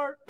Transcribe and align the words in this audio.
part. 0.00 0.29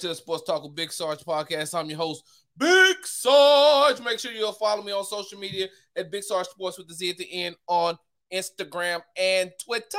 Into 0.00 0.08
the 0.08 0.14
Sports 0.14 0.44
Talk 0.44 0.62
with 0.62 0.74
Big 0.74 0.90
Sarge 0.90 1.18
podcast. 1.18 1.78
I'm 1.78 1.90
your 1.90 1.98
host, 1.98 2.24
Big 2.56 2.96
Sarge. 3.04 4.00
Make 4.00 4.18
sure 4.18 4.32
you'll 4.32 4.52
follow 4.52 4.82
me 4.82 4.92
on 4.92 5.04
social 5.04 5.38
media 5.38 5.68
at 5.94 6.10
Big 6.10 6.22
Sarge 6.22 6.46
Sports 6.46 6.78
with 6.78 6.88
the 6.88 6.94
Z 6.94 7.10
at 7.10 7.18
the 7.18 7.30
end 7.30 7.54
on 7.66 7.98
Instagram 8.32 9.02
and 9.18 9.52
Twitter. 9.62 9.98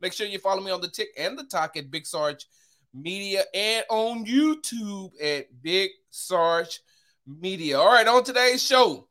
Make 0.00 0.12
sure 0.12 0.26
you 0.26 0.40
follow 0.40 0.60
me 0.60 0.72
on 0.72 0.80
the 0.80 0.88
Tick 0.88 1.10
and 1.16 1.38
the 1.38 1.44
Talk 1.44 1.76
at 1.76 1.88
Big 1.88 2.04
Sarge 2.04 2.48
Media 2.92 3.44
and 3.54 3.84
on 3.90 4.26
YouTube 4.26 5.12
at 5.22 5.46
Big 5.62 5.92
Sarge 6.10 6.80
Media. 7.28 7.78
All 7.78 7.92
right, 7.92 8.08
on 8.08 8.24
today's 8.24 8.60
show, 8.60 9.06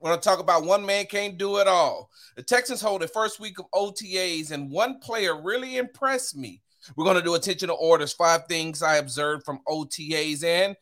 we're 0.00 0.10
going 0.10 0.20
to 0.20 0.28
talk 0.28 0.38
about 0.38 0.66
one 0.66 0.84
man 0.84 1.06
can't 1.06 1.38
do 1.38 1.56
it 1.60 1.66
all. 1.66 2.10
The 2.36 2.42
Texans 2.42 2.82
hold 2.82 3.00
the 3.00 3.08
first 3.08 3.40
week 3.40 3.58
of 3.58 3.70
OTAs, 3.74 4.50
and 4.50 4.70
one 4.70 4.98
player 4.98 5.40
really 5.40 5.78
impressed 5.78 6.36
me. 6.36 6.60
We're 6.96 7.04
going 7.04 7.16
to 7.16 7.22
do 7.22 7.34
attention 7.34 7.68
to 7.68 7.74
orders, 7.74 8.12
five 8.12 8.46
things 8.48 8.82
I 8.82 8.96
observed 8.96 9.44
from 9.44 9.60
OTAs, 9.68 10.44
and 10.44 10.76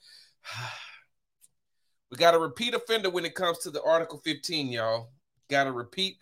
we 2.10 2.16
got 2.16 2.34
a 2.34 2.38
repeat 2.38 2.74
offender 2.74 3.10
when 3.10 3.24
it 3.24 3.34
comes 3.34 3.58
to 3.58 3.70
the 3.70 3.82
Article 3.82 4.20
15, 4.24 4.68
y'all. 4.68 5.10
Got 5.48 5.66
a 5.66 5.72
repeat 5.72 6.16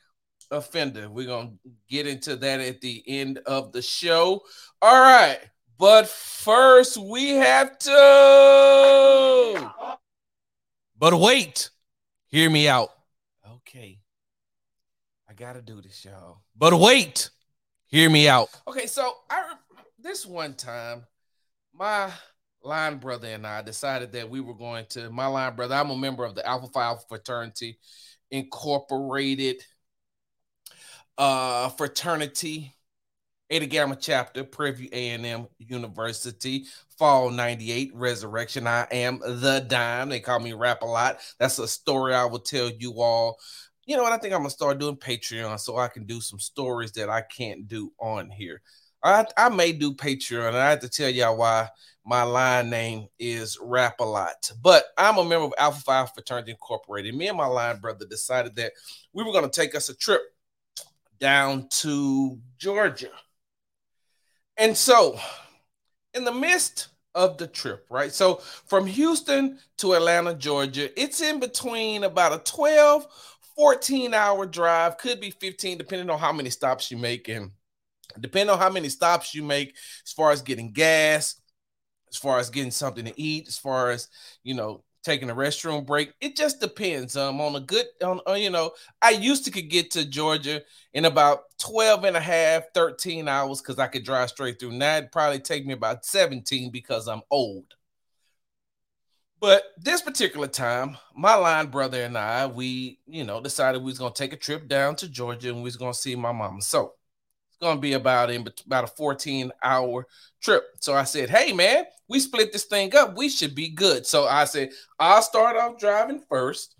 offender. 0.50 1.08
We're 1.08 1.26
going 1.26 1.58
to 1.64 1.70
get 1.88 2.06
into 2.06 2.36
that 2.36 2.60
at 2.60 2.80
the 2.80 3.02
end 3.06 3.38
of 3.46 3.72
the 3.72 3.82
show. 3.82 4.42
All 4.82 5.00
right. 5.00 5.38
But 5.78 6.08
first, 6.08 6.98
we 6.98 7.30
have 7.30 7.78
to. 7.78 9.72
But 10.98 11.18
wait, 11.18 11.70
hear 12.26 12.50
me 12.50 12.68
out. 12.68 12.90
Okay. 13.50 13.98
I 15.28 15.32
got 15.32 15.54
to 15.54 15.62
do 15.62 15.80
this, 15.80 16.04
y'all. 16.04 16.42
But 16.54 16.78
wait, 16.78 17.30
hear 17.86 18.10
me 18.10 18.28
out. 18.28 18.50
Okay. 18.68 18.86
So, 18.86 19.14
I 19.30 19.54
this 20.02 20.26
one 20.26 20.54
time, 20.54 21.04
my 21.74 22.10
line 22.62 22.98
brother 22.98 23.28
and 23.28 23.46
I 23.46 23.62
decided 23.62 24.12
that 24.12 24.28
we 24.30 24.40
were 24.40 24.54
going 24.54 24.86
to. 24.90 25.10
My 25.10 25.26
line 25.26 25.56
brother, 25.56 25.74
I'm 25.74 25.90
a 25.90 25.96
member 25.96 26.24
of 26.24 26.34
the 26.34 26.46
Alpha 26.46 26.68
Phi 26.68 26.82
Alpha 26.82 27.04
Fraternity 27.08 27.78
Incorporated 28.30 29.62
uh, 31.20 31.68
fraternity, 31.68 32.74
Eta 33.50 33.66
Gamma 33.66 33.94
chapter, 33.94 34.42
Prairie 34.42 34.72
View 34.72 34.88
A&M 34.90 35.46
University, 35.58 36.64
Fall 36.98 37.30
98, 37.30 37.92
Resurrection. 37.94 38.66
I 38.66 38.86
am 38.90 39.18
the 39.18 39.64
dime. 39.68 40.08
They 40.08 40.20
call 40.20 40.40
me 40.40 40.54
rap 40.54 40.80
a 40.80 40.86
lot. 40.86 41.18
That's 41.38 41.58
a 41.58 41.68
story 41.68 42.14
I 42.14 42.24
will 42.24 42.38
tell 42.38 42.70
you 42.70 43.02
all. 43.02 43.38
You 43.84 43.96
know 43.96 44.02
what? 44.02 44.12
I 44.12 44.18
think 44.18 44.32
I'm 44.32 44.40
gonna 44.40 44.50
start 44.50 44.78
doing 44.78 44.96
Patreon 44.96 45.60
so 45.60 45.76
I 45.76 45.88
can 45.88 46.06
do 46.06 46.22
some 46.22 46.38
stories 46.38 46.92
that 46.92 47.10
I 47.10 47.20
can't 47.20 47.68
do 47.68 47.92
on 47.98 48.30
here. 48.30 48.62
I, 49.02 49.24
I 49.36 49.48
may 49.48 49.72
do 49.72 49.94
Patreon, 49.94 50.48
and 50.48 50.56
I 50.56 50.70
have 50.70 50.80
to 50.80 50.88
tell 50.88 51.08
y'all 51.08 51.36
why 51.36 51.68
my 52.04 52.22
line 52.22 52.70
name 52.70 53.08
is 53.18 53.58
Rap 53.60 54.00
a 54.00 54.04
Lot. 54.04 54.50
But 54.62 54.84
I'm 54.98 55.18
a 55.18 55.24
member 55.24 55.46
of 55.46 55.54
Alpha 55.58 55.80
Phi 55.80 56.06
Fraternity 56.06 56.52
Incorporated. 56.52 57.14
Me 57.14 57.28
and 57.28 57.36
my 57.36 57.46
line 57.46 57.78
brother 57.78 58.06
decided 58.06 58.56
that 58.56 58.72
we 59.12 59.24
were 59.24 59.32
going 59.32 59.48
to 59.48 59.60
take 59.60 59.74
us 59.74 59.88
a 59.88 59.96
trip 59.96 60.22
down 61.18 61.68
to 61.68 62.38
Georgia. 62.58 63.10
And 64.56 64.76
so, 64.76 65.18
in 66.14 66.24
the 66.24 66.32
midst 66.32 66.88
of 67.14 67.38
the 67.38 67.46
trip, 67.46 67.86
right? 67.90 68.12
So, 68.12 68.36
from 68.66 68.86
Houston 68.86 69.58
to 69.78 69.94
Atlanta, 69.94 70.34
Georgia, 70.34 70.90
it's 71.00 71.20
in 71.20 71.40
between 71.40 72.04
about 72.04 72.32
a 72.32 72.38
12, 72.38 73.06
14 73.56 74.14
hour 74.14 74.46
drive, 74.46 74.98
could 74.98 75.20
be 75.20 75.30
15, 75.30 75.78
depending 75.78 76.10
on 76.10 76.18
how 76.18 76.32
many 76.32 76.50
stops 76.50 76.90
you 76.90 76.96
make. 76.96 77.28
And 77.28 77.52
depending 78.18 78.52
on 78.52 78.58
how 78.58 78.70
many 78.70 78.88
stops 78.88 79.34
you 79.34 79.42
make, 79.42 79.76
as 80.04 80.12
far 80.12 80.30
as 80.30 80.42
getting 80.42 80.72
gas, 80.72 81.40
as 82.10 82.16
far 82.16 82.38
as 82.38 82.50
getting 82.50 82.70
something 82.70 83.04
to 83.04 83.20
eat, 83.20 83.48
as 83.48 83.58
far 83.58 83.90
as, 83.90 84.08
you 84.42 84.54
know, 84.54 84.82
taking 85.02 85.30
a 85.30 85.34
restroom 85.34 85.86
break. 85.86 86.12
It 86.20 86.36
just 86.36 86.60
depends. 86.60 87.16
Um, 87.16 87.40
on 87.40 87.56
a 87.56 87.60
good, 87.60 87.86
on, 88.02 88.20
on, 88.26 88.40
you 88.40 88.50
know, 88.50 88.72
I 89.00 89.10
used 89.10 89.44
to 89.46 89.50
could 89.50 89.70
get 89.70 89.90
to 89.92 90.04
Georgia 90.04 90.62
in 90.92 91.04
about 91.04 91.44
12 91.58 92.04
and 92.04 92.16
a 92.16 92.20
half, 92.20 92.64
13 92.74 93.28
hours 93.28 93.60
because 93.60 93.78
I 93.78 93.86
could 93.86 94.04
drive 94.04 94.30
straight 94.30 94.58
through. 94.58 94.72
Now 94.72 94.96
it'd 94.96 95.12
probably 95.12 95.40
take 95.40 95.66
me 95.66 95.72
about 95.72 96.04
17 96.04 96.70
because 96.70 97.08
I'm 97.08 97.22
old. 97.30 97.74
But 99.40 99.64
this 99.78 100.02
particular 100.02 100.48
time, 100.48 100.98
my 101.16 101.34
line 101.34 101.68
brother 101.68 102.02
and 102.04 102.18
I, 102.18 102.46
we, 102.46 102.98
you 103.06 103.24
know, 103.24 103.40
decided 103.40 103.78
we 103.78 103.86
was 103.86 103.98
gonna 103.98 104.12
take 104.12 104.34
a 104.34 104.36
trip 104.36 104.68
down 104.68 104.96
to 104.96 105.08
Georgia 105.08 105.48
and 105.48 105.58
we 105.58 105.62
was 105.64 105.76
gonna 105.76 105.94
see 105.94 106.14
my 106.14 106.30
mama. 106.30 106.60
So 106.60 106.94
it's 107.60 107.66
gonna 107.66 107.80
be 107.80 107.92
about 107.92 108.30
in 108.30 108.48
about 108.64 108.84
a 108.84 108.86
14 108.86 109.52
hour 109.62 110.06
trip. 110.40 110.64
So 110.80 110.94
I 110.94 111.04
said, 111.04 111.28
hey 111.28 111.52
man, 111.52 111.84
we 112.08 112.18
split 112.18 112.52
this 112.52 112.64
thing 112.64 112.94
up. 112.96 113.16
We 113.16 113.28
should 113.28 113.54
be 113.54 113.68
good. 113.68 114.06
So 114.06 114.24
I 114.26 114.44
said, 114.44 114.70
I'll 114.98 115.20
start 115.20 115.56
off 115.56 115.78
driving 115.78 116.22
first, 116.28 116.74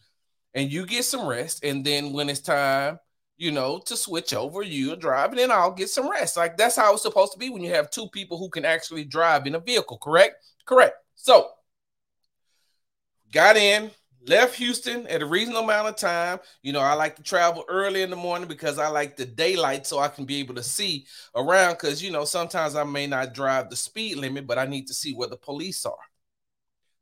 and 0.55 0.73
you 0.73 0.87
get 0.87 1.05
some 1.05 1.27
rest. 1.27 1.65
And 1.65 1.85
then 1.85 2.13
when 2.15 2.31
it's 2.31 2.41
time, 2.41 2.99
you 3.37 3.51
know, 3.53 3.79
to 3.87 3.97
switch 3.97 4.33
over, 4.33 4.63
you 4.63 4.97
drive, 4.97 5.31
and 5.31 5.39
then 5.39 5.51
I'll 5.51 5.73
get 5.73 5.91
some 5.91 6.11
rest. 6.11 6.39
Like 6.39 6.57
that's 6.57 6.77
how 6.77 6.95
it's 6.95 7.03
supposed 7.03 7.33
to 7.33 7.39
be 7.39 7.51
when 7.51 7.63
you 7.63 7.75
have 7.75 7.91
two 7.91 8.09
people 8.09 8.39
who 8.39 8.49
can 8.49 8.65
actually 8.65 9.05
drive 9.05 9.47
in 9.47 9.57
a 9.57 9.61
vehicle, 9.61 9.99
correct? 9.99 10.37
Correct. 10.65 10.97
So 11.15 11.51
got 13.33 13.59
in, 13.59 13.91
left 14.27 14.57
Houston 14.57 15.07
at 15.07 15.23
a 15.23 15.27
reasonable 15.27 15.63
amount 15.63 15.89
of 15.89 15.97
time. 15.97 16.39
You 16.63 16.73
know, 16.73 16.81
I 16.81 16.95
like 16.95 17.17
to 17.17 17.23
travel 17.23 17.65
early 17.69 18.03
in 18.03 18.11
the 18.11 18.17
morning 18.17 18.49
because 18.49 18.79
I 18.79 18.89
like 18.89 19.17
the 19.17 19.27
daylight 19.27 19.87
so 19.87 19.99
I 19.99 20.09
can 20.09 20.25
be 20.25 20.37
able 20.37 20.55
to 20.57 20.63
see 20.63 21.07
around. 21.35 21.75
Because, 21.75 22.03
you 22.03 22.11
know, 22.11 22.25
sometimes 22.25 22.75
I 22.75 22.85
may 22.85 23.07
not 23.07 23.35
drive 23.35 23.71
the 23.71 23.77
speed 23.77 24.17
limit, 24.17 24.47
but 24.47 24.59
I 24.59 24.67
need 24.67 24.87
to 24.89 24.95
see 24.95 25.15
where 25.15 25.29
the 25.29 25.37
police 25.37 25.87
are. 25.87 25.95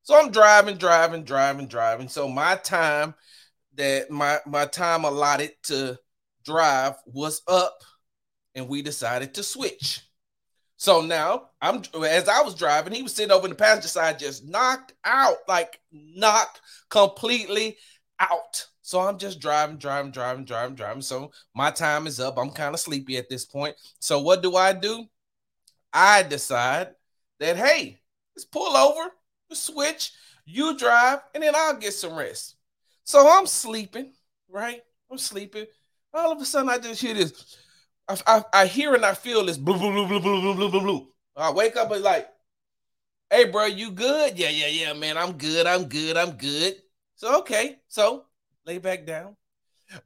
So 0.02 0.18
I'm 0.18 0.30
driving, 0.30 0.76
driving, 0.76 1.24
driving, 1.24 1.66
driving. 1.66 2.08
So 2.08 2.28
my 2.28 2.56
time 2.56 3.14
that 3.74 4.10
my 4.10 4.38
my 4.46 4.64
time 4.66 5.04
allotted 5.04 5.52
to 5.64 5.98
drive 6.44 6.94
was 7.06 7.42
up 7.46 7.82
and 8.54 8.68
we 8.68 8.82
decided 8.82 9.34
to 9.34 9.42
switch. 9.42 10.02
So 10.78 11.00
now 11.00 11.50
I'm 11.60 11.82
as 12.06 12.28
I 12.28 12.40
was 12.42 12.54
driving, 12.54 12.92
he 12.92 13.02
was 13.02 13.12
sitting 13.12 13.32
over 13.32 13.46
in 13.46 13.50
the 13.50 13.56
passenger 13.56 13.88
side, 13.88 14.18
just 14.18 14.46
knocked 14.46 14.94
out, 15.04 15.36
like 15.48 15.80
knocked 15.92 16.60
completely 16.88 17.76
out. 18.20 18.64
So 18.82 19.00
I'm 19.00 19.18
just 19.18 19.40
driving, 19.40 19.76
driving, 19.76 20.12
driving, 20.12 20.44
driving, 20.44 20.76
driving. 20.76 21.02
So 21.02 21.32
my 21.52 21.72
time 21.72 22.06
is 22.06 22.20
up. 22.20 22.38
I'm 22.38 22.50
kind 22.50 22.74
of 22.74 22.80
sleepy 22.80 23.16
at 23.18 23.28
this 23.28 23.44
point. 23.44 23.74
So 23.98 24.20
what 24.20 24.40
do 24.40 24.54
I 24.56 24.72
do? 24.72 25.04
I 25.92 26.22
decide 26.22 26.94
that 27.40 27.56
hey, 27.56 27.98
let's 28.36 28.44
pull 28.44 28.76
over, 28.76 29.10
switch, 29.52 30.12
you 30.46 30.78
drive, 30.78 31.18
and 31.34 31.42
then 31.42 31.54
I'll 31.56 31.76
get 31.76 31.92
some 31.92 32.14
rest. 32.14 32.54
So 33.02 33.28
I'm 33.28 33.46
sleeping, 33.46 34.12
right? 34.48 34.80
I'm 35.10 35.18
sleeping. 35.18 35.66
All 36.14 36.30
of 36.30 36.40
a 36.40 36.44
sudden, 36.44 36.70
I 36.70 36.78
just 36.78 37.00
hear 37.00 37.14
this. 37.14 37.58
I, 38.08 38.16
I, 38.26 38.44
I 38.52 38.66
hear 38.66 38.94
and 38.94 39.04
I 39.04 39.14
feel 39.14 39.44
this 39.44 39.58
blue, 39.58 39.78
blue, 39.78 39.92
blue, 39.92 40.06
blue, 40.06 40.20
blue, 40.20 40.40
blue, 40.40 40.54
blue, 40.54 40.70
blue, 40.70 40.80
blue. 40.80 41.08
I 41.36 41.50
wake 41.50 41.76
up 41.76 41.90
and 41.90 42.02
like, 42.02 42.28
hey, 43.30 43.44
bro, 43.44 43.66
you 43.66 43.90
good? 43.90 44.38
Yeah, 44.38 44.50
yeah, 44.50 44.66
yeah, 44.68 44.92
man. 44.92 45.18
I'm 45.18 45.32
good. 45.32 45.66
I'm 45.66 45.84
good. 45.84 46.16
I'm 46.16 46.32
good. 46.32 46.76
So 47.16 47.40
okay. 47.40 47.78
So 47.88 48.24
lay 48.66 48.78
back 48.78 49.06
down. 49.06 49.36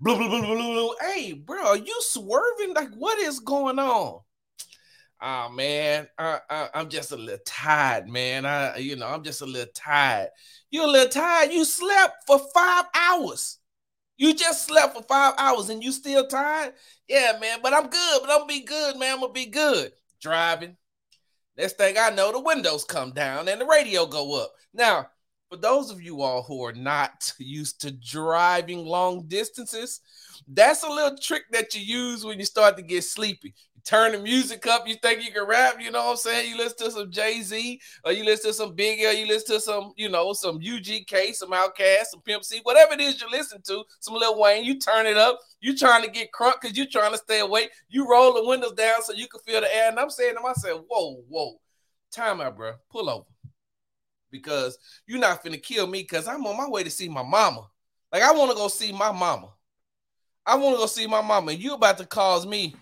Blue, 0.00 0.16
blue, 0.16 0.28
blue, 0.28 0.42
blue, 0.42 0.56
blue. 0.56 0.94
Hey, 1.00 1.32
bro, 1.32 1.68
are 1.68 1.76
you 1.76 1.96
swerving? 2.00 2.74
Like, 2.74 2.94
what 2.94 3.18
is 3.18 3.40
going 3.40 3.78
on? 3.78 4.20
Oh 5.24 5.48
man, 5.50 6.08
I, 6.18 6.40
I, 6.50 6.68
I'm 6.74 6.88
just 6.88 7.12
a 7.12 7.16
little 7.16 7.38
tired, 7.46 8.08
man. 8.08 8.44
I, 8.44 8.78
you 8.78 8.96
know, 8.96 9.06
I'm 9.06 9.22
just 9.22 9.40
a 9.40 9.46
little 9.46 9.70
tired. 9.72 10.30
You're 10.68 10.84
a 10.84 10.88
little 10.88 11.08
tired? 11.08 11.52
You 11.52 11.64
slept 11.64 12.24
for 12.26 12.40
five 12.52 12.86
hours. 12.92 13.58
You 14.22 14.32
just 14.32 14.68
slept 14.68 14.94
for 14.94 15.02
five 15.02 15.34
hours 15.36 15.68
and 15.68 15.82
you 15.82 15.90
still 15.90 16.24
tired? 16.28 16.74
Yeah, 17.08 17.38
man, 17.40 17.58
but 17.60 17.74
I'm 17.74 17.88
good. 17.88 18.20
But 18.20 18.30
I'm 18.30 18.38
gonna 18.38 18.46
be 18.46 18.60
good, 18.60 18.96
man. 18.96 19.14
I'm 19.14 19.20
gonna 19.20 19.32
be 19.32 19.46
good. 19.46 19.90
Driving. 20.20 20.76
Next 21.56 21.76
thing 21.76 21.96
I 21.98 22.10
know, 22.10 22.30
the 22.30 22.38
windows 22.38 22.84
come 22.84 23.10
down 23.10 23.48
and 23.48 23.60
the 23.60 23.66
radio 23.66 24.06
go 24.06 24.40
up. 24.40 24.52
Now, 24.72 25.08
for 25.50 25.56
those 25.56 25.90
of 25.90 26.00
you 26.00 26.22
all 26.22 26.44
who 26.44 26.64
are 26.64 26.72
not 26.72 27.32
used 27.40 27.80
to 27.80 27.90
driving 27.90 28.86
long 28.86 29.24
distances, 29.26 29.98
that's 30.46 30.84
a 30.84 30.88
little 30.88 31.18
trick 31.18 31.42
that 31.50 31.74
you 31.74 31.80
use 31.80 32.24
when 32.24 32.38
you 32.38 32.44
start 32.44 32.76
to 32.76 32.82
get 32.82 33.02
sleepy 33.02 33.54
turn 33.84 34.12
the 34.12 34.18
music 34.18 34.66
up. 34.66 34.86
You 34.86 34.94
think 34.96 35.24
you 35.24 35.32
can 35.32 35.46
rap, 35.46 35.76
you 35.80 35.90
know 35.90 36.04
what 36.04 36.10
I'm 36.12 36.16
saying? 36.16 36.50
You 36.50 36.56
listen 36.56 36.78
to 36.78 36.90
some 36.90 37.10
Jay-Z, 37.10 37.80
or 38.04 38.12
you 38.12 38.24
listen 38.24 38.50
to 38.50 38.54
some 38.54 38.74
Big 38.74 39.00
L, 39.02 39.12
you 39.12 39.26
listen 39.26 39.56
to 39.56 39.60
some, 39.60 39.92
you 39.96 40.08
know, 40.08 40.32
some 40.32 40.60
UGK, 40.60 41.34
some 41.34 41.50
Outkast, 41.50 42.06
some 42.10 42.22
Pimp 42.22 42.44
C, 42.44 42.60
whatever 42.62 42.94
it 42.94 43.00
is 43.00 43.20
you 43.20 43.28
listen 43.30 43.60
to, 43.62 43.84
some 44.00 44.14
Lil 44.14 44.38
Wayne, 44.38 44.64
you 44.64 44.78
turn 44.78 45.06
it 45.06 45.16
up. 45.16 45.38
You 45.60 45.76
trying 45.76 46.02
to 46.02 46.10
get 46.10 46.32
crunk 46.32 46.54
because 46.60 46.76
you 46.76 46.86
trying 46.86 47.12
to 47.12 47.18
stay 47.18 47.40
awake. 47.40 47.70
You 47.88 48.08
roll 48.08 48.34
the 48.34 48.44
windows 48.44 48.72
down 48.72 49.02
so 49.02 49.12
you 49.12 49.28
can 49.28 49.40
feel 49.40 49.60
the 49.60 49.74
air. 49.74 49.90
And 49.90 49.98
I'm 49.98 50.10
saying 50.10 50.34
to 50.34 50.40
myself, 50.40 50.82
whoa, 50.88 51.22
whoa, 51.28 51.60
time 52.10 52.40
out, 52.40 52.56
bro. 52.56 52.72
Pull 52.90 53.08
over. 53.08 53.24
Because 54.30 54.78
you're 55.06 55.20
not 55.20 55.44
finna 55.44 55.62
kill 55.62 55.86
me 55.86 56.00
because 56.00 56.26
I'm 56.26 56.46
on 56.46 56.56
my 56.56 56.68
way 56.68 56.82
to 56.82 56.90
see 56.90 57.08
my 57.08 57.22
mama. 57.22 57.68
Like 58.12 58.22
I 58.22 58.32
want 58.32 58.50
to 58.50 58.56
go 58.56 58.68
see 58.68 58.90
my 58.90 59.12
mama. 59.12 59.50
I 60.44 60.56
want 60.56 60.74
to 60.74 60.80
go 60.80 60.86
see 60.86 61.06
my 61.06 61.20
mama. 61.20 61.52
And 61.52 61.62
you 61.62 61.74
about 61.74 61.98
to 61.98 62.06
cause 62.06 62.46
me 62.46 62.74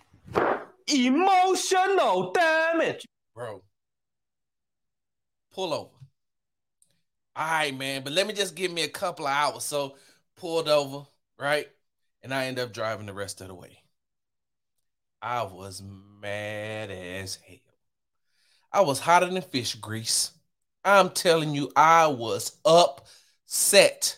Emotional 0.92 2.32
damage. 2.32 3.06
Bro. 3.34 3.62
Pull 5.52 5.72
over. 5.72 5.90
All 7.36 7.46
right, 7.46 7.76
man. 7.76 8.02
But 8.02 8.12
let 8.12 8.26
me 8.26 8.32
just 8.32 8.54
give 8.54 8.72
me 8.72 8.82
a 8.82 8.88
couple 8.88 9.26
of 9.26 9.32
hours. 9.32 9.64
So 9.64 9.96
pulled 10.36 10.68
over, 10.68 11.06
right? 11.38 11.68
And 12.22 12.34
I 12.34 12.46
end 12.46 12.58
up 12.58 12.72
driving 12.72 13.06
the 13.06 13.14
rest 13.14 13.40
of 13.40 13.48
the 13.48 13.54
way. 13.54 13.82
I 15.22 15.42
was 15.42 15.82
mad 16.20 16.90
as 16.90 17.36
hell. 17.46 17.56
I 18.72 18.80
was 18.82 19.00
hotter 19.00 19.26
than 19.26 19.42
fish 19.42 19.74
grease. 19.74 20.32
I'm 20.84 21.10
telling 21.10 21.54
you, 21.54 21.70
I 21.76 22.06
was 22.06 22.56
upset 22.64 24.16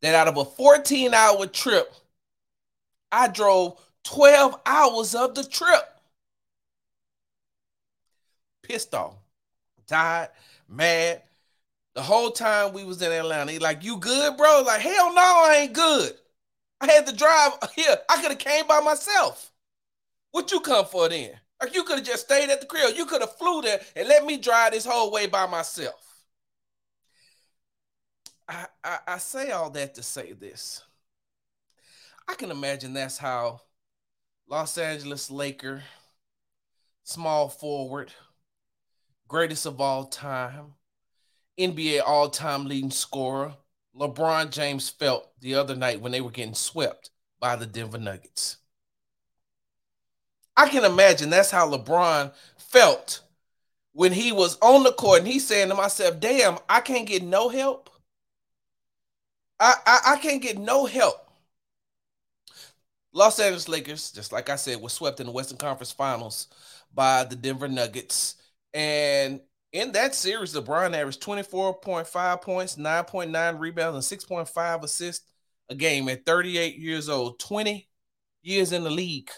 that 0.00 0.14
out 0.14 0.28
of 0.28 0.36
a 0.36 0.44
14 0.44 1.12
hour 1.12 1.46
trip, 1.46 1.92
I 3.10 3.28
drove 3.28 3.80
12 4.04 4.60
hours 4.64 5.14
of 5.14 5.34
the 5.34 5.44
trip 5.44 5.91
pissed 8.62 8.94
off, 8.94 9.16
tired, 9.86 10.30
mad. 10.68 11.22
The 11.94 12.02
whole 12.02 12.30
time 12.30 12.72
we 12.72 12.84
was 12.84 13.02
in 13.02 13.12
Atlanta, 13.12 13.52
he 13.52 13.58
like, 13.58 13.84
"You 13.84 13.98
good, 13.98 14.36
bro?" 14.36 14.62
Like, 14.66 14.80
hell 14.80 15.14
no, 15.14 15.20
I 15.20 15.58
ain't 15.62 15.74
good. 15.74 16.12
I 16.80 16.90
had 16.90 17.06
to 17.06 17.14
drive 17.16 17.52
here. 17.76 17.96
I 18.08 18.20
could 18.20 18.30
have 18.32 18.38
came 18.38 18.66
by 18.66 18.80
myself. 18.80 19.52
What 20.32 20.50
you 20.50 20.60
come 20.60 20.86
for 20.86 21.08
then? 21.08 21.32
Like 21.62 21.74
you 21.74 21.84
could 21.84 21.98
have 21.98 22.06
just 22.06 22.24
stayed 22.24 22.50
at 22.50 22.60
the 22.60 22.66
crib. 22.66 22.96
You 22.96 23.06
could 23.06 23.20
have 23.20 23.36
flew 23.36 23.62
there 23.62 23.80
and 23.94 24.08
let 24.08 24.24
me 24.26 24.36
drive 24.36 24.72
this 24.72 24.84
whole 24.84 25.12
way 25.12 25.26
by 25.26 25.46
myself. 25.46 26.24
I, 28.48 28.66
I, 28.82 28.98
I 29.06 29.18
say 29.18 29.52
all 29.52 29.70
that 29.70 29.94
to 29.94 30.02
say 30.02 30.32
this. 30.32 30.82
I 32.26 32.34
can 32.34 32.50
imagine 32.50 32.92
that's 32.94 33.18
how 33.18 33.60
Los 34.48 34.76
Angeles 34.76 35.30
Laker, 35.30 35.82
small 37.04 37.48
forward, 37.48 38.12
greatest 39.32 39.64
of 39.64 39.80
all 39.80 40.04
time, 40.04 40.74
NBA 41.58 42.02
all 42.06 42.28
time 42.28 42.66
leading 42.66 42.90
scorer, 42.90 43.54
LeBron 43.98 44.50
James 44.50 44.90
felt 44.90 45.30
the 45.40 45.54
other 45.54 45.74
night 45.74 46.02
when 46.02 46.12
they 46.12 46.20
were 46.20 46.30
getting 46.30 46.52
swept 46.52 47.08
by 47.40 47.56
the 47.56 47.64
Denver 47.64 47.96
Nuggets. 47.96 48.58
I 50.54 50.68
can 50.68 50.84
imagine 50.84 51.30
that's 51.30 51.50
how 51.50 51.66
LeBron 51.66 52.30
felt 52.58 53.22
when 53.92 54.12
he 54.12 54.32
was 54.32 54.58
on 54.60 54.82
the 54.82 54.92
court 54.92 55.20
and 55.20 55.28
he's 55.28 55.46
saying 55.46 55.70
to 55.70 55.74
myself, 55.74 56.20
damn, 56.20 56.58
I 56.68 56.80
can't 56.80 57.08
get 57.08 57.22
no 57.22 57.48
help. 57.48 57.88
I, 59.58 59.74
I, 59.86 60.00
I 60.08 60.16
can't 60.18 60.42
get 60.42 60.58
no 60.58 60.84
help. 60.84 61.30
Los 63.14 63.40
Angeles 63.40 63.66
Lakers, 63.66 64.10
just 64.10 64.30
like 64.30 64.50
I 64.50 64.56
said, 64.56 64.78
were 64.78 64.90
swept 64.90 65.20
in 65.20 65.26
the 65.26 65.32
Western 65.32 65.56
Conference 65.56 65.92
Finals 65.92 66.48
by 66.92 67.24
the 67.24 67.36
Denver 67.36 67.68
Nuggets. 67.68 68.36
And 68.74 69.40
in 69.72 69.92
that 69.92 70.14
series, 70.14 70.54
LeBron 70.54 70.94
averaged 70.94 71.22
24.5 71.22 72.42
points, 72.42 72.76
9.9 72.76 73.58
rebounds, 73.58 74.12
and 74.12 74.20
6.5 74.20 74.82
assists 74.82 75.26
a 75.68 75.74
game 75.74 76.08
at 76.08 76.26
38 76.26 76.76
years 76.76 77.08
old, 77.08 77.38
20 77.38 77.88
years 78.42 78.72
in 78.72 78.84
the 78.84 78.90
league. 78.90 79.30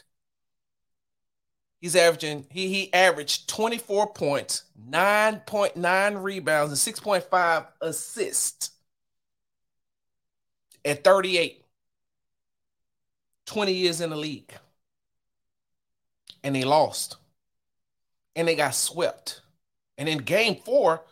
He's 1.81 1.97
averaging, 1.97 2.47
he, 2.51 2.69
he 2.69 2.93
averaged 2.95 3.49
24 3.49 4.13
points, 4.15 4.65
9.9 4.91 6.23
rebounds, 6.23 6.87
and 6.87 6.97
6.5 6.97 7.67
assists 7.81 8.71
at 10.85 11.05
38. 11.05 11.65
20 13.47 13.73
years 13.73 14.01
in 14.01 14.11
the 14.11 14.17
league. 14.17 14.53
And 16.43 16.55
they 16.55 16.65
lost 16.65 17.17
and 18.37 18.49
they 18.49 18.57
got 18.57 18.75
swept. 18.75 19.41
And 19.99 20.09
in 20.09 20.19
game 20.19 20.57
four, 20.57 21.03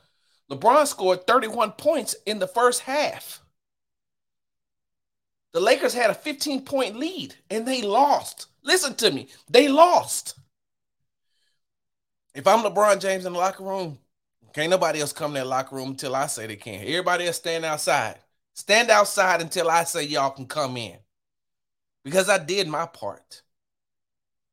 LeBron 0.51 0.87
scored 0.87 1.27
31 1.27 1.73
points 1.73 2.15
in 2.27 2.39
the 2.39 2.47
first 2.47 2.81
half. 2.81 3.41
The 5.53 5.61
Lakers 5.61 5.95
had 5.95 6.11
a 6.11 6.15
15 6.15 6.65
point 6.65 6.97
lead 6.97 7.35
and 7.51 7.67
they 7.67 7.83
lost. 7.83 8.47
Listen 8.63 8.95
to 8.97 9.11
me, 9.11 9.29
they 9.49 9.69
lost. 9.69 10.35
If 12.35 12.47
I'm 12.47 12.61
LeBron 12.61 13.01
James 13.01 13.27
in 13.27 13.35
the 13.35 13.39
locker 13.39 13.63
room, 13.63 13.99
can't 14.55 14.71
nobody 14.71 15.01
else 15.01 15.13
come 15.13 15.33
in 15.37 15.43
that 15.43 15.47
locker 15.47 15.77
room 15.77 15.91
until 15.91 16.15
I 16.15 16.27
say 16.27 16.47
they 16.47 16.57
can. 16.57 16.81
Everybody 16.81 17.27
else 17.27 17.37
stand 17.37 17.65
outside. 17.65 18.17
Stand 18.55 18.91
outside 18.91 19.41
until 19.41 19.71
I 19.71 19.85
say 19.85 20.05
y'all 20.05 20.31
can 20.31 20.47
come 20.47 20.77
in. 20.77 20.99
Because 22.05 22.29
I 22.29 22.39
did 22.39 22.69
my 22.69 22.87
part. 22.87 23.43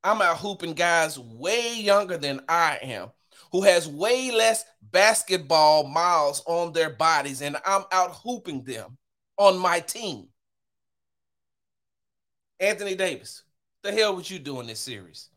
I'm 0.04 0.22
out 0.22 0.38
hooping 0.38 0.74
guys 0.74 1.20
way 1.20 1.80
younger 1.80 2.18
than 2.18 2.42
I 2.48 2.80
am, 2.82 3.10
who 3.52 3.64
has 3.64 3.88
way 3.88 4.32
less 4.32 4.66
basketball 4.92 5.88
miles 5.88 6.42
on 6.46 6.72
their 6.74 6.90
bodies, 6.90 7.42
and 7.42 7.58
I'm 7.66 7.84
out 7.92 8.12
hooping 8.12 8.64
them 8.64 8.98
on 9.38 9.58
my 9.58 9.80
team. 9.80 10.28
Anthony 12.60 12.96
Davis, 12.96 13.44
the 13.84 13.92
hell 13.92 14.16
was 14.16 14.30
you 14.30 14.40
doing 14.40 14.68
this 14.68 14.80
series? 14.80 15.30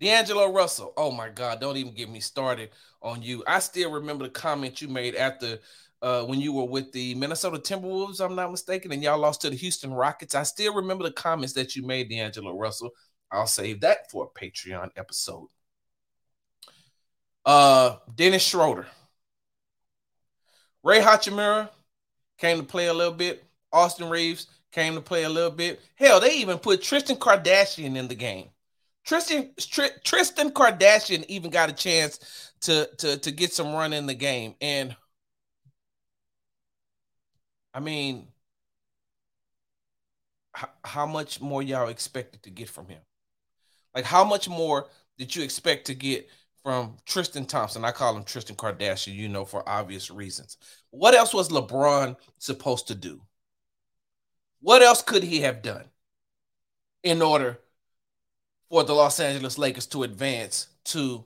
D'Angelo 0.00 0.52
Russell, 0.52 0.92
oh 0.96 1.12
my 1.12 1.28
God, 1.28 1.60
don't 1.60 1.76
even 1.76 1.94
get 1.94 2.10
me 2.10 2.18
started 2.18 2.70
on 3.02 3.22
you. 3.22 3.44
I 3.46 3.60
still 3.60 3.92
remember 3.92 4.24
the 4.24 4.30
comment 4.30 4.82
you 4.82 4.88
made 4.88 5.14
after 5.14 5.58
uh, 6.02 6.24
when 6.24 6.40
you 6.40 6.52
were 6.52 6.64
with 6.64 6.90
the 6.90 7.14
Minnesota 7.14 7.58
Timberwolves, 7.58 8.20
I'm 8.20 8.34
not 8.34 8.50
mistaken, 8.50 8.90
and 8.90 9.02
y'all 9.02 9.18
lost 9.18 9.42
to 9.42 9.50
the 9.50 9.56
Houston 9.56 9.94
Rockets. 9.94 10.34
I 10.34 10.42
still 10.42 10.74
remember 10.74 11.04
the 11.04 11.12
comments 11.12 11.52
that 11.54 11.76
you 11.76 11.86
made, 11.86 12.10
D'Angelo 12.10 12.58
Russell. 12.58 12.90
I'll 13.32 13.46
save 13.46 13.80
that 13.80 14.10
for 14.10 14.24
a 14.24 14.38
Patreon 14.38 14.90
episode. 14.94 15.48
Uh, 17.44 17.96
Dennis 18.14 18.42
Schroeder. 18.42 18.86
Rui 20.84 21.00
Hachimura 21.00 21.70
came 22.38 22.58
to 22.58 22.62
play 22.64 22.86
a 22.86 22.94
little 22.94 23.14
bit. 23.14 23.42
Austin 23.72 24.10
Reaves 24.10 24.48
came 24.70 24.94
to 24.94 25.00
play 25.00 25.24
a 25.24 25.28
little 25.28 25.50
bit. 25.50 25.80
Hell, 25.94 26.20
they 26.20 26.34
even 26.36 26.58
put 26.58 26.82
Tristan 26.82 27.16
Kardashian 27.16 27.96
in 27.96 28.06
the 28.06 28.14
game. 28.14 28.48
Tristan 29.04 29.50
Tr- 29.58 29.98
Tristan 30.04 30.50
Kardashian 30.50 31.24
even 31.28 31.50
got 31.50 31.70
a 31.70 31.72
chance 31.72 32.52
to, 32.62 32.88
to, 32.98 33.16
to 33.18 33.30
get 33.30 33.52
some 33.52 33.72
run 33.72 33.92
in 33.92 34.06
the 34.06 34.14
game. 34.14 34.54
And 34.60 34.94
I 37.74 37.80
mean, 37.80 38.28
h- 40.56 40.68
how 40.84 41.06
much 41.06 41.40
more 41.40 41.62
y'all 41.62 41.88
expected 41.88 42.42
to 42.42 42.50
get 42.50 42.68
from 42.68 42.88
him? 42.88 43.00
Like, 43.94 44.04
how 44.04 44.24
much 44.24 44.48
more 44.48 44.88
did 45.18 45.34
you 45.34 45.42
expect 45.42 45.86
to 45.86 45.94
get 45.94 46.28
from 46.62 46.96
Tristan 47.06 47.46
Thompson? 47.46 47.84
I 47.84 47.92
call 47.92 48.16
him 48.16 48.24
Tristan 48.24 48.56
Kardashian, 48.56 49.14
you 49.14 49.28
know, 49.28 49.44
for 49.44 49.68
obvious 49.68 50.10
reasons. 50.10 50.56
What 50.90 51.14
else 51.14 51.34
was 51.34 51.50
LeBron 51.50 52.16
supposed 52.38 52.88
to 52.88 52.94
do? 52.94 53.20
What 54.60 54.82
else 54.82 55.02
could 55.02 55.24
he 55.24 55.40
have 55.40 55.62
done 55.62 55.84
in 57.02 57.20
order 57.20 57.58
for 58.68 58.84
the 58.84 58.94
Los 58.94 59.20
Angeles 59.20 59.58
Lakers 59.58 59.86
to 59.88 60.04
advance 60.04 60.68
to 60.84 61.24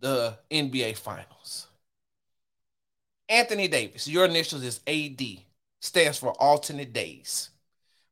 the 0.00 0.38
NBA 0.50 0.94
Finals? 0.94 1.68
Anthony 3.28 3.68
Davis, 3.68 4.08
your 4.08 4.24
initials 4.24 4.64
is 4.64 4.80
AD, 4.88 5.22
stands 5.80 6.18
for 6.18 6.32
alternate 6.32 6.92
days, 6.92 7.50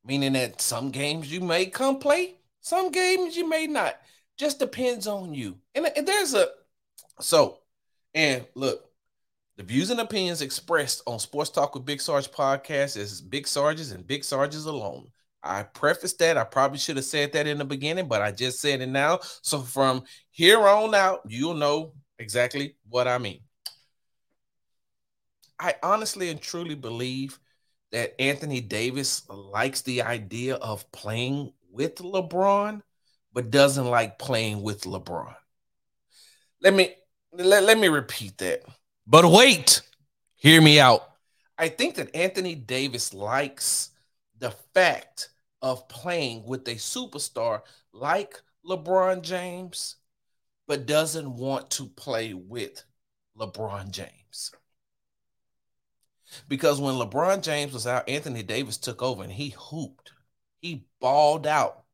meaning 0.04 0.34
that 0.34 0.60
some 0.60 0.90
games 0.92 1.30
you 1.30 1.40
may 1.40 1.66
come 1.66 1.98
play, 1.98 2.36
some 2.68 2.90
games 2.90 3.36
you 3.36 3.48
may 3.48 3.66
not. 3.66 3.98
Just 4.36 4.58
depends 4.58 5.06
on 5.06 5.34
you. 5.34 5.56
And, 5.74 5.90
and 5.96 6.06
there's 6.06 6.34
a 6.34 6.48
so 7.20 7.58
and 8.14 8.46
look, 8.54 8.84
the 9.56 9.62
views 9.62 9.90
and 9.90 10.00
opinions 10.00 10.42
expressed 10.42 11.02
on 11.06 11.18
Sports 11.18 11.50
Talk 11.50 11.74
with 11.74 11.84
Big 11.84 12.00
Sarge 12.00 12.30
podcast 12.30 12.96
is 12.96 13.20
Big 13.20 13.46
Sarge's 13.48 13.92
and 13.92 14.06
Big 14.06 14.22
Sarge's 14.22 14.66
alone. 14.66 15.08
I 15.42 15.62
prefaced 15.62 16.18
that. 16.18 16.36
I 16.36 16.44
probably 16.44 16.78
should 16.78 16.96
have 16.96 17.04
said 17.04 17.32
that 17.32 17.46
in 17.46 17.58
the 17.58 17.64
beginning, 17.64 18.06
but 18.06 18.22
I 18.22 18.32
just 18.32 18.60
said 18.60 18.80
it 18.80 18.88
now. 18.88 19.20
So 19.42 19.60
from 19.60 20.02
here 20.30 20.60
on 20.60 20.94
out, 20.94 21.22
you'll 21.26 21.54
know 21.54 21.94
exactly 22.18 22.76
what 22.88 23.08
I 23.08 23.18
mean. 23.18 23.40
I 25.58 25.74
honestly 25.82 26.30
and 26.30 26.40
truly 26.40 26.74
believe 26.74 27.38
that 27.92 28.20
Anthony 28.20 28.60
Davis 28.60 29.28
likes 29.28 29.82
the 29.82 30.02
idea 30.02 30.56
of 30.56 30.90
playing 30.92 31.52
with 31.78 31.94
LeBron, 31.94 32.82
but 33.32 33.52
doesn't 33.52 33.86
like 33.86 34.18
playing 34.18 34.62
with 34.62 34.82
LeBron. 34.82 35.34
Let 36.60 36.74
me 36.74 36.92
let, 37.32 37.62
let 37.62 37.78
me 37.78 37.88
repeat 37.88 38.36
that. 38.38 38.62
But 39.06 39.30
wait, 39.30 39.80
hear 40.34 40.60
me 40.60 40.80
out. 40.80 41.08
I 41.56 41.68
think 41.68 41.94
that 41.94 42.14
Anthony 42.16 42.56
Davis 42.56 43.14
likes 43.14 43.90
the 44.38 44.50
fact 44.74 45.30
of 45.62 45.88
playing 45.88 46.44
with 46.46 46.66
a 46.66 46.74
superstar 46.74 47.62
like 47.92 48.40
LeBron 48.66 49.22
James, 49.22 49.96
but 50.66 50.86
doesn't 50.86 51.36
want 51.36 51.70
to 51.70 51.86
play 51.86 52.34
with 52.34 52.82
LeBron 53.38 53.92
James. 53.92 54.52
Because 56.48 56.80
when 56.80 56.96
LeBron 56.96 57.42
James 57.42 57.72
was 57.72 57.86
out, 57.86 58.08
Anthony 58.08 58.42
Davis 58.42 58.78
took 58.78 59.00
over 59.00 59.22
and 59.22 59.32
he 59.32 59.54
hooped. 59.56 60.07
He 60.60 60.86
balled 61.00 61.46
out. 61.46 61.84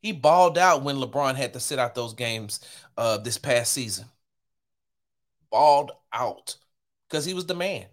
He 0.00 0.12
balled 0.12 0.58
out 0.58 0.82
when 0.82 0.96
LeBron 0.96 1.34
had 1.34 1.54
to 1.54 1.60
sit 1.60 1.78
out 1.78 1.94
those 1.94 2.12
games 2.12 2.60
uh, 2.96 3.18
this 3.18 3.38
past 3.38 3.72
season. 3.72 4.06
Balled 5.50 5.92
out 6.12 6.56
because 7.08 7.24
he 7.24 7.34
was 7.34 7.46
the 7.46 7.54
man. 7.54 7.86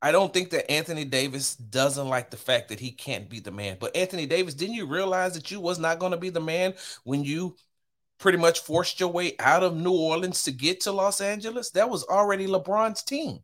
I 0.00 0.10
don't 0.10 0.34
think 0.34 0.50
that 0.50 0.70
Anthony 0.70 1.04
Davis 1.04 1.54
doesn't 1.54 2.08
like 2.08 2.30
the 2.30 2.36
fact 2.36 2.68
that 2.68 2.80
he 2.80 2.90
can't 2.90 3.28
be 3.28 3.38
the 3.38 3.52
man. 3.52 3.76
But 3.78 3.96
Anthony 3.96 4.26
Davis, 4.26 4.54
didn't 4.54 4.74
you 4.74 4.86
realize 4.86 5.34
that 5.34 5.50
you 5.50 5.60
was 5.60 5.78
not 5.78 6.00
going 6.00 6.10
to 6.10 6.18
be 6.18 6.30
the 6.30 6.40
man 6.40 6.74
when 7.04 7.24
you 7.24 7.56
pretty 8.18 8.38
much 8.38 8.60
forced 8.60 8.98
your 8.98 9.10
way 9.10 9.34
out 9.38 9.62
of 9.62 9.76
New 9.76 9.92
Orleans 9.92 10.42
to 10.44 10.50
get 10.50 10.80
to 10.80 10.92
Los 10.92 11.20
Angeles? 11.20 11.70
That 11.70 11.88
was 11.88 12.04
already 12.04 12.48
LeBron's 12.48 13.04
team. 13.04 13.38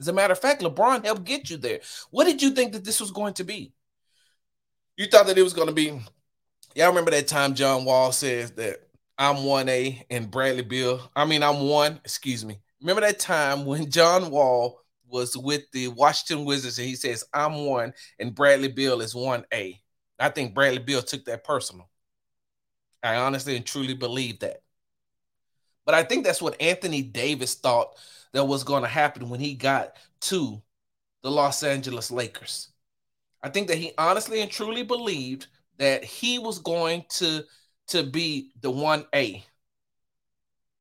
As 0.00 0.08
a 0.08 0.12
matter 0.12 0.32
of 0.32 0.38
fact, 0.38 0.62
LeBron 0.62 1.04
helped 1.04 1.24
get 1.24 1.50
you 1.50 1.58
there. 1.58 1.80
What 2.10 2.24
did 2.24 2.40
you 2.40 2.50
think 2.50 2.72
that 2.72 2.84
this 2.84 3.00
was 3.00 3.10
going 3.10 3.34
to 3.34 3.44
be? 3.44 3.72
You 4.98 5.06
thought 5.06 5.28
that 5.28 5.38
it 5.38 5.42
was 5.42 5.52
going 5.52 5.68
to 5.68 5.74
be. 5.74 5.96
Y'all 6.74 6.88
remember 6.88 7.12
that 7.12 7.28
time 7.28 7.54
John 7.54 7.84
Wall 7.84 8.10
says 8.10 8.50
that 8.52 8.80
I'm 9.16 9.36
1A 9.36 10.06
and 10.10 10.28
Bradley 10.28 10.64
Beal. 10.64 11.00
I 11.14 11.24
mean, 11.24 11.44
I'm 11.44 11.68
one, 11.68 12.00
excuse 12.04 12.44
me. 12.44 12.58
Remember 12.80 13.02
that 13.02 13.20
time 13.20 13.64
when 13.64 13.88
John 13.92 14.28
Wall 14.32 14.80
was 15.08 15.36
with 15.36 15.70
the 15.70 15.86
Washington 15.86 16.44
Wizards, 16.44 16.80
and 16.80 16.88
he 16.88 16.96
says, 16.96 17.24
I'm 17.32 17.64
one, 17.64 17.94
and 18.18 18.34
Bradley 18.34 18.66
Beal 18.66 19.00
is 19.00 19.14
1A. 19.14 19.78
I 20.18 20.28
think 20.30 20.52
Bradley 20.52 20.80
Beal 20.80 21.00
took 21.00 21.24
that 21.26 21.44
personal. 21.44 21.88
I 23.00 23.14
honestly 23.14 23.54
and 23.54 23.64
truly 23.64 23.94
believe 23.94 24.40
that. 24.40 24.62
But 25.86 25.94
I 25.94 26.02
think 26.02 26.24
that's 26.24 26.42
what 26.42 26.60
Anthony 26.60 27.02
Davis 27.02 27.54
thought 27.54 27.94
that 28.32 28.44
was 28.44 28.64
going 28.64 28.82
to 28.82 28.88
happen 28.88 29.28
when 29.28 29.38
he 29.38 29.54
got 29.54 29.92
to 30.22 30.60
the 31.22 31.30
Los 31.30 31.62
Angeles 31.62 32.10
Lakers. 32.10 32.70
I 33.42 33.48
think 33.48 33.68
that 33.68 33.78
he 33.78 33.92
honestly 33.98 34.40
and 34.40 34.50
truly 34.50 34.82
believed 34.82 35.46
that 35.78 36.04
he 36.04 36.38
was 36.38 36.58
going 36.58 37.04
to, 37.10 37.44
to 37.88 38.02
be 38.02 38.50
the 38.60 38.70
1A. 38.70 39.44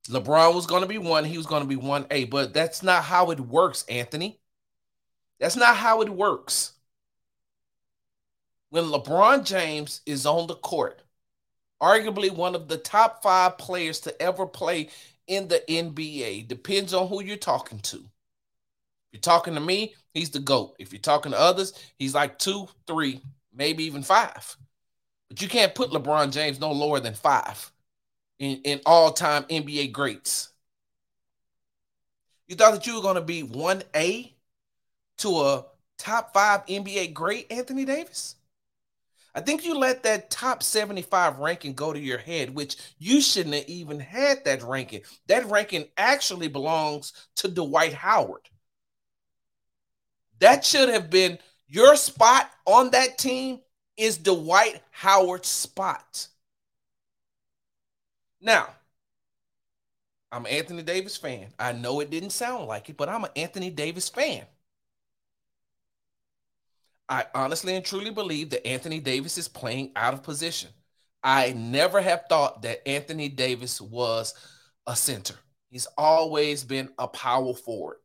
LeBron 0.10 0.56
was 0.56 0.66
going 0.66 0.82
to 0.82 0.88
be 0.88 0.98
one, 0.98 1.26
he 1.26 1.38
was 1.38 1.46
going 1.46 1.62
to 1.62 1.68
be 1.68 1.76
1A, 1.82 2.30
but 2.30 2.54
that's 2.54 2.82
not 2.82 3.04
how 3.04 3.32
it 3.32 3.40
works, 3.40 3.84
Anthony. 3.90 4.40
That's 5.40 5.56
not 5.56 5.76
how 5.76 6.02
it 6.02 6.10
works. 6.10 6.74
When 8.70 8.86
LeBron 8.86 9.46
James 9.46 10.02
is 10.06 10.26
on 10.26 10.48
the 10.48 10.56
court, 10.56 11.02
arguably 11.82 12.32
one 12.32 12.56
of 12.56 12.68
the 12.68 12.78
top 12.78 13.22
five 13.22 13.58
players 13.58 14.00
to 14.02 14.22
ever 14.22 14.46
play 14.46 14.90
in 15.28 15.48
the 15.48 15.64
NBA, 15.70 16.48
depends 16.48 16.94
on 16.94 17.08
who 17.08 17.22
you're 17.24 17.38
talking 17.38 17.80
to. 17.80 18.10
You're 19.18 19.22
talking 19.22 19.56
to 19.56 19.60
me, 19.60 19.96
he's 20.14 20.30
the 20.30 20.38
GOAT. 20.38 20.76
If 20.78 20.94
you're 20.94 21.02
talking 21.02 21.32
to 21.32 21.40
others, 21.40 21.74
he's 21.98 22.14
like 22.14 22.38
two, 22.38 22.68
three, 22.86 23.20
maybe 23.52 23.84
even 23.86 24.04
five. 24.04 24.56
But 25.28 25.42
you 25.42 25.48
can't 25.48 25.74
put 25.74 25.90
LeBron 25.90 26.32
James 26.32 26.60
no 26.60 26.72
lower 26.72 27.00
than 27.00 27.16
five 27.16 27.72
in, 28.38 28.62
in 28.64 28.80
all 28.86 29.12
time 29.12 29.46
NBA 29.46 29.92
greats. 29.92 30.50
You 32.48 32.56
thought 32.56 32.74
that 32.74 32.86
you 32.86 32.94
were 32.94 33.02
going 33.02 33.16
to 33.16 33.22
be 33.22 33.42
1A 33.42 34.34
to 35.18 35.30
a 35.30 35.66
top 35.98 36.32
five 36.32 36.64
NBA 36.68 37.16
great, 37.16 37.52
Anthony 37.52 37.86
Davis? 37.86 38.36
I 39.34 39.42
think 39.42 39.66
you 39.66 39.76
let 39.76 40.04
that 40.04 40.30
top 40.30 40.62
75 40.62 41.40
ranking 41.40 41.74
go 41.74 41.92
to 41.92 42.00
your 42.00 42.20
head, 42.20 42.54
which 42.54 42.76
you 43.00 43.20
shouldn't 43.20 43.56
have 43.56 43.68
even 43.68 44.00
had 44.00 44.46
that 44.46 44.62
ranking. 44.62 45.02
That 45.26 45.48
ranking 45.48 45.86
actually 45.98 46.50
belongs 46.50 47.14
to 47.38 47.48
Dwight 47.48 47.94
Howard. 47.94 48.48
That 50.40 50.64
should 50.64 50.90
have 50.90 51.10
been 51.10 51.40
your 51.68 51.96
spot 51.96 52.50
on 52.66 52.92
that 52.92 53.18
team 53.18 53.60
is 53.98 54.18
Dwight 54.18 54.82
Howard's 54.92 55.48
spot. 55.48 56.28
Now, 58.40 58.70
I'm 60.32 60.46
an 60.46 60.52
Anthony 60.52 60.84
Davis 60.84 61.18
fan. 61.18 61.48
I 61.58 61.72
know 61.72 62.00
it 62.00 62.10
didn't 62.10 62.30
sound 62.32 62.68
like 62.68 62.90
it, 62.90 62.98
but 62.98 63.10
I'm 63.10 63.24
an 63.24 63.32
Anthony 63.36 63.70
Davis 63.70 64.10
fan. 64.10 64.46
I 67.10 67.26
honestly 67.34 67.76
and 67.76 67.86
truly 67.86 68.12
believe 68.12 68.50
that 68.50 68.68
Anthony 68.68 69.00
Davis 69.00 69.38
is 69.38 69.48
playing 69.48 69.92
out 69.96 70.14
of 70.14 70.24
position. 70.24 70.70
I 71.24 71.54
never 71.54 72.02
have 72.02 72.26
thought 72.30 72.62
that 72.64 72.88
Anthony 72.88 73.30
Davis 73.30 73.80
was 73.80 74.34
a 74.86 74.96
center. 74.96 75.36
He's 75.70 75.88
always 75.98 76.64
been 76.64 76.90
a 77.00 77.08
power 77.08 77.54
forward. 77.54 77.98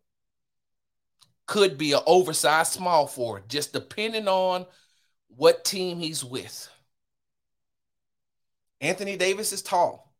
Could 1.46 1.76
be 1.76 1.92
an 1.92 2.00
oversized 2.06 2.72
small 2.72 3.06
forward, 3.06 3.48
just 3.48 3.72
depending 3.72 4.28
on 4.28 4.66
what 5.28 5.64
team 5.64 5.98
he's 5.98 6.24
with. 6.24 6.68
Anthony 8.80 9.16
Davis 9.16 9.52
is 9.52 9.62
tall. 9.62 10.12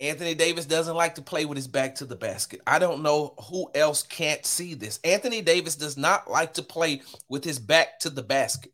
Anthony 0.00 0.34
Davis 0.34 0.66
doesn't 0.66 0.96
like 0.96 1.14
to 1.14 1.22
play 1.22 1.44
with 1.44 1.56
his 1.56 1.68
back 1.68 1.94
to 1.96 2.04
the 2.04 2.16
basket. 2.16 2.60
I 2.66 2.78
don't 2.78 3.02
know 3.02 3.34
who 3.48 3.70
else 3.74 4.02
can't 4.02 4.44
see 4.44 4.74
this. 4.74 4.98
Anthony 5.04 5.40
Davis 5.40 5.76
does 5.76 5.96
not 5.96 6.28
like 6.28 6.54
to 6.54 6.62
play 6.62 7.02
with 7.28 7.44
his 7.44 7.58
back 7.58 8.00
to 8.00 8.10
the 8.10 8.22
basket. 8.22 8.72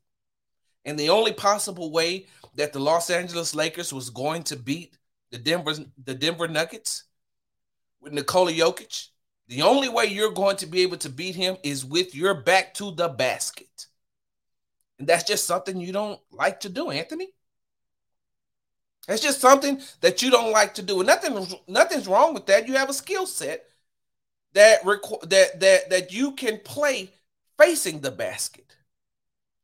And 0.85 0.99
the 0.99 1.11
only 1.11 1.33
possible 1.33 1.93
way 1.93 2.27
that 2.55 2.73
the 2.73 2.81
Los 2.81 3.11
Angeles 3.11 3.55
Lakers 3.55 3.93
was 3.93 4.09
going 4.09 4.43
to 4.45 4.57
beat 4.57 4.97
the 5.31 5.39
Denver 5.39 5.75
the 6.03 6.15
Denver 6.15 6.49
Nuggets 6.49 7.05
with 8.01 8.15
Nikola 8.15 8.53
Jokic, 8.53 9.09
the 9.51 9.63
only 9.63 9.89
way 9.89 10.07
you're 10.07 10.31
going 10.31 10.57
to 10.59 10.67
be 10.67 10.83
able 10.83 10.99
to 10.99 11.09
beat 11.09 11.35
him 11.35 11.57
is 11.65 11.85
with 11.85 12.15
your 12.15 12.35
back 12.35 12.73
to 12.75 12.93
the 12.93 13.09
basket. 13.09 13.87
And 15.01 15.09
that's 15.09 15.25
just 15.25 15.45
something 15.45 15.81
you 15.81 15.93
don't 15.93 16.21
like 16.31 16.61
to 16.61 16.69
do, 16.69 16.91
Anthony. 16.91 17.31
It's 19.09 19.23
just 19.23 19.41
something 19.41 19.81
that 20.03 20.23
you 20.23 20.31
don't 20.31 20.53
like 20.53 20.75
to 20.75 20.83
do. 20.83 21.03
Nothing, 21.03 21.49
nothing's 21.67 22.07
wrong 22.07 22.33
with 22.33 22.47
that. 22.47 22.69
You 22.69 22.75
have 22.75 22.91
a 22.91 22.95
skill 22.95 23.27
set 23.27 23.65
that 24.53 24.85
that 24.85 25.59
that 25.59 25.91
that 25.91 26.13
you 26.13 26.33
can 26.33 26.61
play 26.65 27.11
facing 27.59 28.01
the 28.01 28.13
basket. 28.13 28.77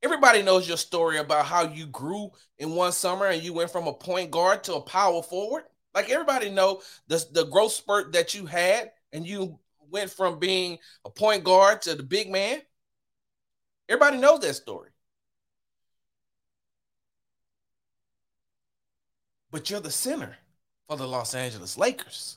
Everybody 0.02 0.42
knows 0.42 0.66
your 0.66 0.78
story 0.78 1.18
about 1.18 1.46
how 1.46 1.62
you 1.62 1.86
grew 1.86 2.30
in 2.58 2.74
one 2.74 2.90
summer 2.90 3.26
and 3.26 3.40
you 3.40 3.52
went 3.52 3.70
from 3.70 3.86
a 3.86 3.92
point 3.92 4.32
guard 4.32 4.64
to 4.64 4.74
a 4.74 4.80
power 4.80 5.22
forward. 5.22 5.62
Like 5.94 6.10
everybody 6.10 6.50
know 6.50 6.82
the 7.06 7.24
the 7.30 7.44
growth 7.44 7.72
spurt 7.72 8.12
that 8.14 8.34
you 8.34 8.46
had, 8.46 8.90
and 9.12 9.24
you 9.24 9.60
went 9.90 10.10
from 10.10 10.38
being 10.38 10.78
a 11.04 11.10
point 11.10 11.44
guard 11.44 11.82
to 11.82 11.94
the 11.94 12.02
big 12.02 12.30
man. 12.30 12.60
Everybody 13.88 14.18
knows 14.18 14.40
that 14.40 14.54
story. 14.54 14.90
but 19.56 19.70
you're 19.70 19.80
the 19.80 19.90
center 19.90 20.36
for 20.86 20.98
the 20.98 21.08
Los 21.08 21.34
Angeles 21.34 21.78
Lakers. 21.78 22.36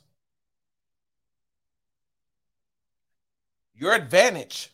Your 3.76 3.94
advantage 3.94 4.72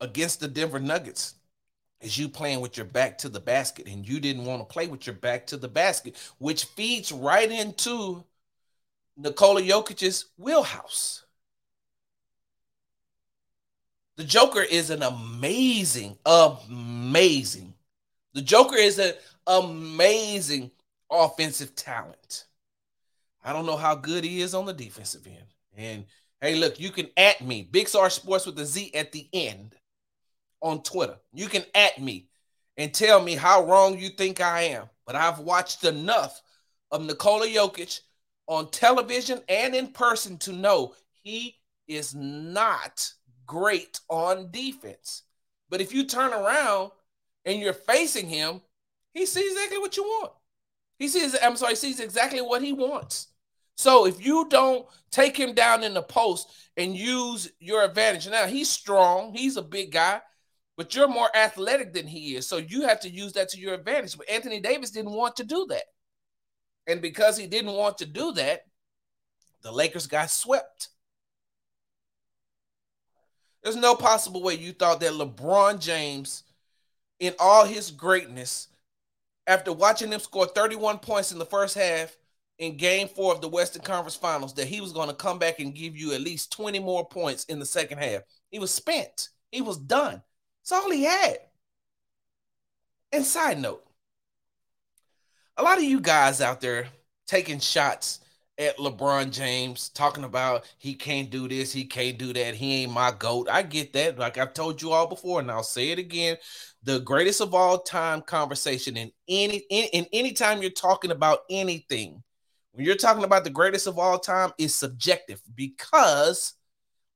against 0.00 0.40
the 0.40 0.48
Denver 0.48 0.80
Nuggets 0.80 1.34
is 2.00 2.18
you 2.18 2.28
playing 2.28 2.60
with 2.60 2.76
your 2.76 2.86
back 2.86 3.16
to 3.18 3.28
the 3.28 3.38
basket, 3.38 3.86
and 3.86 4.04
you 4.08 4.18
didn't 4.18 4.44
want 4.44 4.60
to 4.60 4.72
play 4.72 4.88
with 4.88 5.06
your 5.06 5.14
back 5.14 5.46
to 5.46 5.56
the 5.56 5.68
basket, 5.68 6.16
which 6.38 6.64
feeds 6.64 7.12
right 7.12 7.48
into 7.48 8.24
Nikola 9.16 9.62
Jokic's 9.62 10.26
wheelhouse. 10.36 11.23
The 14.16 14.24
Joker 14.24 14.62
is 14.62 14.90
an 14.90 15.02
amazing, 15.02 16.16
amazing. 16.24 17.74
The 18.32 18.42
Joker 18.42 18.76
is 18.76 18.98
an 18.98 19.14
amazing 19.46 20.70
offensive 21.10 21.74
talent. 21.74 22.44
I 23.44 23.52
don't 23.52 23.66
know 23.66 23.76
how 23.76 23.96
good 23.96 24.22
he 24.22 24.40
is 24.40 24.54
on 24.54 24.66
the 24.66 24.72
defensive 24.72 25.26
end. 25.26 25.46
And 25.76 26.04
hey, 26.40 26.54
look, 26.54 26.78
you 26.78 26.90
can 26.90 27.08
at 27.16 27.40
me, 27.40 27.68
Big 27.70 27.88
Sarge 27.88 28.12
Sports 28.12 28.46
with 28.46 28.58
a 28.60 28.64
Z 28.64 28.92
at 28.94 29.10
the 29.10 29.28
end 29.32 29.74
on 30.60 30.82
Twitter. 30.82 31.16
You 31.32 31.48
can 31.48 31.64
at 31.74 32.00
me 32.00 32.28
and 32.76 32.94
tell 32.94 33.20
me 33.20 33.34
how 33.34 33.64
wrong 33.64 33.98
you 33.98 34.10
think 34.10 34.40
I 34.40 34.62
am. 34.62 34.88
But 35.06 35.16
I've 35.16 35.40
watched 35.40 35.84
enough 35.84 36.40
of 36.92 37.04
Nikola 37.04 37.46
Jokic 37.48 38.00
on 38.46 38.70
television 38.70 39.40
and 39.48 39.74
in 39.74 39.88
person 39.88 40.38
to 40.38 40.52
know 40.52 40.94
he 41.22 41.56
is 41.88 42.14
not 42.14 43.12
great 43.46 44.00
on 44.08 44.50
defense. 44.50 45.22
But 45.68 45.80
if 45.80 45.92
you 45.92 46.04
turn 46.04 46.32
around 46.32 46.90
and 47.44 47.60
you're 47.60 47.72
facing 47.72 48.28
him, 48.28 48.60
he 49.12 49.26
sees 49.26 49.52
exactly 49.52 49.78
what 49.78 49.96
you 49.96 50.04
want. 50.04 50.32
He 50.98 51.08
sees, 51.08 51.36
I'm 51.42 51.56
sorry, 51.56 51.72
he 51.72 51.76
sees 51.76 52.00
exactly 52.00 52.40
what 52.40 52.62
he 52.62 52.72
wants. 52.72 53.28
So 53.76 54.06
if 54.06 54.24
you 54.24 54.46
don't 54.48 54.86
take 55.10 55.36
him 55.36 55.54
down 55.54 55.82
in 55.82 55.94
the 55.94 56.02
post 56.02 56.48
and 56.76 56.96
use 56.96 57.50
your 57.58 57.84
advantage, 57.84 58.28
now 58.28 58.46
he's 58.46 58.70
strong, 58.70 59.32
he's 59.32 59.56
a 59.56 59.62
big 59.62 59.92
guy, 59.92 60.20
but 60.76 60.94
you're 60.94 61.08
more 61.08 61.28
athletic 61.36 61.92
than 61.92 62.06
he 62.06 62.36
is. 62.36 62.46
So 62.46 62.58
you 62.58 62.82
have 62.82 63.00
to 63.00 63.08
use 63.08 63.32
that 63.32 63.48
to 63.50 63.58
your 63.58 63.74
advantage. 63.74 64.16
But 64.16 64.30
Anthony 64.30 64.60
Davis 64.60 64.90
didn't 64.90 65.12
want 65.12 65.36
to 65.36 65.44
do 65.44 65.66
that. 65.70 65.84
And 66.86 67.00
because 67.00 67.36
he 67.36 67.46
didn't 67.46 67.72
want 67.72 67.98
to 67.98 68.06
do 68.06 68.32
that, 68.32 68.62
the 69.62 69.72
Lakers 69.72 70.06
got 70.06 70.30
swept. 70.30 70.88
There's 73.64 73.76
no 73.76 73.94
possible 73.94 74.42
way 74.42 74.54
you 74.54 74.72
thought 74.72 75.00
that 75.00 75.14
LeBron 75.14 75.80
James, 75.80 76.42
in 77.18 77.34
all 77.38 77.64
his 77.64 77.90
greatness, 77.90 78.68
after 79.46 79.72
watching 79.72 80.12
him 80.12 80.20
score 80.20 80.46
31 80.46 80.98
points 80.98 81.32
in 81.32 81.38
the 81.38 81.46
first 81.46 81.74
half 81.74 82.14
in 82.58 82.76
game 82.76 83.08
four 83.08 83.34
of 83.34 83.40
the 83.40 83.48
Western 83.48 83.82
Conference 83.82 84.16
Finals, 84.16 84.52
that 84.54 84.68
he 84.68 84.82
was 84.82 84.92
going 84.92 85.08
to 85.08 85.14
come 85.14 85.38
back 85.38 85.60
and 85.60 85.74
give 85.74 85.96
you 85.96 86.12
at 86.12 86.20
least 86.20 86.52
20 86.52 86.78
more 86.78 87.08
points 87.08 87.44
in 87.44 87.58
the 87.58 87.64
second 87.64 87.98
half. 87.98 88.20
He 88.50 88.58
was 88.58 88.70
spent, 88.70 89.30
he 89.50 89.62
was 89.62 89.78
done. 89.78 90.22
That's 90.62 90.72
all 90.72 90.90
he 90.90 91.04
had. 91.04 91.38
And 93.12 93.24
side 93.24 93.58
note, 93.58 93.84
a 95.56 95.62
lot 95.62 95.78
of 95.78 95.84
you 95.84 96.00
guys 96.00 96.42
out 96.42 96.60
there 96.60 96.88
taking 97.26 97.60
shots 97.60 98.20
at 98.58 98.78
LeBron 98.78 99.30
James, 99.30 99.88
talking 99.88 100.24
about 100.24 100.64
he 100.78 100.94
can't 100.94 101.30
do 101.30 101.48
this, 101.48 101.72
he 101.72 101.84
can't 101.84 102.18
do 102.18 102.32
that, 102.32 102.54
he 102.54 102.82
ain't 102.82 102.92
my 102.92 103.10
GOAT. 103.10 103.48
I 103.50 103.62
get 103.62 103.92
that. 103.94 104.18
Like 104.18 104.38
I've 104.38 104.54
told 104.54 104.80
you 104.80 104.92
all 104.92 105.06
before, 105.06 105.40
and 105.40 105.50
I'll 105.50 105.62
say 105.62 105.90
it 105.90 105.98
again. 105.98 106.36
The 106.82 107.00
greatest 107.00 107.40
of 107.40 107.54
all 107.54 107.78
time 107.78 108.22
conversation 108.22 108.96
in 108.96 109.10
any 109.28 109.64
in, 109.70 109.88
in 109.92 110.06
any 110.12 110.32
time 110.32 110.62
you're 110.62 110.70
talking 110.70 111.10
about 111.10 111.40
anything, 111.50 112.22
when 112.72 112.84
you're 112.84 112.94
talking 112.94 113.24
about 113.24 113.44
the 113.44 113.50
greatest 113.50 113.86
of 113.86 113.98
all 113.98 114.18
time, 114.18 114.52
is 114.58 114.74
subjective 114.74 115.42
because 115.54 116.54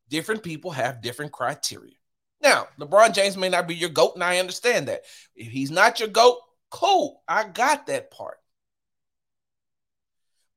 different 0.08 0.42
people 0.42 0.70
have 0.72 1.02
different 1.02 1.32
criteria. 1.32 1.94
Now, 2.40 2.68
LeBron 2.78 3.14
James 3.14 3.36
may 3.36 3.48
not 3.48 3.68
be 3.68 3.74
your 3.74 3.90
GOAT, 3.90 4.14
and 4.14 4.24
I 4.24 4.38
understand 4.38 4.88
that. 4.88 5.02
If 5.34 5.48
he's 5.48 5.70
not 5.70 6.00
your 6.00 6.08
GOAT, 6.08 6.38
cool. 6.70 7.22
I 7.26 7.44
got 7.44 7.86
that 7.86 8.10
part. 8.10 8.38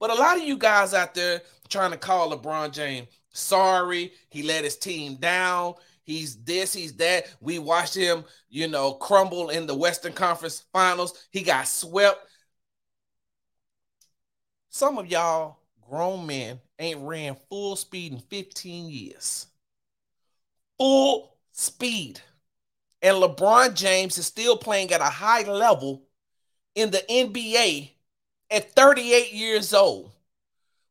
But 0.01 0.09
a 0.09 0.15
lot 0.15 0.35
of 0.35 0.43
you 0.43 0.57
guys 0.57 0.95
out 0.95 1.13
there 1.13 1.43
trying 1.69 1.91
to 1.91 1.97
call 1.97 2.35
LeBron 2.35 2.73
James 2.73 3.07
sorry, 3.33 4.11
he 4.29 4.43
let 4.43 4.63
his 4.63 4.75
team 4.75 5.15
down. 5.15 5.75
He's 6.03 6.35
this, 6.43 6.73
he's 6.73 6.93
that. 6.93 7.27
We 7.39 7.59
watched 7.59 7.95
him, 7.95 8.25
you 8.49 8.67
know, 8.67 8.93
crumble 8.93 9.49
in 9.49 9.67
the 9.67 9.75
Western 9.75 10.13
Conference 10.13 10.63
Finals. 10.73 11.27
He 11.31 11.43
got 11.43 11.67
swept. 11.67 12.17
Some 14.69 14.97
of 14.97 15.07
y'all 15.07 15.59
grown 15.87 16.25
men 16.25 16.59
ain't 16.79 17.01
ran 17.01 17.37
full 17.47 17.75
speed 17.75 18.13
in 18.13 18.19
15 18.19 18.89
years. 18.89 19.45
Full 20.79 21.37
speed. 21.51 22.19
And 23.03 23.17
LeBron 23.17 23.75
James 23.75 24.17
is 24.17 24.25
still 24.25 24.57
playing 24.57 24.91
at 24.91 25.01
a 25.01 25.05
high 25.05 25.43
level 25.43 26.07
in 26.73 26.89
the 26.89 27.03
NBA 27.07 27.91
at 28.51 28.71
38 28.73 29.33
years 29.33 29.73
old. 29.73 30.11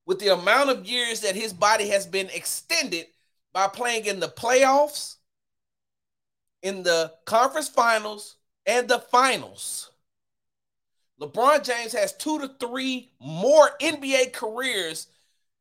With 0.07 0.19
the 0.19 0.33
amount 0.33 0.71
of 0.71 0.87
years 0.87 1.21
that 1.21 1.37
his 1.37 1.53
body 1.53 1.89
has 1.91 2.07
been 2.07 2.31
extended 2.31 3.07
by 3.53 3.69
playing 3.69 4.07
in 4.07 4.19
the 4.19 4.29
playoffs, 4.29 5.17
in 6.63 6.83
the 6.83 7.13
conference 7.27 7.69
finals, 7.69 8.37
and 8.67 8.89
the 8.89 8.99
finals. 8.99 9.91
LeBron 11.21 11.63
James 11.65 11.93
has 11.93 12.17
two 12.17 12.39
to 12.39 12.49
three 12.59 13.13
more 13.21 13.71
NBA 13.81 14.33
careers 14.33 15.09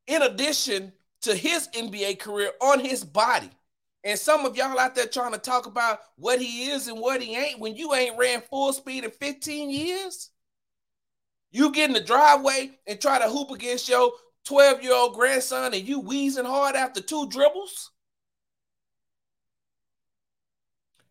in 0.07 0.21
addition 0.21 0.93
to 1.21 1.35
his 1.35 1.67
NBA 1.69 2.19
career 2.19 2.51
on 2.61 2.79
his 2.79 3.03
body. 3.03 3.49
And 4.03 4.17
some 4.17 4.45
of 4.45 4.55
y'all 4.55 4.79
out 4.79 4.95
there 4.95 5.05
trying 5.05 5.33
to 5.33 5.37
talk 5.37 5.65
about 5.65 5.99
what 6.15 6.39
he 6.39 6.69
is 6.69 6.87
and 6.87 6.99
what 6.99 7.21
he 7.21 7.35
ain't 7.35 7.59
when 7.59 7.75
you 7.75 7.93
ain't 7.93 8.17
ran 8.17 8.41
full 8.41 8.71
speed 8.71 9.03
in 9.03 9.11
15 9.11 9.69
years. 9.69 10.29
You 11.51 11.71
get 11.71 11.89
in 11.89 11.93
the 11.93 12.01
driveway 12.01 12.71
and 12.85 13.01
try 13.01 13.19
to 13.19 13.29
hoop 13.29 13.51
against 13.51 13.89
your 13.89 14.11
12 14.45 14.83
year 14.83 14.93
old 14.93 15.15
grandson 15.15 15.73
and 15.73 15.87
you 15.87 15.99
wheezing 15.99 16.45
hard 16.45 16.75
after 16.75 17.01
two 17.01 17.27
dribbles. 17.29 17.91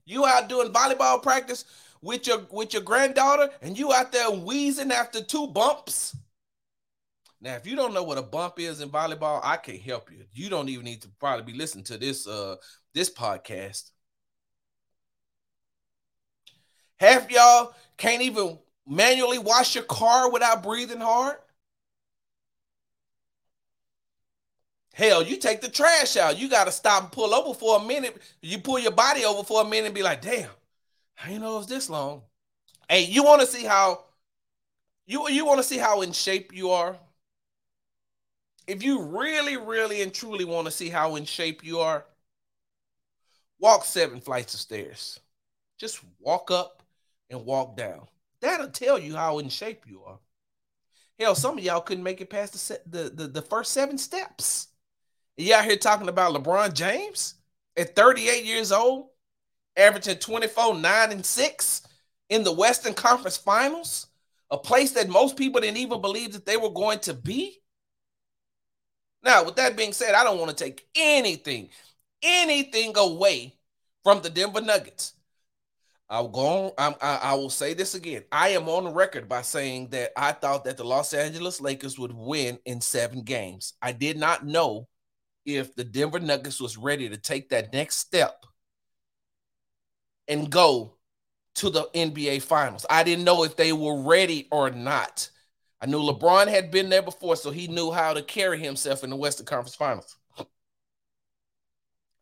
You 0.04 0.24
out 0.24 0.48
doing 0.48 0.72
volleyball 0.72 1.22
practice 1.22 1.64
with 2.00 2.26
your 2.26 2.46
with 2.50 2.72
your 2.72 2.82
granddaughter 2.82 3.50
and 3.60 3.78
you 3.78 3.92
out 3.92 4.12
there 4.12 4.30
wheezing 4.30 4.92
after 4.92 5.22
two 5.22 5.48
bumps. 5.48 6.16
Now, 7.40 7.54
if 7.54 7.66
you 7.66 7.76
don't 7.76 7.94
know 7.94 8.02
what 8.02 8.18
a 8.18 8.22
bump 8.22 8.58
is 8.58 8.80
in 8.80 8.88
volleyball, 8.88 9.40
I 9.44 9.56
can't 9.58 9.80
help 9.80 10.10
you. 10.10 10.24
You 10.32 10.48
don't 10.48 10.68
even 10.68 10.84
need 10.84 11.02
to 11.02 11.08
probably 11.20 11.52
be 11.52 11.58
listening 11.58 11.84
to 11.84 11.98
this 11.98 12.26
uh 12.26 12.56
this 12.94 13.10
podcast. 13.10 13.90
Half 16.98 17.30
y'all 17.30 17.74
can't 17.96 18.22
even 18.22 18.58
manually 18.88 19.38
wash 19.38 19.74
your 19.74 19.84
car 19.84 20.30
without 20.30 20.62
breathing 20.62 21.00
hard. 21.00 21.36
Hell, 24.94 25.22
you 25.22 25.36
take 25.36 25.60
the 25.60 25.68
trash 25.68 26.16
out. 26.16 26.38
You 26.38 26.48
got 26.48 26.64
to 26.64 26.72
stop 26.72 27.04
and 27.04 27.12
pull 27.12 27.32
over 27.32 27.54
for 27.54 27.76
a 27.76 27.84
minute. 27.84 28.20
You 28.42 28.58
pull 28.58 28.80
your 28.80 28.90
body 28.90 29.24
over 29.24 29.44
for 29.44 29.62
a 29.62 29.64
minute 29.64 29.86
and 29.86 29.94
be 29.94 30.02
like, 30.02 30.22
damn, 30.22 30.50
I 31.22 31.28
didn't 31.28 31.42
know 31.42 31.54
it 31.54 31.58
was 31.58 31.66
this 31.68 31.88
long. 31.88 32.22
Hey, 32.88 33.04
you 33.04 33.22
want 33.22 33.40
to 33.40 33.46
see 33.46 33.64
how 33.64 34.04
you 35.06 35.28
you 35.28 35.44
want 35.44 35.58
to 35.58 35.64
see 35.64 35.78
how 35.78 36.02
in 36.02 36.12
shape 36.12 36.52
you 36.52 36.70
are? 36.70 36.96
If 38.66 38.82
you 38.82 39.02
really, 39.02 39.56
really 39.56 40.02
and 40.02 40.12
truly 40.12 40.44
want 40.44 40.66
to 40.66 40.70
see 40.70 40.88
how 40.88 41.16
in 41.16 41.24
shape 41.24 41.64
you 41.64 41.78
are, 41.78 42.04
walk 43.60 43.84
seven 43.84 44.20
flights 44.20 44.54
of 44.54 44.60
stairs. 44.60 45.20
Just 45.78 46.00
walk 46.18 46.50
up 46.50 46.82
and 47.30 47.46
walk 47.46 47.76
down. 47.76 48.08
That'll 48.40 48.68
tell 48.68 48.98
you 48.98 49.16
how 49.16 49.38
in 49.38 49.48
shape 49.48 49.84
you 49.86 50.02
are. 50.04 50.18
Hell, 51.18 51.34
some 51.34 51.58
of 51.58 51.64
y'all 51.64 51.80
couldn't 51.80 52.04
make 52.04 52.20
it 52.20 52.30
past 52.30 52.52
the 52.68 52.80
the, 52.86 53.10
the, 53.10 53.26
the 53.28 53.42
first 53.42 53.72
seven 53.72 53.98
steps. 53.98 54.68
You 55.36 55.54
out 55.54 55.64
here 55.64 55.76
talking 55.76 56.08
about 56.08 56.34
LeBron 56.34 56.74
James 56.74 57.34
at 57.76 57.94
38 57.94 58.44
years 58.44 58.72
old, 58.72 59.08
averaging 59.76 60.18
24, 60.18 60.74
9, 60.74 61.12
and 61.12 61.24
6 61.24 61.82
in 62.28 62.42
the 62.42 62.52
Western 62.52 62.94
Conference 62.94 63.36
Finals, 63.36 64.08
a 64.50 64.58
place 64.58 64.92
that 64.92 65.08
most 65.08 65.36
people 65.36 65.60
didn't 65.60 65.76
even 65.76 66.00
believe 66.00 66.32
that 66.32 66.44
they 66.44 66.56
were 66.56 66.70
going 66.70 66.98
to 67.00 67.14
be. 67.14 67.60
Now, 69.22 69.44
with 69.44 69.56
that 69.56 69.76
being 69.76 69.92
said, 69.92 70.14
I 70.14 70.24
don't 70.24 70.38
want 70.38 70.56
to 70.56 70.64
take 70.64 70.86
anything, 70.96 71.70
anything 72.22 72.96
away 72.96 73.54
from 74.04 74.22
the 74.22 74.30
Denver 74.30 74.60
Nuggets. 74.60 75.14
I'll 76.10 76.28
go 76.28 76.74
on, 76.78 76.94
I, 77.02 77.16
I 77.22 77.34
will 77.34 77.50
say 77.50 77.74
this 77.74 77.94
again. 77.94 78.24
I 78.32 78.50
am 78.50 78.68
on 78.68 78.84
the 78.84 78.90
record 78.90 79.28
by 79.28 79.42
saying 79.42 79.88
that 79.90 80.12
I 80.16 80.32
thought 80.32 80.64
that 80.64 80.78
the 80.78 80.84
Los 80.84 81.12
Angeles 81.12 81.60
Lakers 81.60 81.98
would 81.98 82.14
win 82.14 82.58
in 82.64 82.80
seven 82.80 83.22
games. 83.22 83.74
I 83.82 83.92
did 83.92 84.16
not 84.16 84.46
know 84.46 84.88
if 85.44 85.74
the 85.74 85.84
Denver 85.84 86.18
Nuggets 86.18 86.60
was 86.60 86.78
ready 86.78 87.08
to 87.10 87.18
take 87.18 87.50
that 87.50 87.72
next 87.74 87.96
step 87.96 88.46
and 90.28 90.50
go 90.50 90.94
to 91.56 91.70
the 91.70 91.84
NBA 91.94 92.40
Finals. 92.40 92.86
I 92.88 93.02
didn't 93.02 93.24
know 93.24 93.44
if 93.44 93.56
they 93.56 93.72
were 93.72 94.02
ready 94.02 94.48
or 94.50 94.70
not. 94.70 95.30
I 95.80 95.86
knew 95.86 95.98
LeBron 95.98 96.48
had 96.48 96.70
been 96.70 96.88
there 96.88 97.02
before, 97.02 97.36
so 97.36 97.50
he 97.50 97.68
knew 97.68 97.90
how 97.90 98.14
to 98.14 98.22
carry 98.22 98.58
himself 98.58 99.04
in 99.04 99.10
the 99.10 99.16
Western 99.16 99.46
Conference 99.46 99.74
Finals. 99.74 100.16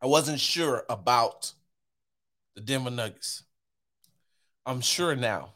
I 0.00 0.06
wasn't 0.06 0.40
sure 0.40 0.84
about 0.88 1.52
the 2.54 2.60
Denver 2.60 2.90
Nuggets. 2.90 3.45
I'm 4.66 4.80
sure 4.80 5.14
now. 5.14 5.52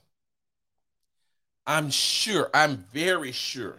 I'm 1.67 1.91
sure. 1.91 2.49
I'm 2.55 2.85
very 2.93 3.33
sure. 3.33 3.79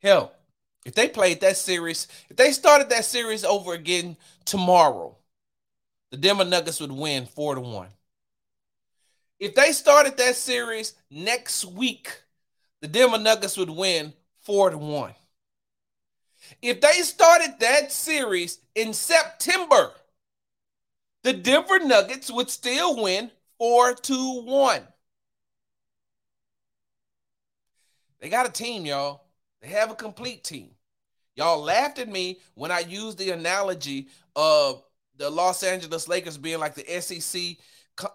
Hell, 0.00 0.32
if 0.84 0.94
they 0.94 1.08
played 1.08 1.40
that 1.40 1.56
series, 1.56 2.06
if 2.30 2.36
they 2.36 2.52
started 2.52 2.90
that 2.90 3.04
series 3.04 3.44
over 3.44 3.72
again 3.72 4.16
tomorrow, 4.44 5.16
the 6.10 6.16
Denver 6.18 6.44
Nuggets 6.44 6.80
would 6.80 6.92
win 6.92 7.26
four 7.26 7.54
to 7.54 7.60
one. 7.60 7.88
If 9.40 9.54
they 9.54 9.72
started 9.72 10.16
that 10.16 10.36
series 10.36 10.94
next 11.10 11.64
week, 11.64 12.22
the 12.80 12.88
Denver 12.88 13.18
Nuggets 13.18 13.56
would 13.56 13.70
win 13.70 14.12
four 14.40 14.70
to 14.70 14.78
one. 14.78 15.14
If 16.62 16.80
they 16.80 17.02
started 17.02 17.56
that 17.60 17.92
series 17.92 18.60
in 18.74 18.94
September, 18.94 19.92
the 21.22 21.32
Denver 21.32 21.78
Nuggets 21.80 22.30
would 22.30 22.48
still 22.48 23.02
win 23.02 23.30
four 23.58 23.94
to 23.94 24.42
one. 24.42 24.82
They 28.20 28.28
got 28.28 28.48
a 28.48 28.52
team, 28.52 28.84
y'all. 28.86 29.24
They 29.60 29.68
have 29.68 29.90
a 29.90 29.94
complete 29.94 30.44
team. 30.44 30.70
Y'all 31.34 31.62
laughed 31.62 31.98
at 31.98 32.08
me 32.08 32.40
when 32.54 32.72
I 32.72 32.80
used 32.80 33.18
the 33.18 33.30
analogy 33.30 34.08
of 34.34 34.82
the 35.16 35.30
Los 35.30 35.62
Angeles 35.62 36.08
Lakers 36.08 36.38
being 36.38 36.58
like 36.58 36.74
the 36.74 37.00
SEC 37.00 37.56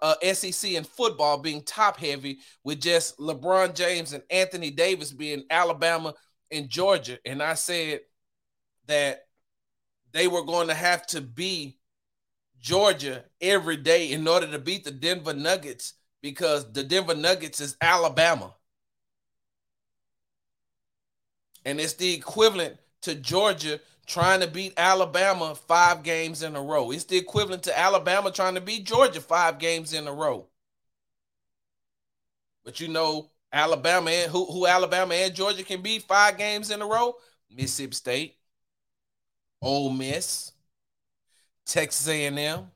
uh, 0.01 0.15
SEC 0.33 0.71
in 0.71 0.83
football 0.83 1.37
being 1.37 1.61
top 1.61 1.97
heavy 1.97 2.39
with 2.63 2.79
just 2.79 3.17
LeBron 3.17 3.75
James 3.75 4.13
and 4.13 4.23
Anthony 4.29 4.71
Davis 4.71 5.11
being 5.11 5.43
Alabama 5.49 6.13
and 6.51 6.69
Georgia. 6.69 7.17
And 7.25 7.41
I 7.41 7.55
said 7.55 8.01
that 8.87 9.25
they 10.11 10.27
were 10.27 10.43
going 10.43 10.67
to 10.67 10.73
have 10.73 11.05
to 11.07 11.21
be 11.21 11.77
Georgia 12.63 13.25
every 13.41 13.75
day 13.75 14.13
in 14.13 14.25
order 14.25 14.47
to 14.47 14.57
beat 14.57 14.85
the 14.85 14.91
Denver 14.91 15.33
Nuggets 15.33 15.95
because 16.21 16.71
the 16.71 16.81
Denver 16.81 17.13
Nuggets 17.13 17.59
is 17.59 17.75
Alabama. 17.81 18.55
And 21.65 21.79
it's 21.79 21.93
the 21.93 22.13
equivalent 22.13 22.77
to 23.01 23.15
Georgia 23.15 23.81
trying 24.05 24.39
to 24.39 24.47
beat 24.47 24.73
Alabama 24.77 25.55
five 25.55 26.03
games 26.03 26.41
in 26.41 26.55
a 26.55 26.61
row. 26.61 26.91
It's 26.91 27.03
the 27.03 27.17
equivalent 27.17 27.63
to 27.63 27.77
Alabama 27.77 28.31
trying 28.31 28.55
to 28.55 28.61
beat 28.61 28.85
Georgia 28.85 29.19
five 29.19 29.59
games 29.59 29.93
in 29.93 30.07
a 30.07 30.13
row. 30.13 30.47
But 32.63 32.79
you 32.79 32.87
know, 32.87 33.29
Alabama 33.51 34.09
and 34.09 34.31
who, 34.31 34.45
who 34.45 34.67
Alabama 34.67 35.13
and 35.15 35.35
Georgia 35.35 35.63
can 35.63 35.81
beat 35.81 36.03
five 36.03 36.37
games 36.37 36.71
in 36.71 36.81
a 36.81 36.87
row? 36.87 37.15
Mississippi 37.51 37.93
State, 37.93 38.35
Ole 39.61 39.89
Miss, 39.89 40.52
Texas 41.65 42.07
A&M, 42.07 42.67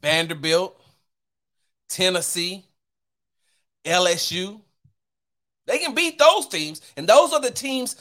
Vanderbilt, 0.00 0.80
Tennessee, 1.88 2.64
LSU. 3.84 4.60
They 5.66 5.78
can 5.78 5.94
beat 5.94 6.18
those 6.18 6.48
teams, 6.48 6.80
and 6.96 7.06
those 7.06 7.32
are 7.32 7.40
the 7.40 7.50
teams 7.50 7.96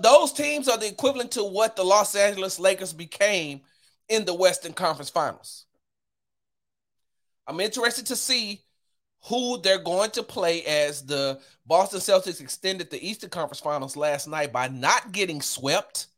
those 0.00 0.32
teams 0.32 0.68
are 0.68 0.76
the 0.76 0.88
equivalent 0.88 1.30
to 1.32 1.44
what 1.44 1.76
the 1.76 1.84
Los 1.84 2.14
Angeles 2.14 2.58
Lakers 2.58 2.92
became 2.92 3.62
in 4.08 4.24
the 4.24 4.34
Western 4.34 4.72
Conference 4.72 5.08
Finals. 5.08 5.64
I'm 7.46 7.60
interested 7.60 8.06
to 8.06 8.16
see 8.16 8.60
who 9.24 9.58
they're 9.58 9.82
going 9.82 10.10
to 10.10 10.22
play 10.22 10.62
as 10.64 11.04
the 11.06 11.40
Boston 11.64 12.00
Celtics 12.00 12.40
extended 12.40 12.90
the 12.90 13.08
Eastern 13.08 13.30
Conference 13.30 13.60
Finals 13.60 13.96
last 13.96 14.28
night 14.28 14.52
by 14.52 14.68
not 14.68 15.12
getting 15.12 15.40
swept. 15.40 16.08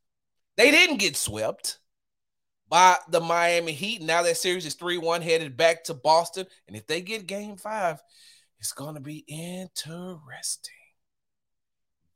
They 0.57 0.71
didn't 0.71 0.99
get 0.99 1.17
swept 1.17 1.79
by 2.69 2.97
the 3.09 3.21
Miami 3.21 3.73
Heat. 3.73 4.03
Now 4.03 4.23
that 4.23 4.37
series 4.37 4.67
is 4.67 4.75
3 4.75 4.99
1 4.99 5.23
headed 5.23 5.57
back 5.57 5.85
to 5.85 5.95
Boston. 5.95 6.47
And 6.67 6.77
if 6.77 6.87
they 6.87 7.01
get 7.01 7.27
game 7.27 7.57
five, 7.57 8.01
it's 8.61 8.73
going 8.73 8.95
to 8.95 9.01
be 9.01 9.25
interesting. 9.29 10.75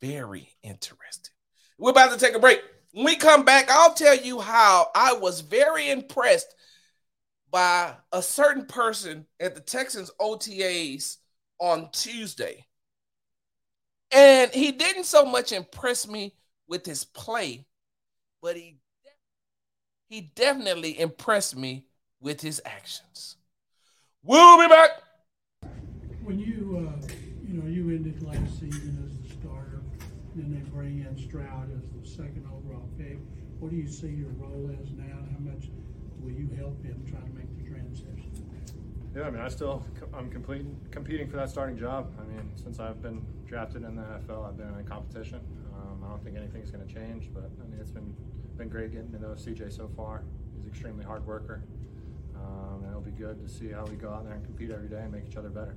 Very 0.01 0.49
interesting. 0.63 1.33
We're 1.79 1.91
about 1.91 2.13
to 2.13 2.19
take 2.19 2.35
a 2.35 2.41
break. 2.41 2.61
When 2.93 3.05
we 3.07 3.17
come 3.17 3.45
back, 3.45 3.71
I'll 3.71 3.95
tell 3.95 4.17
you 4.17 4.41
how 4.41 4.89
I 4.95 5.15
was 5.15 5.41
very 5.41 5.91
impressed 5.91 6.55
by 7.51 7.95
a 8.13 8.23
certain 8.23 8.67
person 8.67 9.27
at 9.41 9.55
the 9.55 9.61
Texans 9.61 10.11
OTAs 10.21 11.19
on 11.59 11.89
Tuesday. 11.93 12.67
And 14.11 14.51
he 14.51 14.73
didn't 14.73 15.05
so 15.05 15.25
much 15.25 15.53
impress 15.53 16.07
me 16.07 16.35
with 16.67 16.85
his 16.85 17.05
play, 17.05 17.67
but 18.43 18.57
he 18.57 18.77
he 20.13 20.21
definitely 20.35 21.01
impressed 21.01 21.57
me 21.57 21.87
with 22.21 22.43
his 22.43 22.61
actions. 22.67 23.37
We'll 24.23 24.59
be 24.59 24.69
back. 24.69 24.91
When 26.23 26.39
you 26.39 26.87
uh, 26.87 27.15
you 27.49 27.55
know 27.55 27.67
you 27.67 27.89
ended 27.89 28.23
last 28.23 28.61
season 28.61 29.03
as 29.07 29.17
the 29.17 29.41
starter, 29.41 29.81
then 30.35 30.53
they 30.53 30.71
bring 30.71 31.01
in 31.01 31.17
Stroud 31.17 31.71
as 31.75 31.89
the 31.99 32.07
second 32.07 32.47
overall 32.53 32.87
pick. 32.99 33.17
What 33.59 33.71
do 33.71 33.79
you 33.79 33.89
see 33.89 34.09
your 34.09 34.29
role 34.37 34.71
as 34.83 34.93
now, 34.93 35.17
and 35.17 35.33
how 35.33 35.51
much 35.51 35.71
will 36.21 36.33
you 36.33 36.51
help 36.59 36.85
him 36.85 37.03
try 37.09 37.19
to 37.19 37.33
make 37.33 37.49
the 37.57 37.71
transition? 37.71 38.31
Yeah, 39.17 39.23
I 39.23 39.31
mean, 39.31 39.41
I 39.41 39.49
still 39.49 39.83
I'm 40.13 40.31
completing 40.31 40.79
competing 40.91 41.27
for 41.27 41.39
that 41.39 41.49
starting 41.49 41.79
job. 41.79 42.13
I 42.21 42.25
mean, 42.25 42.53
since 42.55 42.81
I've 42.81 43.01
been 43.01 43.25
drafted 43.47 43.83
in 43.83 43.97
the 43.97 44.03
NFL, 44.03 44.47
I've 44.47 44.59
been 44.59 44.75
in 44.79 44.85
competition. 44.85 45.41
Um, 45.75 46.05
I 46.05 46.11
don't 46.11 46.23
think 46.23 46.37
anything's 46.37 46.71
going 46.71 46.87
to 46.87 46.95
change, 46.95 47.31
but 47.33 47.51
I 47.63 47.71
mean, 47.71 47.81
it's 47.81 47.91
been 47.91 48.15
been 48.57 48.69
great 48.69 48.93
getting 48.93 49.13
to 49.13 49.19
know 49.19 49.29
CJ 49.29 49.75
so 49.75 49.91
far. 49.97 50.25
He's 50.55 50.65
an 50.65 50.71
extremely 50.71 51.05
hard 51.05 51.27
worker, 51.27 51.65
um, 52.37 52.83
and 52.83 52.91
it'll 52.91 53.01
be 53.01 53.11
good 53.11 53.41
to 53.41 53.49
see 53.49 53.69
how 53.69 53.85
we 53.85 53.97
go 53.97 54.11
out 54.11 54.25
there 54.25 54.35
and 54.35 54.45
compete 54.45 54.71
every 54.71 54.89
day 54.89 55.01
and 55.01 55.13
make 55.13 55.27
each 55.29 55.37
other 55.37 55.49
better. 55.49 55.77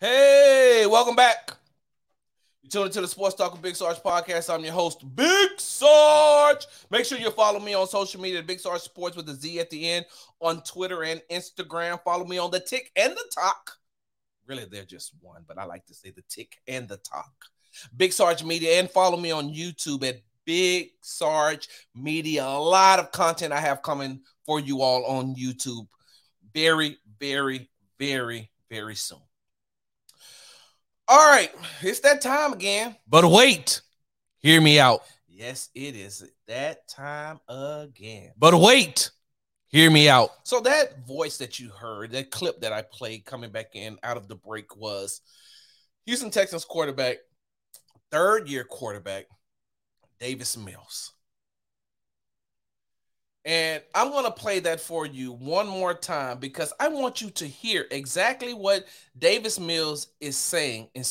Hey, 0.00 0.86
welcome 0.88 1.14
back. 1.14 1.56
You 2.62 2.70
tune 2.70 2.86
into 2.86 3.02
the 3.02 3.08
Sports 3.08 3.34
Talk 3.34 3.52
with 3.52 3.60
Big 3.60 3.76
Sarge 3.76 3.98
podcast. 3.98 4.52
I'm 4.52 4.64
your 4.64 4.72
host, 4.72 5.04
Big 5.14 5.50
Sarge. 5.58 6.66
Make 6.90 7.04
sure 7.04 7.18
you 7.18 7.30
follow 7.30 7.60
me 7.60 7.74
on 7.74 7.86
social 7.86 8.20
media, 8.20 8.42
Big 8.42 8.58
Sarge 8.58 8.80
Sports 8.80 9.16
with 9.16 9.28
a 9.28 9.34
Z 9.34 9.60
at 9.60 9.68
the 9.68 9.90
end 9.90 10.06
on 10.40 10.62
Twitter 10.62 11.04
and 11.04 11.22
Instagram. 11.30 12.02
Follow 12.02 12.24
me 12.24 12.38
on 12.38 12.50
the 12.50 12.60
Tick 12.60 12.90
and 12.96 13.12
the 13.12 13.30
Talk. 13.34 13.78
Really, 14.46 14.64
they're 14.64 14.84
just 14.84 15.12
one, 15.20 15.44
but 15.46 15.58
I 15.58 15.64
like 15.64 15.84
to 15.86 15.94
say 15.94 16.10
the 16.10 16.24
Tick 16.28 16.56
and 16.66 16.88
the 16.88 16.96
Talk. 16.96 17.32
Big 17.96 18.12
Sarge 18.12 18.44
Media, 18.44 18.78
and 18.78 18.88
follow 18.88 19.18
me 19.18 19.30
on 19.30 19.52
YouTube 19.52 20.02
at 20.08 20.22
Big 20.44 20.90
Sarge 21.00 21.68
Media. 21.94 22.44
A 22.44 22.58
lot 22.58 22.98
of 22.98 23.12
content 23.12 23.52
I 23.52 23.60
have 23.60 23.82
coming 23.82 24.20
for 24.46 24.60
you 24.60 24.82
all 24.82 25.04
on 25.04 25.34
YouTube 25.34 25.86
very, 26.52 26.98
very, 27.18 27.68
very, 27.98 28.50
very 28.70 28.94
soon. 28.94 29.18
All 31.06 31.30
right, 31.30 31.50
it's 31.82 32.00
that 32.00 32.22
time 32.22 32.54
again. 32.54 32.96
But 33.06 33.30
wait, 33.30 33.82
hear 34.38 34.60
me 34.60 34.78
out. 34.78 35.02
Yes, 35.28 35.68
it 35.74 35.96
is 35.96 36.24
that 36.46 36.88
time 36.88 37.40
again. 37.48 38.32
But 38.38 38.54
wait, 38.58 39.10
hear 39.66 39.90
me 39.90 40.08
out. 40.08 40.30
So 40.44 40.60
that 40.60 41.06
voice 41.06 41.36
that 41.38 41.58
you 41.58 41.68
heard, 41.70 42.12
that 42.12 42.30
clip 42.30 42.60
that 42.60 42.72
I 42.72 42.82
played 42.82 43.24
coming 43.24 43.50
back 43.50 43.74
in 43.74 43.98
out 44.02 44.16
of 44.16 44.28
the 44.28 44.36
break 44.36 44.76
was 44.76 45.20
Houston 46.06 46.30
Texans 46.30 46.64
quarterback, 46.64 47.18
third 48.10 48.48
year 48.48 48.64
quarterback, 48.64 49.26
Davis 50.18 50.56
Mills. 50.56 51.12
And 53.44 53.82
I'm 53.94 54.10
going 54.10 54.24
to 54.24 54.30
play 54.30 54.60
that 54.60 54.80
for 54.80 55.04
you 55.04 55.32
one 55.32 55.68
more 55.68 55.92
time 55.92 56.38
because 56.38 56.72
I 56.80 56.88
want 56.88 57.20
you 57.20 57.28
to 57.30 57.46
hear 57.46 57.86
exactly 57.90 58.54
what 58.54 58.86
Davis 59.18 59.60
Mills 59.60 60.08
is 60.18 60.38
saying 60.38 60.88
and 60.94 61.04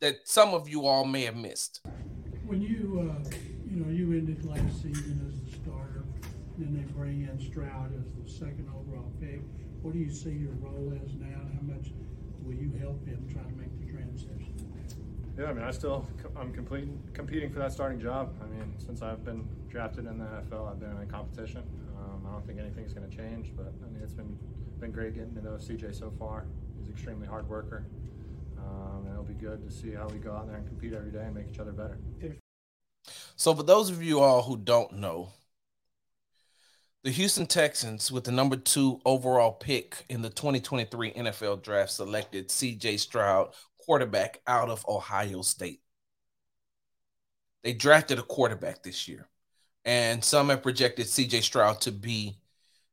that 0.00 0.16
some 0.24 0.52
of 0.52 0.68
you 0.68 0.84
all 0.84 1.06
may 1.06 1.22
have 1.22 1.36
missed. 1.36 1.80
When 2.46 2.60
you, 2.60 3.10
uh, 3.10 3.30
you 3.70 3.80
know, 3.80 3.90
you 3.90 4.12
ended 4.12 4.44
last 4.44 4.82
season 4.82 5.24
as 5.28 5.40
the 5.50 5.62
starter, 5.62 6.04
then 6.58 6.74
they 6.74 6.92
bring 6.92 7.22
in 7.22 7.40
Stroud 7.50 7.92
as 7.98 8.12
the 8.22 8.30
second 8.30 8.68
overall 8.68 9.10
pick. 9.18 9.40
What 9.80 9.94
do 9.94 9.98
you 9.98 10.12
see 10.12 10.30
your 10.30 10.52
role 10.60 10.92
as 11.02 11.14
now? 11.14 11.40
How 11.54 11.62
much 11.62 11.88
will 12.42 12.54
you 12.54 12.72
help 12.78 13.04
him 13.06 13.26
try 13.32 13.42
to 13.42 13.56
make 13.56 13.72
the 13.80 13.90
transition? 13.90 14.57
Yeah, 15.38 15.46
I 15.46 15.52
mean, 15.52 15.62
I 15.62 15.70
still 15.70 16.04
I'm 16.36 16.52
competing 16.52 17.00
competing 17.14 17.52
for 17.52 17.60
that 17.60 17.70
starting 17.72 18.00
job. 18.00 18.34
I 18.42 18.46
mean, 18.46 18.74
since 18.76 19.02
I've 19.02 19.24
been 19.24 19.48
drafted 19.68 20.06
in 20.06 20.18
the 20.18 20.24
NFL, 20.24 20.68
I've 20.68 20.80
been 20.80 20.90
in 21.00 21.08
competition. 21.08 21.62
Um, 21.96 22.26
I 22.26 22.32
don't 22.32 22.44
think 22.44 22.58
anything's 22.58 22.92
going 22.92 23.08
to 23.08 23.16
change, 23.16 23.52
but 23.56 23.72
I 23.84 23.88
mean, 23.92 24.02
it's 24.02 24.14
been 24.14 24.36
been 24.80 24.90
great 24.90 25.14
getting 25.14 25.34
to 25.36 25.42
know 25.42 25.52
CJ 25.52 25.94
so 25.94 26.12
far. 26.18 26.46
He's 26.76 26.88
an 26.88 26.94
extremely 26.94 27.28
hard 27.28 27.48
worker, 27.48 27.86
um, 28.58 29.04
and 29.04 29.12
it'll 29.12 29.22
be 29.22 29.34
good 29.34 29.62
to 29.62 29.72
see 29.72 29.92
how 29.92 30.08
we 30.08 30.18
go 30.18 30.32
out 30.32 30.48
there 30.48 30.56
and 30.56 30.66
compete 30.66 30.92
every 30.92 31.12
day 31.12 31.22
and 31.22 31.34
make 31.36 31.46
each 31.48 31.60
other 31.60 31.72
better. 31.72 31.98
So, 33.36 33.54
for 33.54 33.62
those 33.62 33.90
of 33.90 34.02
you 34.02 34.18
all 34.18 34.42
who 34.42 34.56
don't 34.56 34.94
know, 34.94 35.30
the 37.04 37.10
Houston 37.12 37.46
Texans, 37.46 38.10
with 38.10 38.24
the 38.24 38.32
number 38.32 38.56
two 38.56 39.00
overall 39.04 39.52
pick 39.52 40.04
in 40.08 40.22
the 40.22 40.30
2023 40.30 41.12
NFL 41.12 41.62
draft, 41.62 41.92
selected 41.92 42.48
CJ 42.48 42.98
Stroud, 42.98 43.50
quarterback 43.88 44.42
out 44.46 44.68
of 44.68 44.86
Ohio 44.86 45.40
State. 45.40 45.80
They 47.64 47.72
drafted 47.72 48.18
a 48.18 48.22
quarterback 48.22 48.82
this 48.82 49.08
year 49.08 49.26
and 49.86 50.22
some 50.22 50.50
have 50.50 50.62
projected 50.62 51.06
CJ 51.06 51.42
Stroud 51.42 51.80
to 51.80 51.92
be 51.92 52.36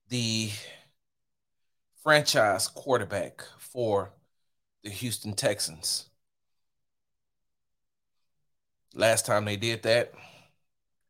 the 0.08 0.51
franchise 2.01 2.69
quarterback 2.69 3.43
for 3.60 4.13
the 4.86 4.89
Houston 4.89 5.34
Texans. 5.34 6.10
Last 8.93 9.25
time 9.25 9.43
they 9.43 9.58
did 9.58 9.84
that, 9.84 10.13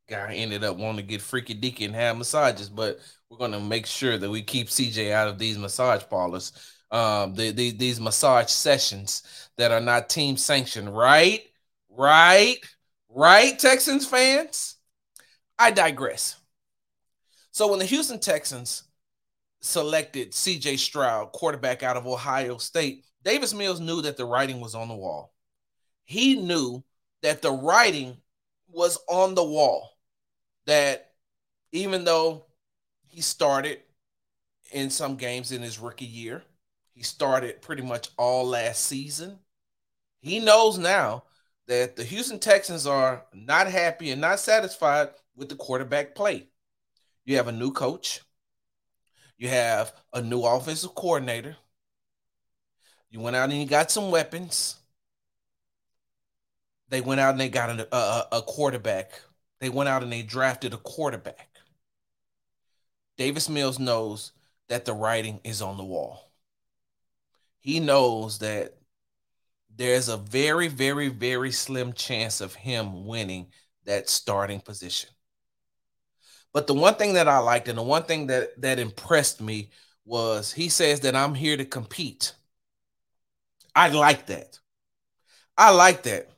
guy 0.10 0.34
ended 0.34 0.64
up 0.64 0.78
wanting 0.78 0.98
to 0.98 1.04
get 1.04 1.22
freaky 1.22 1.54
deaky 1.54 1.86
and 1.86 1.94
have 1.94 2.18
massages, 2.18 2.70
but 2.70 3.00
we're 3.30 3.38
going 3.38 3.52
to 3.52 3.60
make 3.60 3.86
sure 3.86 4.18
that 4.18 4.32
we 4.32 4.42
keep 4.42 4.70
CJ 4.70 5.12
out 5.12 5.28
of 5.28 5.38
these 5.38 5.60
massage 5.60 6.02
parlors, 6.10 6.75
um, 6.92 7.36
the, 7.36 7.52
the, 7.52 7.72
these 7.72 8.00
massage 8.00 8.50
sessions 8.50 9.24
that 9.58 9.72
are 9.72 9.82
not 9.82 10.10
team 10.10 10.38
sanctioned, 10.38 10.96
right? 10.96 11.42
Right? 11.90 12.58
Right, 13.10 13.58
Texans 13.58 14.06
fans? 14.06 14.76
I 15.58 15.72
digress. 15.72 16.36
So 17.52 17.70
when 17.70 17.80
the 17.80 17.86
Houston 17.86 18.20
Texans 18.20 18.84
selected 19.62 20.32
CJ 20.32 20.78
Stroud, 20.78 21.32
quarterback 21.32 21.82
out 21.84 21.98
of 21.98 22.06
Ohio 22.06 22.58
State, 22.58 23.06
Davis 23.24 23.54
Mills 23.54 23.80
knew 23.80 24.02
that 24.02 24.18
the 24.18 24.26
writing 24.26 24.60
was 24.60 24.76
on 24.76 24.90
the 24.90 24.96
wall. 24.96 25.34
He 26.04 26.36
knew 26.36 26.84
that 27.24 27.42
the 27.42 27.52
writing 27.52 28.18
was 28.68 29.00
on 29.08 29.34
the 29.34 29.44
wall. 29.44 29.98
That 30.66 31.12
even 31.72 32.04
though 32.04 32.46
he 33.08 33.22
started 33.22 33.80
in 34.72 34.90
some 34.90 35.16
games 35.16 35.52
in 35.52 35.62
his 35.62 35.80
rookie 35.80 36.06
year. 36.06 36.44
He 36.96 37.04
started 37.04 37.62
pretty 37.62 37.84
much 37.84 38.10
all 38.18 38.48
last 38.48 38.86
season. 38.86 39.40
He 40.22 40.40
knows 40.40 40.78
now 40.78 41.26
that 41.68 41.98
the 41.98 42.06
Houston 42.06 42.40
Texans 42.40 42.88
are 42.88 43.26
not 43.34 43.68
happy 43.68 44.12
and 44.12 44.22
not 44.22 44.40
satisfied 44.40 45.10
with 45.36 45.50
the 45.50 45.56
quarterback 45.56 46.16
play. 46.16 46.48
You 47.26 47.36
have 47.36 47.50
a 47.50 47.52
new 47.52 47.72
coach, 47.72 48.22
you 49.38 49.50
have 49.50 49.94
a 50.14 50.22
new 50.22 50.42
offensive 50.42 50.96
coordinator. 50.96 51.58
You 53.10 53.20
went 53.20 53.36
out 53.36 53.50
and 53.50 53.60
you 53.60 53.66
got 53.66 53.92
some 53.92 54.10
weapons. 54.10 54.76
They 56.90 57.02
went 57.02 57.20
out 57.20 57.32
and 57.32 57.40
they 57.40 57.50
got 57.50 57.80
a, 57.80 57.96
a, 57.96 58.28
a 58.34 58.42
quarterback. 58.42 59.12
They 59.60 59.70
went 59.70 59.90
out 59.90 60.04
and 60.04 60.12
they 60.12 60.22
drafted 60.22 60.74
a 60.74 60.78
quarterback. 60.78 61.50
Davis 63.18 63.50
Mills 63.50 63.80
knows 63.80 64.32
that 64.70 64.86
the 64.86 64.94
writing 64.94 65.40
is 65.44 65.62
on 65.62 65.78
the 65.78 65.84
wall. 65.84 66.25
He 67.66 67.80
knows 67.80 68.38
that 68.40 68.78
there's 69.76 70.08
a 70.08 70.18
very, 70.18 70.68
very, 70.68 71.08
very 71.08 71.52
slim 71.52 71.94
chance 71.94 72.40
of 72.40 72.54
him 72.54 73.08
winning 73.08 73.48
that 73.86 74.08
starting 74.08 74.60
position. 74.60 75.10
But 76.54 76.68
the 76.68 76.76
one 76.76 76.94
thing 76.94 77.16
that 77.16 77.28
I 77.28 77.40
liked 77.40 77.68
and 77.68 77.80
the 77.80 77.82
one 77.82 78.04
thing 78.04 78.28
that 78.28 78.62
that 78.62 78.78
impressed 78.78 79.42
me 79.42 79.72
was 80.06 80.54
he 80.54 80.70
says 80.70 81.00
that 81.00 81.16
I'm 81.16 81.34
here 81.34 81.58
to 81.58 81.66
compete. 81.66 82.34
I 83.76 83.90
like 83.90 84.28
that. 84.28 84.60
I 85.58 85.72
like 85.72 86.04
that. 86.04 86.30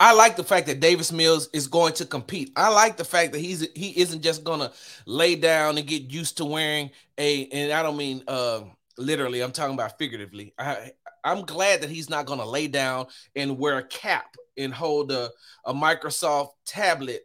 I 0.00 0.14
like 0.14 0.36
the 0.36 0.44
fact 0.44 0.68
that 0.68 0.80
Davis 0.80 1.12
Mills 1.12 1.50
is 1.52 1.66
going 1.66 1.92
to 1.94 2.06
compete. 2.06 2.50
I 2.56 2.70
like 2.70 2.96
the 2.96 3.04
fact 3.04 3.32
that 3.32 3.40
he's 3.40 3.68
he 3.74 3.90
isn't 4.00 4.22
just 4.22 4.42
gonna 4.42 4.72
lay 5.04 5.34
down 5.36 5.76
and 5.76 5.86
get 5.86 6.10
used 6.10 6.38
to 6.38 6.46
wearing 6.46 6.92
a 7.18 7.46
and 7.48 7.72
I 7.74 7.82
don't 7.82 7.98
mean 7.98 8.24
uh 8.26 8.62
literally, 8.98 9.40
I'm 9.40 9.52
talking 9.52 9.74
about 9.74 9.98
figuratively. 9.98 10.54
I 10.58 10.92
I'm 11.22 11.42
glad 11.42 11.80
that 11.82 11.90
he's 11.90 12.10
not 12.10 12.26
gonna 12.26 12.44
lay 12.44 12.68
down 12.68 13.06
and 13.34 13.58
wear 13.58 13.78
a 13.78 13.86
cap 13.86 14.36
and 14.56 14.72
hold 14.72 15.10
a, 15.10 15.30
a 15.64 15.72
Microsoft 15.72 16.50
tablet. 16.66 17.22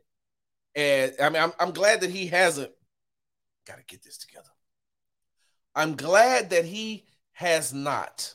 And 0.75 1.13
I 1.21 1.29
mean 1.29 1.41
I'm 1.41 1.53
I'm 1.59 1.71
glad 1.71 2.01
that 2.01 2.09
he 2.09 2.27
hasn't 2.27 2.71
gotta 3.67 3.83
get 3.87 4.03
this 4.03 4.17
together. 4.17 4.49
I'm 5.75 5.95
glad 5.95 6.49
that 6.51 6.65
he 6.65 7.05
has 7.33 7.73
not 7.73 8.33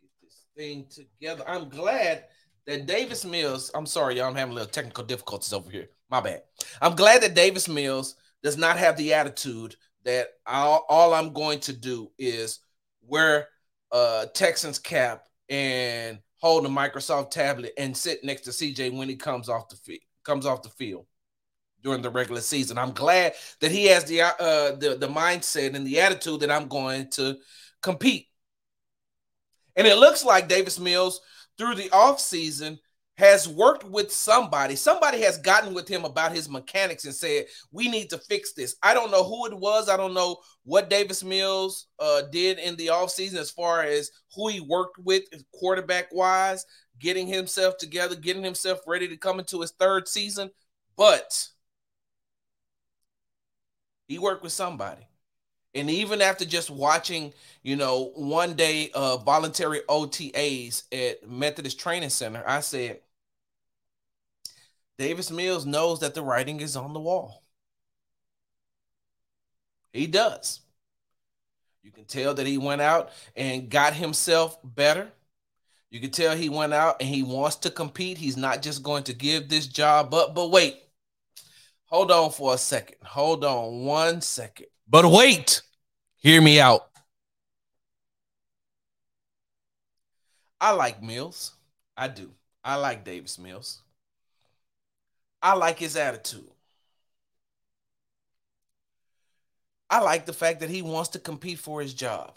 get 0.00 0.10
this 0.22 0.46
thing 0.56 0.86
together. 0.90 1.44
I'm 1.46 1.68
glad 1.68 2.24
that 2.66 2.86
Davis 2.86 3.24
Mills, 3.24 3.70
I'm 3.74 3.86
sorry, 3.86 4.16
y'all, 4.16 4.26
I'm 4.28 4.34
having 4.34 4.52
a 4.52 4.54
little 4.54 4.70
technical 4.70 5.04
difficulties 5.04 5.52
over 5.52 5.70
here. 5.70 5.88
My 6.10 6.20
bad. 6.20 6.42
I'm 6.80 6.94
glad 6.94 7.22
that 7.22 7.34
Davis 7.34 7.68
Mills 7.68 8.16
does 8.42 8.56
not 8.56 8.78
have 8.78 8.96
the 8.96 9.14
attitude 9.14 9.76
that 10.04 10.28
all 10.46 11.14
I'm 11.14 11.32
going 11.32 11.60
to 11.60 11.72
do 11.72 12.10
is 12.18 12.60
wear 13.06 13.48
a 13.92 14.28
Texans 14.32 14.78
cap 14.78 15.26
and 15.48 16.18
hold 16.40 16.66
a 16.66 16.68
Microsoft 16.68 17.30
tablet 17.30 17.72
and 17.78 17.96
sit 17.96 18.24
next 18.24 18.42
to 18.42 18.50
CJ 18.50 18.96
when 18.96 19.08
he 19.08 19.16
comes 19.16 19.48
off 19.48 19.68
the 19.68 19.76
field, 19.76 20.00
comes 20.24 20.46
off 20.46 20.62
the 20.62 20.70
field 20.70 21.06
during 21.82 22.02
the 22.02 22.10
regular 22.10 22.40
season. 22.40 22.78
I'm 22.78 22.92
glad 22.92 23.34
that 23.60 23.70
he 23.70 23.86
has 23.86 24.04
the 24.04 24.22
uh 24.22 24.76
the, 24.76 24.96
the 24.98 25.08
mindset 25.08 25.74
and 25.74 25.86
the 25.86 26.00
attitude 26.00 26.40
that 26.40 26.50
I'm 26.50 26.68
going 26.68 27.10
to 27.10 27.38
compete. 27.82 28.28
And 29.76 29.86
it 29.86 29.96
looks 29.96 30.24
like 30.24 30.48
Davis 30.48 30.78
Mills 30.78 31.20
through 31.58 31.76
the 31.76 31.88
offseason 31.90 32.78
has 33.18 33.46
worked 33.46 33.84
with 33.84 34.10
somebody. 34.10 34.74
Somebody 34.74 35.20
has 35.20 35.38
gotten 35.38 35.74
with 35.74 35.86
him 35.86 36.04
about 36.04 36.32
his 36.32 36.48
mechanics 36.48 37.04
and 37.04 37.14
said, 37.14 37.46
"We 37.70 37.88
need 37.88 38.10
to 38.10 38.18
fix 38.18 38.52
this." 38.52 38.76
I 38.82 38.94
don't 38.94 39.10
know 39.10 39.22
who 39.24 39.46
it 39.46 39.54
was. 39.54 39.88
I 39.88 39.96
don't 39.96 40.14
know 40.14 40.38
what 40.64 40.88
Davis 40.88 41.22
Mills 41.22 41.88
uh, 41.98 42.22
did 42.22 42.58
in 42.58 42.76
the 42.76 42.88
offseason 42.88 43.36
as 43.36 43.50
far 43.50 43.82
as 43.82 44.10
who 44.34 44.48
he 44.48 44.60
worked 44.60 44.98
with 44.98 45.24
quarterback 45.52 46.12
wise, 46.12 46.64
getting 46.98 47.26
himself 47.26 47.76
together, 47.76 48.16
getting 48.16 48.42
himself 48.42 48.80
ready 48.86 49.08
to 49.08 49.16
come 49.16 49.38
into 49.38 49.60
his 49.60 49.72
third 49.72 50.08
season. 50.08 50.50
But 50.96 51.48
he 54.08 54.18
worked 54.18 54.42
with 54.42 54.52
somebody. 54.52 55.06
And 55.74 55.90
even 55.90 56.20
after 56.20 56.44
just 56.44 56.70
watching, 56.70 57.32
you 57.62 57.76
know, 57.76 58.12
one 58.14 58.54
day 58.54 58.90
uh 58.94 59.16
voluntary 59.18 59.80
OTAs 59.88 60.84
at 60.92 61.28
Methodist 61.28 61.80
Training 61.80 62.10
Center, 62.10 62.44
I 62.46 62.60
said, 62.60 63.00
Davis 64.98 65.30
Mills 65.30 65.66
knows 65.66 66.00
that 66.00 66.14
the 66.14 66.22
writing 66.22 66.60
is 66.60 66.76
on 66.76 66.92
the 66.92 67.00
wall. 67.00 67.42
He 69.92 70.06
does. 70.06 70.60
You 71.82 71.90
can 71.90 72.04
tell 72.04 72.34
that 72.34 72.46
he 72.46 72.58
went 72.58 72.80
out 72.80 73.10
and 73.36 73.68
got 73.68 73.94
himself 73.94 74.58
better. 74.62 75.10
You 75.90 76.00
can 76.00 76.10
tell 76.10 76.36
he 76.36 76.48
went 76.48 76.72
out 76.72 76.96
and 77.00 77.08
he 77.08 77.22
wants 77.22 77.56
to 77.56 77.70
compete. 77.70 78.16
He's 78.18 78.36
not 78.36 78.62
just 78.62 78.82
going 78.82 79.04
to 79.04 79.12
give 79.12 79.48
this 79.48 79.66
job 79.66 80.14
up. 80.14 80.34
But 80.34 80.50
wait, 80.50 80.82
hold 81.86 82.10
on 82.10 82.30
for 82.30 82.54
a 82.54 82.58
second. 82.58 82.96
Hold 83.04 83.44
on 83.44 83.84
one 83.84 84.20
second. 84.20 84.68
But 84.92 85.10
wait, 85.10 85.62
hear 86.18 86.42
me 86.42 86.60
out. 86.60 86.86
I 90.60 90.72
like 90.72 91.02
Mills. 91.02 91.54
I 91.96 92.08
do. 92.08 92.30
I 92.62 92.76
like 92.76 93.02
Davis 93.02 93.38
Mills. 93.38 93.80
I 95.40 95.54
like 95.54 95.78
his 95.78 95.96
attitude. 95.96 96.50
I 99.88 100.00
like 100.00 100.26
the 100.26 100.34
fact 100.34 100.60
that 100.60 100.68
he 100.68 100.82
wants 100.82 101.08
to 101.10 101.18
compete 101.18 101.58
for 101.58 101.80
his 101.80 101.94
job. 101.94 102.36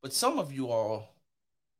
But 0.00 0.12
some 0.12 0.38
of 0.38 0.52
you 0.52 0.68
all 0.68 1.08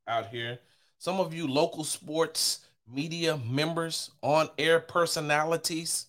out 0.05 0.27
here, 0.27 0.59
some 0.97 1.21
of 1.21 1.33
you 1.33 1.47
local 1.47 1.85
sports 1.85 2.65
media 2.85 3.37
members, 3.37 4.11
on 4.21 4.49
air 4.57 4.81
personalities, 4.81 6.07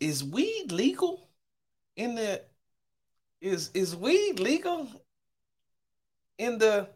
is 0.00 0.22
weed 0.24 0.72
legal 0.72 1.28
in 1.96 2.14
the 2.14 2.42
is 3.40 3.70
is 3.74 3.94
weed 3.94 4.40
legal 4.40 4.88
in 6.38 6.58
the 6.58 6.88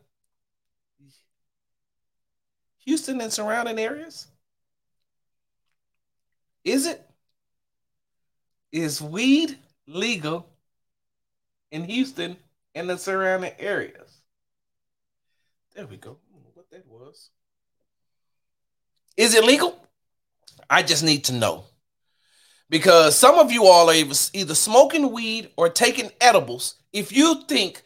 Houston 2.84 3.20
and 3.20 3.32
surrounding 3.32 3.78
areas? 3.78 4.28
Is 6.64 6.87
it? 6.87 7.04
Is 8.72 9.00
weed 9.00 9.58
legal 9.87 10.48
in 11.70 11.84
Houston 11.84 12.37
and 12.74 12.88
the 12.88 12.96
surrounding 12.96 13.52
areas? 13.58 14.18
There 15.74 15.87
we 15.87 15.96
go. 15.96 16.16
what 16.54 16.70
that 16.70 16.87
was. 16.87 17.30
Is 19.16 19.34
it 19.34 19.44
legal? 19.44 19.87
I 20.70 20.82
just 20.82 21.02
need 21.02 21.24
to 21.24 21.32
know 21.32 21.64
because 22.70 23.18
some 23.18 23.38
of 23.38 23.50
you 23.50 23.64
all 23.64 23.90
are 23.90 23.94
either 23.94 24.54
smoking 24.54 25.12
weed 25.12 25.50
or 25.57 25.68
taking 25.68 26.11
edibles 26.20 26.76
if 26.92 27.12
you 27.12 27.42
think 27.48 27.83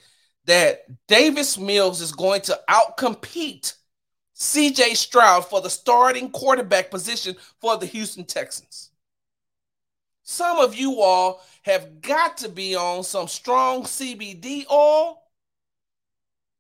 that 0.46 0.84
Davis 1.06 1.56
Mills 1.56 2.00
is 2.00 2.12
going 2.12 2.40
to 2.42 2.60
outcompete 2.68 3.74
CJ 4.34 4.96
Stroud 4.96 5.46
for 5.48 5.60
the 5.60 5.70
starting 5.70 6.30
quarterback 6.30 6.90
position 6.90 7.36
for 7.60 7.76
the 7.76 7.86
Houston 7.86 8.24
Texans. 8.24 8.90
Some 10.24 10.58
of 10.58 10.74
you 10.74 11.00
all 11.00 11.42
have 11.62 12.00
got 12.00 12.38
to 12.38 12.48
be 12.48 12.74
on 12.74 13.04
some 13.04 13.28
strong 13.28 13.82
CBD 13.82 14.64
oil, 14.70 15.22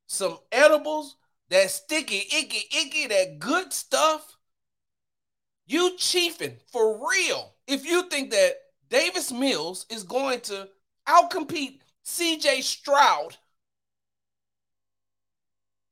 some 0.06 0.38
edibles, 0.52 1.16
that 1.48 1.70
sticky, 1.70 2.24
icky, 2.36 2.68
icky, 2.76 3.06
that 3.08 3.38
good 3.38 3.72
stuff. 3.72 4.36
You 5.66 5.96
chiefing 5.96 6.56
for 6.70 7.08
real 7.08 7.51
if 7.66 7.86
you 7.86 8.08
think 8.08 8.30
that 8.30 8.54
Davis 8.88 9.32
Mills 9.32 9.86
is 9.88 10.02
going 10.02 10.40
to 10.42 10.68
outcompete 11.08 11.78
CJ 12.04 12.62
Stroud 12.62 13.36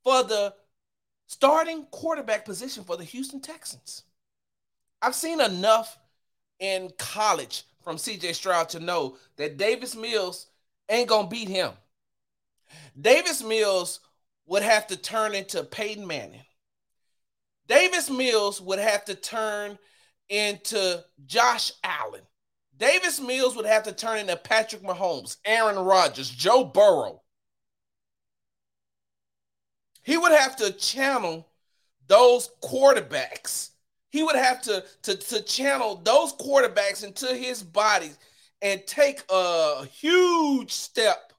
for 0.05 0.23
the 0.23 0.55
starting 1.27 1.85
quarterback 1.91 2.45
position 2.45 2.85
for 2.85 2.97
the 2.97 3.05
Houston 3.05 3.41
Texans. 3.41 4.03
I've 5.01 5.15
seen 5.15 5.41
enough 5.41 5.99
in 6.59 6.91
college 6.99 7.63
from 7.83 7.97
CJ 7.97 8.35
Stroud 8.35 8.69
to 8.71 8.81
know 8.81 9.17
that 9.37 9.57
Davis 9.57 9.95
Mills 9.95 10.47
ain't 10.89 11.09
going 11.09 11.27
to 11.27 11.31
beat 11.31 11.49
him. 11.49 11.73
Davis 13.01 13.43
Mills 13.43 14.01
would 14.47 14.63
have 14.63 14.87
to 14.89 14.97
turn 14.97 15.35
into 15.35 15.63
Peyton 15.63 16.07
Manning. 16.07 16.45
Davis 17.67 18.11
Mills 18.11 18.61
would 18.61 18.81
have 18.81 19.05
to 19.05 19.15
turn 19.15 19.79
into 20.31 21.05
Josh 21.27 21.73
Allen. 21.85 22.23
Davis 22.79 23.21
Mills 23.21 23.57
would 23.57 23.67
have 23.67 23.83
to 23.85 23.93
turn 23.93 24.19
into 24.19 24.37
Patrick 24.37 24.83
Mahomes, 24.83 25.37
Aaron 25.45 25.79
Rodgers, 25.79 26.31
Joe 26.31 26.65
Burrow. 26.65 27.21
He 30.03 30.17
would 30.17 30.33
have 30.33 30.57
to 30.57 30.73
channel 30.73 31.47
those 32.09 32.51
quarterbacks 32.63 33.71
He 34.11 34.23
would 34.25 34.37
have 34.37 34.63
to, 34.63 34.85
to, 35.03 35.17
to 35.17 35.43
channel 35.43 36.01
those 36.03 36.33
quarterbacks 36.35 37.05
into 37.05 37.29
his 37.35 37.63
body 37.63 38.11
and 38.63 38.85
take 38.87 39.23
a 39.31 39.87
huge 39.87 40.73
step 40.73 41.33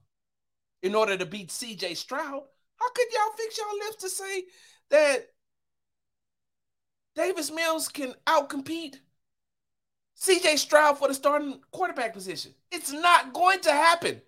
in 0.84 0.96
order 0.96 1.18
to 1.18 1.26
beat 1.26 1.50
CJ 1.50 1.98
Stroud. 1.98 2.44
How 2.78 2.92
could 2.92 3.08
y'all 3.14 3.34
fix 3.38 3.58
y'all 3.58 3.78
lips 3.78 4.04
to 4.04 4.10
say 4.10 4.46
that 4.92 5.28
Davis 7.16 7.52
Mills 7.52 7.88
can 7.88 8.14
outcompete 8.26 8.98
CJ 10.20 10.58
Stroud 10.58 10.98
for 10.98 11.08
the 11.08 11.14
starting 11.14 11.60
quarterback 11.72 12.14
position? 12.14 12.54
It's 12.72 12.92
not 12.92 13.34
going 13.34 13.60
to 13.62 13.72
happen. 13.72 14.22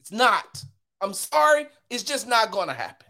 It's 0.00 0.12
not. 0.12 0.64
I'm 1.00 1.12
sorry. 1.12 1.66
It's 1.90 2.02
just 2.02 2.26
not 2.28 2.50
going 2.50 2.68
to 2.68 2.74
happen. 2.74 3.08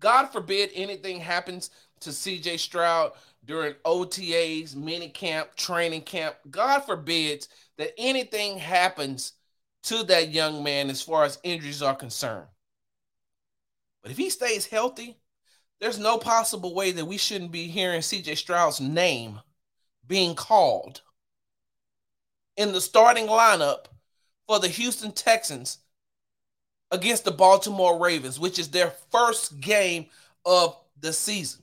God 0.00 0.26
forbid 0.26 0.70
anything 0.74 1.20
happens 1.20 1.70
to 2.00 2.10
CJ 2.10 2.58
Stroud 2.58 3.12
during 3.44 3.74
OTAs, 3.84 4.74
mini 4.74 5.08
camp, 5.08 5.54
training 5.54 6.02
camp. 6.02 6.36
God 6.50 6.80
forbid 6.80 7.46
that 7.78 7.92
anything 7.98 8.58
happens 8.58 9.32
to 9.84 10.02
that 10.04 10.30
young 10.30 10.62
man 10.62 10.90
as 10.90 11.02
far 11.02 11.24
as 11.24 11.38
injuries 11.42 11.82
are 11.82 11.94
concerned. 11.94 12.48
But 14.02 14.12
if 14.12 14.18
he 14.18 14.30
stays 14.30 14.66
healthy, 14.66 15.18
there's 15.80 15.98
no 15.98 16.18
possible 16.18 16.74
way 16.74 16.92
that 16.92 17.04
we 17.04 17.18
shouldn't 17.18 17.52
be 17.52 17.66
hearing 17.66 18.00
CJ 18.00 18.36
Stroud's 18.36 18.80
name 18.80 19.40
being 20.06 20.34
called 20.34 21.02
in 22.56 22.72
the 22.72 22.80
starting 22.80 23.26
lineup 23.26 23.86
for 24.46 24.58
the 24.58 24.68
Houston 24.68 25.12
Texans 25.12 25.78
against 26.90 27.24
the 27.24 27.30
Baltimore 27.32 27.98
Ravens, 28.00 28.38
which 28.38 28.58
is 28.58 28.68
their 28.68 28.92
first 29.10 29.60
game 29.60 30.06
of 30.44 30.76
the 31.00 31.12
season. 31.12 31.62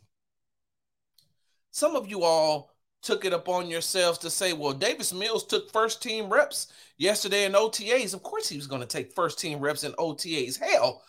Some 1.71 1.95
of 1.95 2.09
you 2.09 2.23
all 2.23 2.71
took 3.01 3.25
it 3.25 3.33
upon 3.33 3.69
yourselves 3.69 4.17
to 4.19 4.29
say, 4.29 4.53
well, 4.53 4.73
Davis 4.73 5.13
Mills 5.13 5.45
took 5.45 5.71
first 5.71 6.03
team 6.03 6.31
reps 6.31 6.67
yesterday 6.97 7.45
in 7.45 7.53
OTAs. 7.53 8.13
Of 8.13 8.23
course, 8.23 8.47
he 8.47 8.57
was 8.57 8.67
going 8.67 8.81
to 8.81 8.87
take 8.87 9.13
first 9.13 9.39
team 9.39 9.59
reps 9.59 9.83
in 9.83 9.93
OTAs. 9.93 10.59
Hell, 10.59 11.01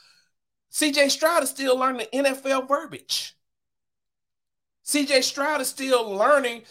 CJ 0.73 1.11
Stroud 1.11 1.43
is 1.43 1.51
still 1.51 1.79
learning 1.79 2.07
NFL 2.15 2.67
verbiage. 2.67 3.37
CJ 4.87 5.23
Stroud 5.23 5.61
is 5.61 5.69
still 5.69 6.11
learning 6.11 6.63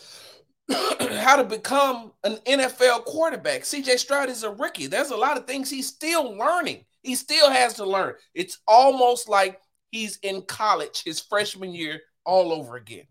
how 0.69 1.35
to 1.35 1.43
become 1.43 2.11
an 2.23 2.37
NFL 2.47 3.05
quarterback. 3.05 3.61
CJ 3.61 3.99
Stroud 3.99 4.29
is 4.29 4.43
a 4.43 4.49
rookie. 4.49 4.87
There's 4.87 5.11
a 5.11 5.15
lot 5.15 5.37
of 5.37 5.45
things 5.45 5.69
he's 5.69 5.87
still 5.87 6.35
learning. 6.35 6.85
He 7.03 7.15
still 7.15 7.49
has 7.49 7.75
to 7.75 7.85
learn. 7.85 8.15
It's 8.33 8.59
almost 8.67 9.29
like 9.29 9.59
he's 9.91 10.17
in 10.23 10.41
college 10.43 11.03
his 11.03 11.19
freshman 11.19 11.73
year 11.73 12.01
all 12.25 12.51
over 12.51 12.77
again. 12.77 13.05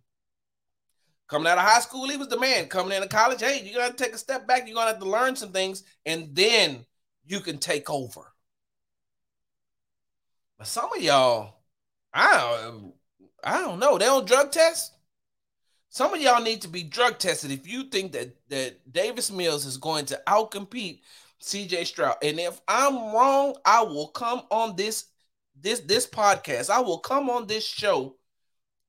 Coming 1.28 1.46
out 1.46 1.58
of 1.58 1.64
high 1.64 1.80
school, 1.80 2.08
he 2.08 2.16
was 2.16 2.28
the 2.28 2.38
man. 2.38 2.66
Coming 2.66 2.96
into 2.96 3.08
college, 3.08 3.40
hey, 3.40 3.62
you 3.64 3.76
got 3.76 3.96
to 3.96 4.04
take 4.04 4.14
a 4.14 4.18
step 4.18 4.48
back. 4.48 4.66
You're 4.66 4.74
going 4.74 4.88
to 4.88 4.92
have 4.92 5.02
to 5.02 5.08
learn 5.08 5.36
some 5.36 5.52
things, 5.52 5.84
and 6.04 6.34
then 6.34 6.84
you 7.24 7.38
can 7.38 7.58
take 7.58 7.88
over. 7.88 8.29
But 10.60 10.66
some 10.66 10.92
of 10.94 11.00
y'all, 11.00 11.54
I 12.12 12.36
don't, 12.36 12.92
I 13.42 13.62
don't 13.62 13.78
know. 13.78 13.96
They 13.96 14.04
don't 14.04 14.26
drug 14.26 14.52
test. 14.52 14.92
Some 15.88 16.12
of 16.12 16.20
y'all 16.20 16.42
need 16.42 16.60
to 16.60 16.68
be 16.68 16.82
drug 16.82 17.18
tested 17.18 17.50
if 17.50 17.66
you 17.66 17.84
think 17.84 18.12
that 18.12 18.36
that 18.50 18.92
Davis 18.92 19.30
Mills 19.30 19.64
is 19.64 19.78
going 19.78 20.04
to 20.04 20.20
outcompete 20.28 21.00
CJ 21.42 21.86
Stroud. 21.86 22.16
And 22.22 22.38
if 22.38 22.60
I'm 22.68 22.94
wrong, 22.94 23.56
I 23.64 23.82
will 23.84 24.08
come 24.08 24.42
on 24.50 24.76
this 24.76 25.06
this 25.58 25.80
this 25.80 26.06
podcast. 26.06 26.68
I 26.68 26.80
will 26.80 26.98
come 26.98 27.30
on 27.30 27.46
this 27.46 27.64
show 27.64 28.16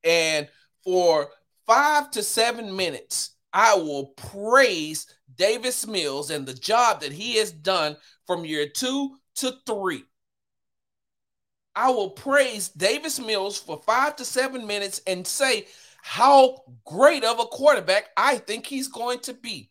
and 0.03 0.49
for 0.83 1.29
5 1.67 2.11
to 2.11 2.21
7 2.21 2.75
minutes 2.75 3.37
I 3.53 3.75
will 3.75 4.07
praise 4.07 5.05
Davis 5.37 5.87
Mills 5.87 6.31
and 6.31 6.45
the 6.45 6.53
job 6.53 6.99
that 6.99 7.13
he 7.13 7.37
has 7.37 7.53
done 7.53 7.95
from 8.27 8.43
year 8.43 8.67
2 8.67 9.15
to 9.35 9.53
3. 9.65 10.03
I 11.75 11.89
will 11.89 12.09
praise 12.09 12.69
Davis 12.69 13.19
Mills 13.19 13.57
for 13.57 13.81
5 13.85 14.17
to 14.17 14.25
7 14.25 14.67
minutes 14.67 15.01
and 15.07 15.25
say 15.25 15.67
how 16.01 16.63
great 16.85 17.23
of 17.23 17.39
a 17.39 17.45
quarterback 17.45 18.09
I 18.17 18.37
think 18.37 18.65
he's 18.65 18.87
going 18.87 19.19
to 19.19 19.33
be. 19.33 19.69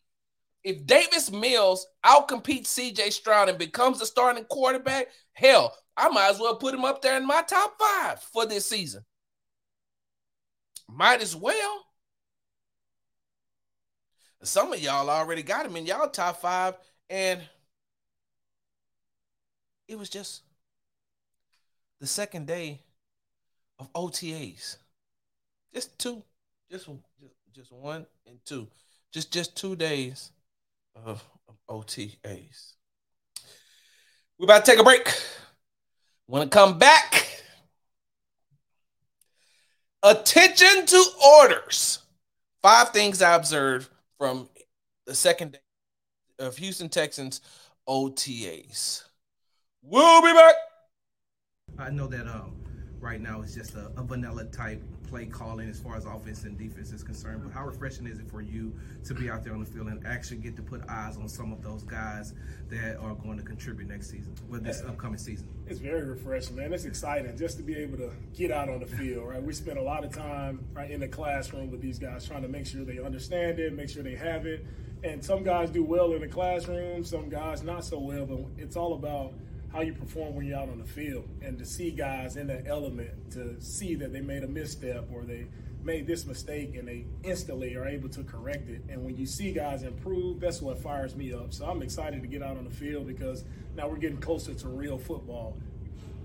If 0.63 0.85
Davis 0.85 1.31
Mills 1.31 1.87
outcompetes 2.05 2.67
CJ 2.67 3.11
Stroud 3.11 3.49
and 3.49 3.57
becomes 3.57 3.99
the 3.99 4.05
starting 4.05 4.45
quarterback, 4.45 5.07
hell, 5.33 5.75
I 5.97 6.09
might 6.09 6.29
as 6.29 6.39
well 6.39 6.55
put 6.55 6.73
him 6.73 6.85
up 6.85 7.01
there 7.01 7.17
in 7.17 7.25
my 7.25 7.41
top 7.41 7.77
five 7.79 8.21
for 8.21 8.45
this 8.45 8.67
season. 8.67 9.03
Might 10.87 11.21
as 11.21 11.35
well. 11.35 11.85
Some 14.43 14.73
of 14.73 14.79
y'all 14.81 15.09
already 15.09 15.43
got 15.43 15.65
him 15.65 15.75
in 15.75 15.85
y'all 15.85 16.09
top 16.09 16.41
five, 16.41 16.75
and 17.09 17.41
it 19.87 19.97
was 19.97 20.09
just 20.09 20.41
the 22.01 22.07
second 22.07 22.47
day 22.47 22.81
of 23.79 23.93
OTAs. 23.93 24.77
Just 25.73 25.97
two, 25.97 26.23
just 26.69 26.89
just 27.21 27.35
just 27.55 27.71
one 27.71 28.05
and 28.27 28.39
two, 28.43 28.67
just 29.13 29.31
just 29.31 29.55
two 29.55 29.75
days 29.75 30.31
of, 30.95 31.23
of 31.47 31.55
OTAs. 31.69 32.73
We're 34.37 34.45
about 34.45 34.65
to 34.65 34.71
take 34.71 34.79
a 34.79 34.83
break. 34.83 35.07
I 36.33 36.45
come 36.47 36.79
back, 36.79 37.43
attention 40.01 40.85
to 40.87 41.05
orders. 41.39 41.99
Five 42.61 42.89
things 42.89 43.21
I 43.21 43.35
observed 43.35 43.89
from 44.17 44.49
the 45.05 45.15
second 45.15 45.53
day 45.53 45.59
of 46.39 46.57
Houston 46.57 46.89
Texans 46.89 47.41
OTAs. 47.87 49.03
We'll 49.83 50.21
be 50.21 50.33
back. 50.33 50.55
I 51.77 51.89
know 51.89 52.07
that 52.07 52.27
um, 52.27 52.55
right 53.01 53.19
now 53.19 53.41
it's 53.41 53.55
just 53.55 53.75
a, 53.75 53.91
a, 53.97 54.03
vanilla 54.03 54.45
type 54.45 54.81
play 55.09 55.25
calling 55.25 55.67
as 55.67 55.79
far 55.79 55.97
as 55.97 56.05
offense 56.05 56.43
and 56.43 56.57
defense 56.57 56.91
is 56.91 57.03
concerned. 57.03 57.41
But 57.43 57.51
how 57.51 57.65
refreshing 57.65 58.05
is 58.05 58.19
it 58.19 58.29
for 58.29 58.41
you 58.41 58.73
to 59.05 59.13
be 59.13 59.29
out 59.29 59.43
there 59.43 59.53
on 59.53 59.59
the 59.59 59.65
field 59.65 59.87
and 59.87 60.05
actually 60.05 60.37
get 60.37 60.55
to 60.55 60.61
put 60.61 60.81
eyes 60.87 61.17
on 61.17 61.27
some 61.27 61.51
of 61.51 61.63
those 61.63 61.83
guys 61.83 62.33
that 62.69 62.97
are 62.97 63.15
going 63.15 63.37
to 63.37 63.43
contribute 63.43 63.89
next 63.89 64.11
season, 64.11 64.33
with 64.47 64.63
this 64.63 64.81
upcoming 64.87 65.17
season? 65.17 65.47
It's 65.67 65.79
very 65.79 66.03
refreshing, 66.03 66.55
man. 66.55 66.71
It's 66.71 66.85
exciting 66.85 67.35
just 67.35 67.57
to 67.57 67.63
be 67.63 67.75
able 67.75 67.97
to 67.97 68.11
get 68.35 68.51
out 68.51 68.69
on 68.69 68.79
the 68.79 68.85
field, 68.85 69.27
right? 69.27 69.41
We 69.41 69.53
spend 69.53 69.79
a 69.79 69.83
lot 69.83 70.05
of 70.05 70.13
time 70.13 70.63
right 70.73 70.89
in 70.89 70.99
the 70.99 71.07
classroom 71.07 71.71
with 71.71 71.81
these 71.81 71.99
guys 71.99 72.25
trying 72.25 72.43
to 72.43 72.47
make 72.47 72.67
sure 72.67 72.85
they 72.85 72.99
understand 72.99 73.59
it, 73.59 73.73
make 73.73 73.89
sure 73.89 74.03
they 74.03 74.15
have 74.15 74.45
it. 74.45 74.65
And 75.03 75.25
some 75.25 75.43
guys 75.43 75.71
do 75.71 75.83
well 75.83 76.13
in 76.13 76.21
the 76.21 76.27
classroom, 76.27 77.03
some 77.03 77.27
guys 77.27 77.63
not 77.63 77.83
so 77.83 77.97
well, 77.99 78.25
but 78.25 78.39
it's 78.57 78.75
all 78.75 78.93
about– 78.93 79.33
how 79.71 79.81
you 79.81 79.93
perform 79.93 80.35
when 80.35 80.45
you're 80.45 80.57
out 80.57 80.69
on 80.69 80.79
the 80.79 80.85
field 80.85 81.27
and 81.41 81.57
to 81.57 81.65
see 81.65 81.91
guys 81.91 82.35
in 82.35 82.47
that 82.47 82.67
element 82.67 83.09
to 83.31 83.59
see 83.61 83.95
that 83.95 84.11
they 84.11 84.19
made 84.19 84.43
a 84.43 84.47
misstep 84.47 85.07
or 85.13 85.23
they 85.23 85.47
made 85.83 86.05
this 86.05 86.25
mistake 86.25 86.75
and 86.75 86.87
they 86.87 87.05
instantly 87.23 87.75
are 87.75 87.87
able 87.87 88.09
to 88.09 88.23
correct 88.23 88.69
it. 88.69 88.83
And 88.89 89.03
when 89.03 89.17
you 89.17 89.25
see 89.25 89.51
guys 89.51 89.83
improve, 89.83 90.39
that's 90.39 90.61
what 90.61 90.77
fires 90.77 91.15
me 91.15 91.33
up. 91.33 91.53
So 91.53 91.65
I'm 91.65 91.81
excited 91.81 92.21
to 92.21 92.27
get 92.27 92.43
out 92.43 92.57
on 92.57 92.65
the 92.65 92.69
field 92.69 93.07
because 93.07 93.43
now 93.75 93.87
we're 93.87 93.97
getting 93.97 94.19
closer 94.19 94.53
to 94.53 94.67
real 94.67 94.97
football. 94.97 95.57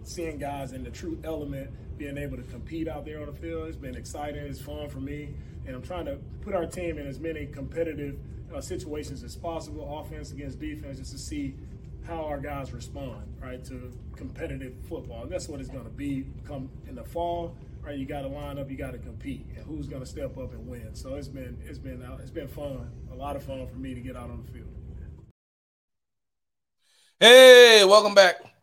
Seeing 0.03 0.39
guys 0.39 0.73
in 0.73 0.85
the 0.85 0.91
true 0.91 1.19
element, 1.25 1.71
being 1.99 2.19
able 2.19 2.37
to 2.37 2.43
compete 2.45 2.89
out 2.89 3.05
there 3.05 3.21
on 3.21 3.27
the 3.27 3.33
field, 3.33 3.69
it's 3.69 3.77
been 3.77 3.97
exciting. 3.97 4.45
It's 4.45 4.61
fun 4.61 4.89
for 4.89 5.01
me. 5.01 5.35
And 5.67 5.75
I'm 5.75 5.83
trying 5.83 6.05
to 6.07 6.19
put 6.43 6.55
our 6.55 6.67
team 6.67 6.99
in 6.99 7.07
as 7.07 7.19
many 7.19 7.47
competitive 7.47 8.19
uh, 8.55 8.61
situations 8.61 9.25
as 9.25 9.35
possible, 9.37 9.99
offense 9.99 10.31
against 10.31 10.61
defense, 10.61 10.99
just 10.99 11.13
to 11.13 11.19
see 11.19 11.55
how 12.07 12.25
our 12.25 12.39
guys 12.39 12.73
respond, 12.73 13.35
right, 13.41 13.65
to 13.65 13.93
competitive 14.15 14.75
football. 14.89 15.23
And 15.23 15.33
that's 15.33 15.49
what 15.49 15.61
it's 15.61 15.69
going 15.69 15.85
to 15.85 15.91
be 15.91 16.27
come 16.47 16.71
in 16.89 16.95
the 16.95 17.05
fall. 17.05 17.57
Right, 17.83 17.97
you 17.97 18.05
got 18.05 18.23
to 18.23 18.29
line 18.29 18.59
up, 18.59 18.69
you 18.69 18.77
got 18.77 18.93
to 18.93 18.99
compete, 18.99 19.47
and 19.55 19.65
who's 19.65 19.87
going 19.87 20.03
to 20.03 20.09
step 20.09 20.37
up 20.39 20.53
and 20.53 20.67
win. 20.67 20.93
So 20.95 21.15
it's 21.15 21.29
been 21.29 21.57
it's 21.65 21.79
been 21.79 22.03
uh, 22.03 22.19
it's 22.21 22.33
been 22.33 22.49
fun, 22.49 22.91
a 23.13 23.15
lot 23.15 23.37
of 23.37 23.45
fun 23.45 23.65
for 23.69 23.77
me 23.77 23.95
to 23.95 24.01
get 24.01 24.17
out 24.17 24.29
on 24.29 24.45
the 24.45 24.53
field. 24.53 24.67
Hey, 27.21 27.85
welcome 27.85 28.15
back. 28.15 28.56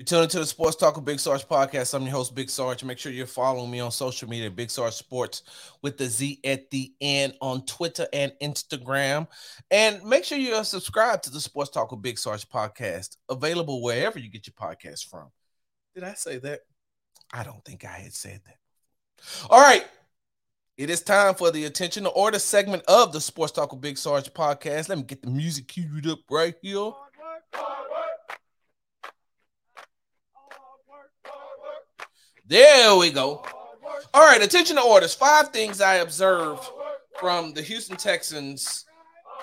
You're 0.00 0.06
tuning 0.06 0.30
to 0.30 0.38
the 0.38 0.46
Sports 0.46 0.76
Talk 0.76 0.96
with 0.96 1.04
Big 1.04 1.20
Sarge 1.20 1.46
podcast. 1.46 1.92
I'm 1.92 2.04
your 2.04 2.12
host, 2.12 2.34
Big 2.34 2.48
Sarge. 2.48 2.82
Make 2.82 2.96
sure 2.96 3.12
you're 3.12 3.26
following 3.26 3.70
me 3.70 3.80
on 3.80 3.90
social 3.90 4.30
media, 4.30 4.50
Big 4.50 4.70
Sarge 4.70 4.94
Sports 4.94 5.42
with 5.82 5.98
the 5.98 6.06
Z 6.06 6.40
at 6.42 6.70
the 6.70 6.94
end 7.02 7.34
on 7.42 7.66
Twitter 7.66 8.08
and 8.14 8.32
Instagram. 8.40 9.28
And 9.70 10.02
make 10.02 10.24
sure 10.24 10.38
you're 10.38 10.64
subscribed 10.64 11.24
to 11.24 11.30
the 11.30 11.38
Sports 11.38 11.68
Talk 11.68 11.90
with 11.90 12.00
Big 12.00 12.18
Sarge 12.18 12.48
podcast, 12.48 13.18
available 13.28 13.82
wherever 13.82 14.18
you 14.18 14.30
get 14.30 14.46
your 14.46 14.54
podcast 14.54 15.06
from. 15.10 15.28
Did 15.94 16.04
I 16.04 16.14
say 16.14 16.38
that? 16.38 16.60
I 17.30 17.42
don't 17.42 17.62
think 17.62 17.84
I 17.84 17.98
had 17.98 18.14
said 18.14 18.40
that. 18.46 18.56
All 19.50 19.60
right. 19.60 19.86
It 20.78 20.88
is 20.88 21.02
time 21.02 21.34
for 21.34 21.50
the 21.50 21.66
attention 21.66 22.04
to 22.04 22.08
order 22.08 22.38
segment 22.38 22.84
of 22.88 23.12
the 23.12 23.20
Sports 23.20 23.52
Talk 23.52 23.70
with 23.70 23.82
Big 23.82 23.98
Sarge 23.98 24.32
podcast. 24.32 24.88
Let 24.88 24.96
me 24.96 25.04
get 25.04 25.20
the 25.20 25.28
music 25.28 25.68
queued 25.68 26.06
up 26.06 26.20
right 26.30 26.54
here. 26.62 26.92
There 32.50 32.96
we 32.96 33.12
go. 33.12 33.44
All 34.12 34.26
right, 34.26 34.42
attention 34.42 34.74
to 34.74 34.82
orders. 34.82 35.14
Five 35.14 35.50
things 35.50 35.80
I 35.80 35.98
observed 35.98 36.64
from 37.20 37.52
the 37.52 37.62
Houston 37.62 37.96
Texans 37.96 38.86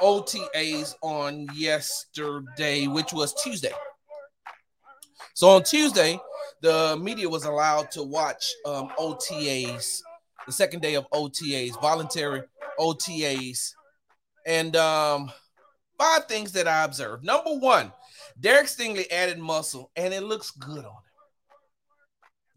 OTAs 0.01 0.93
on 1.01 1.47
yesterday, 1.55 2.87
which 2.87 3.13
was 3.13 3.33
Tuesday. 3.41 3.71
So 5.35 5.47
on 5.51 5.63
Tuesday, 5.63 6.19
the 6.61 6.97
media 7.01 7.29
was 7.29 7.45
allowed 7.45 7.91
to 7.91 8.03
watch 8.03 8.51
um, 8.65 8.89
OTAs, 8.99 10.01
the 10.45 10.51
second 10.51 10.81
day 10.81 10.95
of 10.95 11.09
OTAs, 11.11 11.79
voluntary 11.79 12.41
OTAs, 12.77 13.71
and 14.45 14.75
um, 14.75 15.31
five 15.97 16.25
things 16.25 16.51
that 16.51 16.67
I 16.67 16.83
observed. 16.83 17.23
Number 17.23 17.51
one, 17.51 17.93
Derek 18.37 18.67
Stingley 18.67 19.09
added 19.09 19.39
muscle, 19.39 19.91
and 19.95 20.13
it 20.13 20.23
looks 20.23 20.51
good 20.51 20.79
on 20.79 20.83
him. 20.83 21.06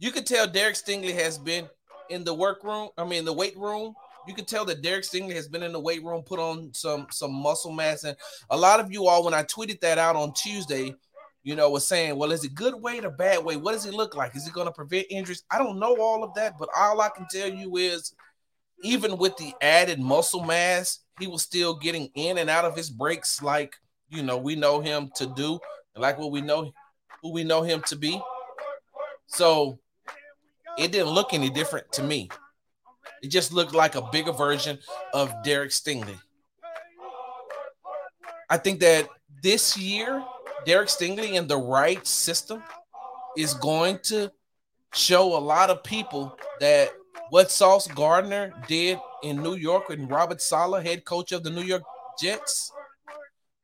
You 0.00 0.10
could 0.10 0.26
tell 0.26 0.46
Derek 0.46 0.76
Stingley 0.76 1.14
has 1.14 1.36
been 1.36 1.68
in 2.08 2.24
the 2.24 2.32
workroom. 2.32 2.88
I 2.96 3.04
mean, 3.04 3.26
the 3.26 3.34
weight 3.34 3.56
room. 3.56 3.94
You 4.26 4.34
can 4.34 4.46
tell 4.46 4.64
that 4.64 4.82
Derek 4.82 5.04
Stingley 5.04 5.34
has 5.34 5.46
been 5.46 5.62
in 5.62 5.72
the 5.72 5.80
weight 5.80 6.02
room, 6.02 6.22
put 6.22 6.38
on 6.38 6.72
some 6.72 7.06
some 7.10 7.32
muscle 7.32 7.72
mass, 7.72 8.04
and 8.04 8.16
a 8.48 8.56
lot 8.56 8.80
of 8.80 8.90
you 8.90 9.06
all, 9.06 9.24
when 9.24 9.34
I 9.34 9.42
tweeted 9.42 9.80
that 9.80 9.98
out 9.98 10.16
on 10.16 10.32
Tuesday, 10.32 10.94
you 11.42 11.54
know, 11.54 11.70
was 11.70 11.86
saying, 11.86 12.16
well, 12.16 12.32
is 12.32 12.44
it 12.44 12.54
good 12.54 12.74
weight 12.74 13.04
or 13.04 13.10
bad 13.10 13.44
weight? 13.44 13.60
What 13.60 13.72
does 13.72 13.86
it 13.86 13.94
look 13.94 14.14
like? 14.14 14.36
Is 14.36 14.46
it 14.46 14.54
going 14.54 14.66
to 14.66 14.72
prevent 14.72 15.06
injuries? 15.10 15.42
I 15.50 15.58
don't 15.58 15.78
know 15.78 15.96
all 16.00 16.24
of 16.24 16.34
that, 16.34 16.58
but 16.58 16.68
all 16.74 17.00
I 17.00 17.10
can 17.10 17.26
tell 17.30 17.48
you 17.48 17.76
is, 17.76 18.14
even 18.82 19.18
with 19.18 19.36
the 19.36 19.52
added 19.60 20.00
muscle 20.00 20.44
mass, 20.44 21.00
he 21.18 21.26
was 21.26 21.42
still 21.42 21.74
getting 21.74 22.10
in 22.14 22.38
and 22.38 22.48
out 22.48 22.64
of 22.64 22.76
his 22.76 22.88
breaks, 22.88 23.42
like 23.42 23.74
you 24.08 24.22
know 24.22 24.38
we 24.38 24.54
know 24.54 24.80
him 24.80 25.10
to 25.16 25.26
do, 25.26 25.58
and 25.94 26.00
like 26.00 26.18
what 26.18 26.30
we 26.30 26.40
know, 26.40 26.72
who 27.22 27.32
we 27.32 27.44
know 27.44 27.62
him 27.62 27.82
to 27.82 27.96
be. 27.96 28.20
So 29.26 29.78
it 30.78 30.92
didn't 30.92 31.08
look 31.08 31.34
any 31.34 31.50
different 31.50 31.90
to 31.92 32.02
me. 32.02 32.28
It 33.22 33.28
just 33.28 33.52
looked 33.52 33.74
like 33.74 33.94
a 33.94 34.08
bigger 34.10 34.32
version 34.32 34.78
of 35.12 35.32
Derek 35.44 35.70
Stingley. 35.70 36.18
I 38.48 38.56
think 38.56 38.80
that 38.80 39.08
this 39.42 39.76
year, 39.76 40.24
Derek 40.66 40.88
Stingley 40.88 41.34
in 41.34 41.46
the 41.46 41.56
right 41.56 42.04
system 42.06 42.62
is 43.36 43.54
going 43.54 43.98
to 44.04 44.30
show 44.92 45.36
a 45.36 45.38
lot 45.38 45.70
of 45.70 45.84
people 45.84 46.36
that 46.58 46.90
what 47.30 47.50
Sauce 47.50 47.86
Gardner 47.86 48.52
did 48.66 48.98
in 49.22 49.42
New 49.42 49.54
York 49.54 49.90
and 49.90 50.10
Robert 50.10 50.42
Saleh, 50.42 50.82
head 50.82 51.04
coach 51.04 51.32
of 51.32 51.44
the 51.44 51.50
New 51.50 51.62
York 51.62 51.82
Jets, 52.18 52.72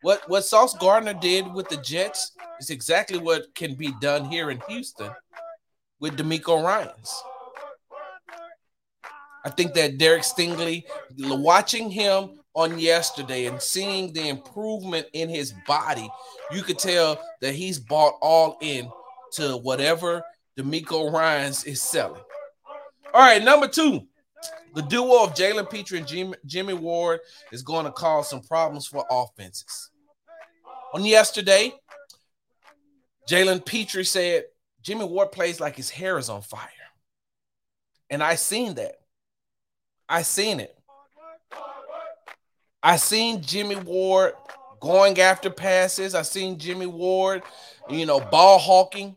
what 0.03 0.29
what 0.29 0.45
Sauce 0.45 0.77
Gardner 0.79 1.15
did 1.15 1.53
with 1.53 1.69
the 1.69 1.79
Jets 1.79 2.33
is 2.61 2.71
exactly 2.71 3.19
what 3.19 3.53
can 3.55 3.75
be 3.75 3.93
done 4.01 4.27
here 4.27 4.51
in 4.51 4.61
Houston 4.69 5.11
with 6.01 6.17
DeMeco 6.17 6.63
Ryans. 6.63 7.23
I 9.45 9.51
think 9.51 9.75
that 9.75 9.99
Derek 9.99 10.23
Stingley, 10.23 10.85
watching 11.19 11.91
him 11.91 12.41
on 12.55 12.79
yesterday 12.79 13.47
and 13.47 13.63
seeing 13.63 14.13
the 14.13 14.29
improvement 14.29 15.07
in 15.13 15.29
his 15.29 15.55
body, 15.67 16.11
you 16.51 16.63
could 16.63 16.79
tell 16.79 17.21
that 17.41 17.55
he's 17.55 17.79
bought 17.79 18.15
all 18.21 18.59
in 18.61 18.91
to 19.33 19.59
whatever 19.59 20.23
DeMeco 20.59 21.13
Ryans 21.13 21.65
is 21.65 21.81
selling. 21.81 22.23
All 23.15 23.21
right, 23.21 23.43
number 23.43 23.69
two, 23.69 24.07
the 24.75 24.83
duo 24.83 25.25
of 25.25 25.35
Jalen 25.35 25.71
Pitre 25.71 25.97
and 25.99 26.07
Jimmy, 26.07 26.35
Jimmy 26.45 26.75
Ward 26.75 27.21
is 27.53 27.63
going 27.63 27.87
to 27.87 27.93
cause 27.93 28.29
some 28.29 28.43
problems 28.43 28.87
for 28.87 29.05
offenses. 29.11 29.91
On 30.93 31.05
yesterday, 31.05 31.73
Jalen 33.29 33.65
Pitre 33.65 34.05
said 34.05 34.45
Jimmy 34.87 35.05
Ward 35.05 35.33
plays 35.33 35.59
like 35.59 35.75
his 35.75 35.91
hair 35.91 36.17
is 36.17 36.31
on 36.31 36.43
fire. 36.43 36.71
And 38.09 38.23
I 38.23 38.37
seen 38.37 38.75
that. 38.77 38.95
I 40.09 40.23
seen 40.23 40.61
it. 40.61 40.79
I 42.85 42.95
seen 42.95 43.43
Jimmy 43.43 43.75
Ward 43.75 44.35
going 44.79 45.19
after 45.19 45.51
passes. 45.51 46.15
I 46.15 46.23
seen 46.23 46.57
Jimmy 46.57 46.87
Ward, 46.87 47.43
you 47.91 48.07
know, 48.07 48.21
ball 48.21 48.61
hawking, 48.61 49.17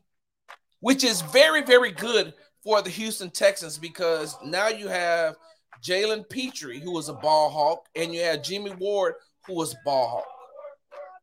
which 0.80 1.03
is 1.03 1.22
very, 1.22 1.61
very 1.61 1.91
good 1.91 2.34
for 2.63 2.82
the 2.82 2.89
Houston 2.89 3.30
Texans 3.30 3.78
because 3.78 4.36
now 4.43 4.70
you 4.70 4.88
have 4.88 5.36
Jalen 5.84 6.28
Pitre, 6.30 6.80
who 6.80 6.93
was 6.93 7.09
a 7.09 7.13
ball 7.13 7.51
hawk, 7.51 7.86
and 7.95 8.11
you 8.11 8.22
have 8.22 8.41
Jimmy 8.41 8.72
Ward, 8.80 9.13
who 9.45 9.53
was 9.53 9.76
ball 9.86 10.07
hawk. 10.07 10.28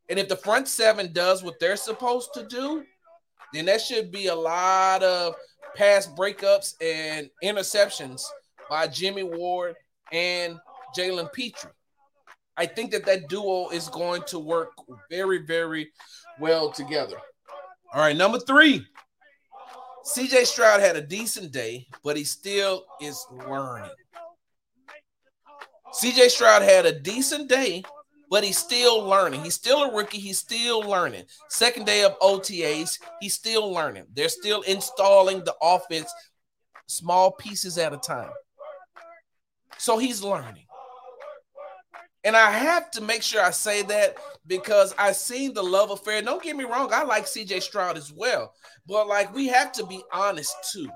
And 0.08 0.20
if 0.20 0.28
the 0.28 0.36
front 0.36 0.68
seven 0.68 1.12
does 1.12 1.42
what 1.42 1.58
they're 1.58 1.74
supposed 1.74 2.32
to 2.34 2.46
do, 2.46 2.84
then 3.52 3.66
that 3.66 3.80
should 3.80 4.10
be 4.10 4.28
a 4.28 4.34
lot 4.34 5.02
of 5.02 5.34
pass 5.74 6.06
breakups 6.06 6.74
and 6.80 7.30
interceptions 7.42 8.22
by 8.68 8.86
Jimmy 8.86 9.22
Ward 9.22 9.74
and 10.12 10.58
Jalen 10.96 11.32
Pitre. 11.32 11.72
I 12.56 12.66
think 12.66 12.90
that 12.92 13.04
that 13.04 13.28
duo 13.28 13.68
is 13.68 13.88
going 13.88 14.22
to 14.28 14.38
work 14.38 14.72
very, 15.10 15.44
very 15.44 15.92
well 16.40 16.70
together. 16.70 17.16
All 17.92 18.00
right, 18.00 18.16
number 18.16 18.38
three. 18.38 18.86
CJ 20.06 20.46
Stroud 20.46 20.80
had 20.80 20.96
a 20.96 21.02
decent 21.02 21.52
day, 21.52 21.86
but 22.04 22.16
he 22.16 22.24
still 22.24 22.84
is 23.00 23.26
learning. 23.48 23.90
CJ 25.92 26.28
Stroud 26.30 26.62
had 26.62 26.86
a 26.86 26.98
decent 27.00 27.48
day, 27.48 27.82
but 28.30 28.44
he's 28.44 28.58
still 28.58 29.02
learning. 29.02 29.42
He's 29.42 29.54
still 29.54 29.84
a 29.84 29.94
rookie. 29.94 30.18
He's 30.18 30.38
still 30.38 30.80
learning. 30.80 31.24
Second 31.48 31.86
day 31.86 32.04
of 32.04 32.18
OTAs, 32.20 32.98
he's 33.20 33.34
still 33.34 33.72
learning. 33.72 34.06
They're 34.12 34.28
still 34.28 34.62
installing 34.62 35.44
the 35.44 35.54
offense 35.62 36.12
small 36.86 37.32
pieces 37.32 37.78
at 37.78 37.92
a 37.92 37.98
time. 37.98 38.30
So 39.78 39.98
he's 39.98 40.22
learning. 40.22 40.64
And 42.24 42.36
I 42.36 42.50
have 42.50 42.90
to 42.92 43.00
make 43.00 43.22
sure 43.22 43.40
I 43.42 43.50
say 43.50 43.82
that 43.82 44.16
because 44.46 44.94
I've 44.98 45.16
seen 45.16 45.54
the 45.54 45.62
love 45.62 45.92
affair. 45.92 46.22
Don't 46.22 46.42
get 46.42 46.56
me 46.56 46.64
wrong, 46.64 46.92
I 46.92 47.04
like 47.04 47.24
CJ 47.26 47.62
Stroud 47.62 47.96
as 47.96 48.12
well. 48.12 48.52
But 48.86 49.06
like 49.06 49.32
we 49.32 49.46
have 49.46 49.70
to 49.72 49.86
be 49.86 50.02
honest 50.12 50.54
too. 50.72 50.88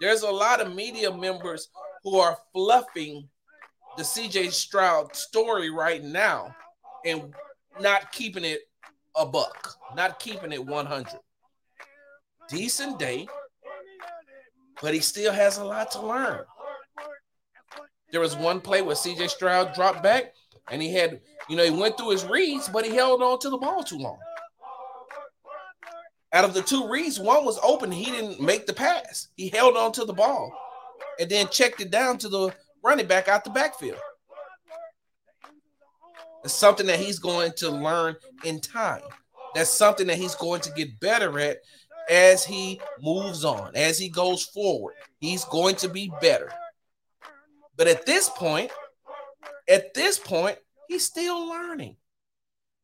There's 0.00 0.22
a 0.22 0.30
lot 0.30 0.60
of 0.60 0.74
media 0.74 1.14
members 1.14 1.68
who 2.02 2.18
are 2.18 2.38
fluffing 2.52 3.28
the 3.98 4.04
CJ 4.04 4.52
Stroud 4.52 5.14
story 5.14 5.70
right 5.70 6.04
now 6.04 6.54
and 7.04 7.34
not 7.80 8.12
keeping 8.12 8.44
it 8.44 8.60
a 9.16 9.26
buck, 9.26 9.74
not 9.96 10.20
keeping 10.20 10.52
it 10.52 10.64
100. 10.64 11.18
Decent 12.48 12.98
day, 13.00 13.26
but 14.80 14.94
he 14.94 15.00
still 15.00 15.32
has 15.32 15.58
a 15.58 15.64
lot 15.64 15.90
to 15.90 16.00
learn. 16.00 16.44
There 18.12 18.20
was 18.20 18.36
one 18.36 18.60
play 18.60 18.82
where 18.82 18.94
CJ 18.94 19.30
Stroud 19.30 19.74
dropped 19.74 20.00
back 20.00 20.32
and 20.70 20.80
he 20.80 20.94
had, 20.94 21.20
you 21.48 21.56
know, 21.56 21.64
he 21.64 21.70
went 21.70 21.98
through 21.98 22.10
his 22.10 22.24
reads, 22.24 22.68
but 22.68 22.86
he 22.86 22.94
held 22.94 23.20
on 23.20 23.40
to 23.40 23.50
the 23.50 23.58
ball 23.58 23.82
too 23.82 23.98
long. 23.98 24.18
Out 26.32 26.44
of 26.44 26.54
the 26.54 26.62
two 26.62 26.88
reads, 26.88 27.18
one 27.18 27.44
was 27.44 27.58
open. 27.64 27.90
He 27.90 28.04
didn't 28.04 28.40
make 28.40 28.66
the 28.66 28.74
pass. 28.74 29.28
He 29.34 29.48
held 29.48 29.76
on 29.76 29.90
to 29.92 30.04
the 30.04 30.12
ball 30.12 30.52
and 31.18 31.28
then 31.28 31.48
checked 31.48 31.80
it 31.80 31.90
down 31.90 32.16
to 32.18 32.28
the 32.28 32.54
running 32.82 33.06
back 33.06 33.28
out 33.28 33.44
the 33.44 33.50
backfield. 33.50 33.98
It's 36.44 36.54
something 36.54 36.86
that 36.86 36.98
he's 36.98 37.18
going 37.18 37.52
to 37.56 37.70
learn 37.70 38.16
in 38.44 38.60
time. 38.60 39.02
That's 39.54 39.70
something 39.70 40.06
that 40.06 40.18
he's 40.18 40.34
going 40.34 40.60
to 40.62 40.70
get 40.72 41.00
better 41.00 41.38
at 41.40 41.58
as 42.08 42.44
he 42.44 42.80
moves 43.02 43.44
on, 43.44 43.74
as 43.74 43.98
he 43.98 44.08
goes 44.08 44.44
forward. 44.44 44.94
He's 45.18 45.44
going 45.44 45.76
to 45.76 45.88
be 45.88 46.12
better. 46.20 46.52
But 47.76 47.86
at 47.86 48.06
this 48.06 48.28
point, 48.28 48.70
at 49.68 49.94
this 49.94 50.18
point, 50.18 50.58
he's 50.88 51.04
still 51.04 51.48
learning. 51.48 51.96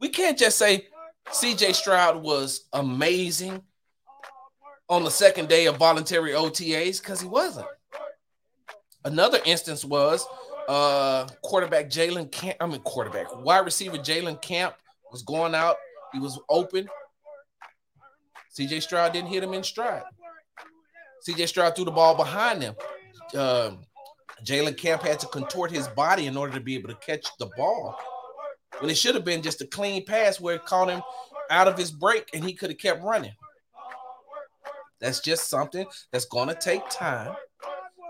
We 0.01 0.09
can't 0.09 0.38
just 0.38 0.59
say 0.59 0.88
CJ 1.28 1.74
Stroud 1.74 2.22
was 2.22 2.68
amazing 2.72 3.62
on 4.88 5.05
the 5.05 5.11
second 5.11 5.49
day 5.49 5.66
of 5.66 5.76
voluntary 5.76 6.32
OTAs 6.32 7.01
because 7.01 7.20
he 7.20 7.26
wasn't. 7.26 7.66
Another 9.05 9.38
instance 9.44 9.84
was 9.84 10.26
uh 10.68 11.26
quarterback 11.42 11.90
Jalen 11.90 12.30
Camp. 12.32 12.57
I 12.61 12.66
mean 12.66 12.80
quarterback, 12.80 13.26
wide 13.44 13.64
receiver 13.64 13.96
Jalen 13.96 14.40
Camp 14.40 14.74
was 15.11 15.22
going 15.22 15.55
out. 15.55 15.76
He 16.12 16.18
was 16.18 16.38
open. 16.48 16.88
CJ 18.59 18.82
Stroud 18.82 19.12
didn't 19.12 19.28
hit 19.30 19.42
him 19.42 19.52
in 19.52 19.64
stride. 19.64 20.02
CJ 21.28 21.48
Stroud 21.48 21.74
threw 21.74 21.84
the 21.84 21.90
ball 21.90 22.14
behind 22.14 22.62
him. 22.62 22.74
Um, 23.36 23.80
Jalen 24.44 24.76
Camp 24.76 25.02
had 25.02 25.18
to 25.20 25.26
contort 25.26 25.70
his 25.70 25.88
body 25.88 26.26
in 26.26 26.36
order 26.36 26.52
to 26.52 26.61
be 26.61 26.76
able 26.76 26.88
to 26.88 26.96
catch 26.96 27.26
the 27.38 27.46
ball. 27.57 27.96
When 28.80 28.90
it 28.90 28.96
should 28.96 29.14
have 29.14 29.24
been 29.24 29.42
just 29.42 29.61
a 29.61 29.66
clean 29.66 30.05
pass 30.05 30.40
where 30.40 30.57
it 30.57 30.64
caught 30.64 30.90
him 30.90 31.02
out 31.50 31.68
of 31.68 31.78
his 31.78 31.90
break 31.90 32.28
and 32.34 32.44
he 32.44 32.52
could 32.52 32.70
have 32.70 32.78
kept 32.78 33.02
running. 33.02 33.32
That's 35.00 35.20
just 35.20 35.48
something 35.48 35.86
that's 36.12 36.24
going 36.24 36.48
to 36.48 36.55
take 36.55 36.88
time. 36.90 37.34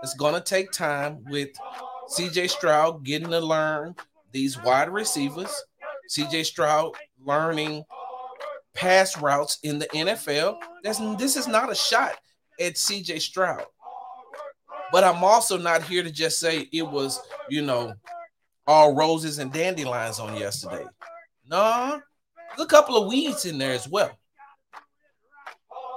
It's 0.05 0.13
going 0.13 0.35
to 0.35 0.39
take 0.39 0.71
time 0.71 1.25
with 1.31 1.49
CJ 2.15 2.51
Stroud 2.51 3.03
getting 3.03 3.31
to 3.31 3.39
learn 3.39 3.95
these 4.31 4.61
wide 4.61 4.91
receivers, 4.91 5.49
CJ 6.15 6.45
Stroud 6.45 6.91
learning 7.25 7.83
pass 8.75 9.19
routes 9.19 9.57
in 9.63 9.79
the 9.79 9.87
NFL. 9.87 10.57
That's, 10.83 10.99
this 11.17 11.35
is 11.35 11.47
not 11.47 11.71
a 11.71 11.75
shot 11.75 12.19
at 12.59 12.75
CJ 12.75 13.19
Stroud. 13.19 13.63
But 14.91 15.03
I'm 15.03 15.23
also 15.23 15.57
not 15.57 15.81
here 15.81 16.03
to 16.03 16.11
just 16.11 16.37
say 16.37 16.69
it 16.71 16.87
was, 16.87 17.19
you 17.49 17.63
know, 17.63 17.95
all 18.67 18.93
roses 18.93 19.39
and 19.39 19.51
dandelions 19.51 20.19
on 20.19 20.37
yesterday. 20.37 20.85
No, 21.49 21.99
there's 22.55 22.67
a 22.67 22.69
couple 22.69 22.95
of 22.95 23.09
weeds 23.09 23.45
in 23.45 23.57
there 23.57 23.73
as 23.73 23.89
well. 23.89 24.11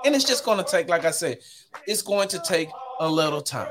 And 0.06 0.14
it's 0.14 0.24
just 0.24 0.46
going 0.46 0.64
to 0.64 0.64
take, 0.64 0.88
like 0.88 1.04
I 1.04 1.10
said, 1.10 1.40
it's 1.86 2.00
going 2.00 2.28
to 2.28 2.38
take 2.38 2.70
a 3.00 3.06
little 3.06 3.42
time. 3.42 3.68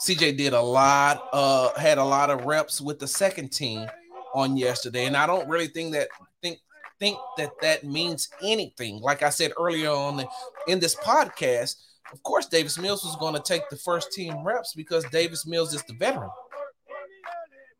CJ 0.00 0.36
did 0.36 0.52
a 0.52 0.60
lot, 0.60 1.28
uh, 1.32 1.78
had 1.78 1.98
a 1.98 2.04
lot 2.04 2.30
of 2.30 2.44
reps 2.44 2.80
with 2.80 2.98
the 2.98 3.06
second 3.06 3.50
team 3.50 3.86
on 4.34 4.56
yesterday, 4.56 5.06
and 5.06 5.16
I 5.16 5.26
don't 5.26 5.48
really 5.48 5.68
think 5.68 5.92
that 5.92 6.08
think 6.42 6.58
think 6.98 7.16
that 7.38 7.52
that 7.62 7.84
means 7.84 8.28
anything. 8.42 9.00
Like 9.00 9.22
I 9.22 9.30
said 9.30 9.52
earlier 9.58 9.90
on 9.90 10.24
in 10.66 10.80
this 10.80 10.96
podcast, 10.96 11.76
of 12.12 12.22
course, 12.22 12.46
Davis 12.46 12.78
Mills 12.78 13.04
was 13.04 13.16
going 13.16 13.34
to 13.34 13.42
take 13.42 13.68
the 13.70 13.76
first 13.76 14.12
team 14.12 14.42
reps 14.44 14.74
because 14.74 15.04
Davis 15.06 15.46
Mills 15.46 15.72
is 15.72 15.82
the 15.84 15.94
veteran, 15.94 16.30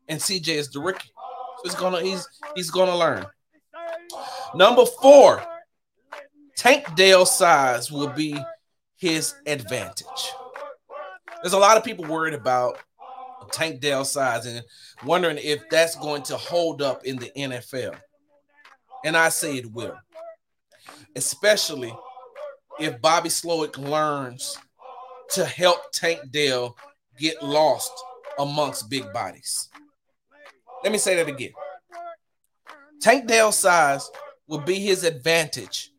and 0.07 0.19
CJ 0.19 0.47
is 0.47 0.69
the 0.71 0.79
rookie. 0.79 1.11
So 1.57 1.61
he's 1.63 1.75
gonna 1.75 2.01
he's 2.01 2.27
he's 2.55 2.71
gonna 2.71 2.95
learn. 2.95 3.25
Number 4.53 4.85
four, 4.85 5.43
Tank 6.55 6.95
Dell 6.95 7.25
size 7.25 7.91
will 7.91 8.09
be 8.09 8.37
his 8.95 9.35
advantage. 9.45 10.33
There's 11.41 11.53
a 11.53 11.59
lot 11.59 11.77
of 11.77 11.83
people 11.83 12.05
worried 12.05 12.33
about 12.33 12.79
Tank 13.51 13.79
Dell 13.79 14.05
size 14.05 14.45
and 14.45 14.63
wondering 15.03 15.37
if 15.41 15.69
that's 15.69 15.95
going 15.95 16.23
to 16.23 16.37
hold 16.37 16.81
up 16.81 17.05
in 17.05 17.17
the 17.17 17.31
NFL. 17.35 17.95
And 19.03 19.15
I 19.15 19.29
say 19.29 19.57
it 19.57 19.71
will, 19.71 19.97
especially 21.15 21.95
if 22.79 22.99
Bobby 23.01 23.29
Slowik 23.29 23.77
learns 23.77 24.57
to 25.31 25.45
help 25.45 25.91
Tank 25.91 26.31
Dell 26.31 26.75
get 27.19 27.41
lost 27.43 27.91
amongst 28.39 28.89
big 28.89 29.11
bodies. 29.13 29.69
Let 30.83 30.91
me 30.91 30.97
say 30.97 31.15
that 31.15 31.27
again. 31.27 31.53
Tank 33.01 33.27
Dell 33.27 33.51
size 33.51 34.09
will 34.47 34.61
be 34.61 34.75
his 34.75 35.03
advantage 35.03 35.91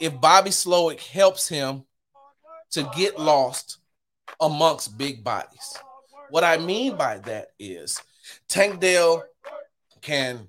if 0.00 0.20
Bobby 0.20 0.50
Slowik 0.50 1.00
helps 1.00 1.48
him 1.48 1.84
to 2.70 2.90
get 2.96 3.18
lost 3.18 3.78
amongst 4.40 4.98
big 4.98 5.22
bodies. 5.24 5.78
What 6.30 6.44
I 6.44 6.58
mean 6.58 6.96
by 6.96 7.18
that 7.18 7.48
is 7.58 8.00
Tank 8.48 8.80
Dell 8.80 9.24
can 10.00 10.46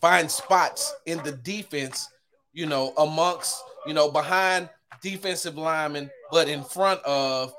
find 0.00 0.30
spots 0.30 0.94
in 1.06 1.18
the 1.22 1.32
defense, 1.32 2.08
you 2.52 2.66
know, 2.66 2.92
amongst, 2.96 3.62
you 3.86 3.94
know, 3.94 4.10
behind 4.10 4.68
defensive 5.02 5.56
linemen, 5.56 6.10
but 6.30 6.48
in 6.48 6.62
front 6.62 7.00
of 7.04 7.52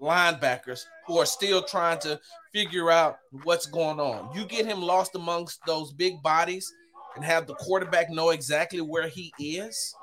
linebackers 0.00 0.84
who 1.06 1.18
are 1.18 1.26
still 1.26 1.62
trying 1.62 1.98
to 2.00 2.18
figure 2.52 2.90
out 2.90 3.18
what's 3.44 3.66
going 3.66 4.00
on. 4.00 4.34
You 4.34 4.44
get 4.46 4.66
him 4.66 4.80
lost 4.80 5.14
amongst 5.14 5.60
those 5.66 5.92
big 5.92 6.22
bodies 6.22 6.72
and 7.16 7.24
have 7.24 7.46
the 7.46 7.54
quarterback 7.54 8.10
know 8.10 8.30
exactly 8.30 8.80
where 8.80 9.08
he 9.08 9.32
is. 9.38 9.94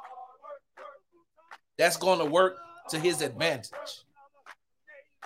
That's 1.77 1.97
going 1.97 2.19
to 2.19 2.25
work 2.25 2.57
to 2.89 2.99
his 2.99 3.21
advantage. 3.21 4.03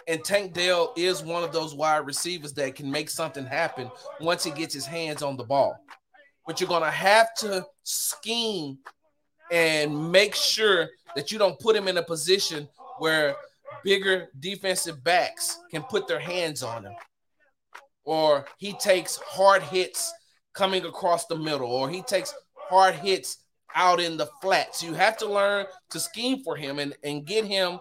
And 0.07 0.23
Tank 0.23 0.53
Dell 0.53 0.93
is 0.97 1.23
one 1.23 1.43
of 1.43 1.51
those 1.51 1.75
wide 1.75 2.05
receivers 2.05 2.53
that 2.53 2.75
can 2.75 2.89
make 2.89 3.09
something 3.09 3.45
happen 3.45 3.89
once 4.19 4.43
he 4.43 4.51
gets 4.51 4.73
his 4.73 4.85
hands 4.85 5.21
on 5.21 5.37
the 5.37 5.43
ball. 5.43 5.77
But 6.45 6.59
you're 6.59 6.69
going 6.69 6.83
to 6.83 6.91
have 6.91 7.33
to 7.35 7.65
scheme 7.83 8.79
and 9.51 10.11
make 10.11 10.33
sure 10.33 10.89
that 11.15 11.31
you 11.31 11.37
don't 11.37 11.59
put 11.59 11.75
him 11.75 11.87
in 11.87 11.97
a 11.97 12.03
position 12.03 12.67
where 12.99 13.35
bigger 13.83 14.29
defensive 14.39 15.03
backs 15.03 15.59
can 15.69 15.83
put 15.83 16.07
their 16.07 16.19
hands 16.19 16.63
on 16.63 16.85
him. 16.85 16.93
Or 18.03 18.45
he 18.57 18.73
takes 18.73 19.17
hard 19.17 19.61
hits 19.61 20.11
coming 20.53 20.85
across 20.85 21.25
the 21.25 21.35
middle, 21.35 21.69
or 21.69 21.89
he 21.89 22.01
takes 22.01 22.33
hard 22.55 22.95
hits 22.95 23.37
out 23.75 23.99
in 23.99 24.17
the 24.17 24.27
flats. 24.41 24.83
You 24.83 24.93
have 24.93 25.17
to 25.17 25.27
learn 25.27 25.65
to 25.91 25.99
scheme 25.99 26.43
for 26.43 26.55
him 26.55 26.79
and, 26.79 26.95
and 27.03 27.25
get 27.25 27.45
him 27.45 27.79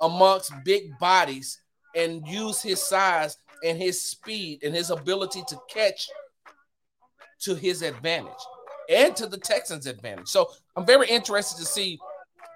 amongst 0.00 0.52
big 0.64 0.98
bodies 0.98 1.60
and 1.94 2.26
use 2.26 2.60
his 2.60 2.82
size 2.82 3.38
and 3.64 3.78
his 3.78 4.00
speed 4.00 4.62
and 4.62 4.74
his 4.74 4.90
ability 4.90 5.42
to 5.48 5.58
catch 5.68 6.08
to 7.40 7.54
his 7.54 7.82
advantage 7.82 8.32
and 8.88 9.14
to 9.16 9.26
the 9.26 9.38
Texans' 9.38 9.86
advantage. 9.86 10.28
So 10.28 10.50
I'm 10.76 10.86
very 10.86 11.08
interested 11.08 11.58
to 11.58 11.66
see 11.66 11.98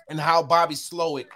and 0.09 0.19
how 0.19 0.43
Bobby 0.43 0.75
Slowik 0.75 1.27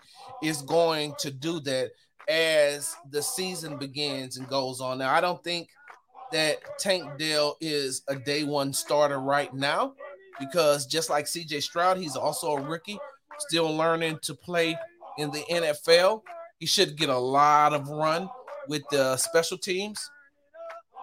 is 0.42 0.62
going 0.62 1.14
to 1.18 1.30
do 1.30 1.61
that 1.61 1.90
as 2.28 2.94
the 3.11 3.22
season 3.22 3.76
begins 3.78 4.36
and 4.36 4.48
goes 4.48 4.80
on. 4.80 4.98
Now, 4.98 5.12
I 5.12 5.20
don't 5.20 5.42
think 5.42 5.68
that 6.32 6.59
Tank 6.78 7.18
Dell 7.18 7.57
is 7.61 8.03
a 8.09 8.16
day 8.16 8.44
one 8.44 8.72
starter 8.72 9.20
right 9.20 9.53
now 9.53 9.94
because 10.40 10.86
just 10.86 11.11
like 11.11 11.26
CJ 11.26 11.62
Stroud, 11.62 11.98
he's 11.98 12.16
also 12.16 12.57
a 12.57 12.61
rookie, 12.61 12.98
still 13.38 13.74
learning 13.74 14.18
to 14.22 14.34
play 14.34 14.76
in 15.19 15.31
the 15.31 15.45
NFL. 15.51 16.23
He 16.59 16.67
should 16.67 16.97
get 16.97 17.09
a 17.09 17.19
lot 17.19 17.73
of 17.73 17.89
run 17.89 18.29
with 18.69 18.83
the 18.91 19.17
special 19.17 19.59
teams. 19.59 20.11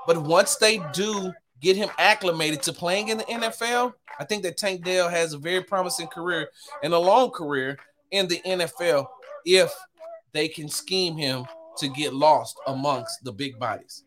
But 0.08 0.18
once 0.18 0.56
they 0.56 0.82
do 0.94 1.34
get 1.62 1.76
him 1.76 1.90
acclimated 1.98 2.62
to 2.64 2.74
playing 2.74 3.10
in 3.10 3.18
the 3.18 3.26
NFL, 3.26 3.94
I 4.20 4.26
think 4.26 4.44
that 4.44 4.58
Tank 4.58 4.84
Dell 4.84 5.10
has 5.10 5.34
a 5.34 5.38
very 5.38 5.64
promising 5.64 6.08
career 6.08 6.50
and 6.84 6.94
a 6.94 7.00
long 7.00 7.32
career 7.32 7.78
in 8.12 8.28
the 8.28 8.42
NFL 8.46 9.08
if 9.46 9.74
they 10.32 10.48
can 10.48 10.70
scheme 10.70 11.18
him 11.18 11.46
to 11.78 11.88
get 11.88 12.14
lost 12.14 12.58
amongst 12.68 13.24
the 13.24 13.32
big 13.32 13.58
bodies. 13.60 14.04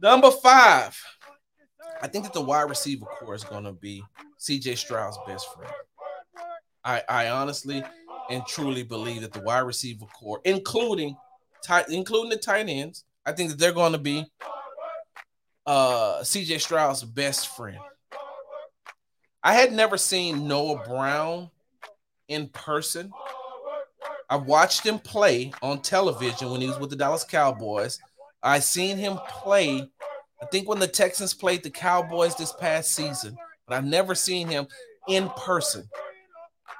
Number 0.00 0.30
five, 0.30 1.00
I 2.00 2.06
think 2.06 2.24
that 2.24 2.32
the 2.32 2.40
wide 2.40 2.68
receiver 2.68 3.06
core 3.06 3.34
is 3.34 3.44
going 3.44 3.64
to 3.64 3.72
be 3.72 4.04
CJ 4.38 4.78
Stroud's 4.78 5.18
best 5.26 5.52
friend. 5.52 5.72
I, 6.84 7.02
I 7.08 7.28
honestly 7.28 7.82
and 8.30 8.46
truly 8.46 8.82
believe 8.82 9.22
that 9.22 9.32
the 9.32 9.40
wide 9.40 9.60
receiver 9.60 10.06
core, 10.06 10.40
including 10.44 11.16
tight, 11.64 11.86
including 11.88 12.30
the 12.30 12.36
tight 12.36 12.68
ends, 12.68 13.04
I 13.24 13.32
think 13.32 13.50
that 13.50 13.58
they're 13.58 13.72
going 13.72 13.92
to 13.92 13.98
be 13.98 14.26
uh, 15.66 16.20
CJ 16.20 16.60
Stroud's 16.60 17.04
best 17.04 17.56
friend. 17.56 17.78
I 19.42 19.54
had 19.54 19.72
never 19.72 19.96
seen 19.96 20.48
Noah 20.48 20.82
Brown 20.86 21.50
in 22.28 22.48
person. 22.48 23.12
I 24.30 24.36
watched 24.36 24.84
him 24.84 24.98
play 24.98 25.52
on 25.62 25.80
television 25.80 26.50
when 26.50 26.60
he 26.60 26.66
was 26.66 26.78
with 26.78 26.90
the 26.90 26.96
Dallas 26.96 27.24
Cowboys. 27.24 27.98
I 28.42 28.58
seen 28.58 28.98
him 28.98 29.18
play 29.28 29.88
I 30.40 30.46
think 30.46 30.68
when 30.68 30.78
the 30.78 30.88
Texans 30.88 31.34
played 31.34 31.62
the 31.62 31.70
Cowboys 31.70 32.36
this 32.36 32.52
past 32.52 32.94
season, 32.94 33.36
but 33.66 33.76
I've 33.76 33.84
never 33.84 34.14
seen 34.14 34.48
him 34.48 34.68
in 35.08 35.28
person. 35.30 35.88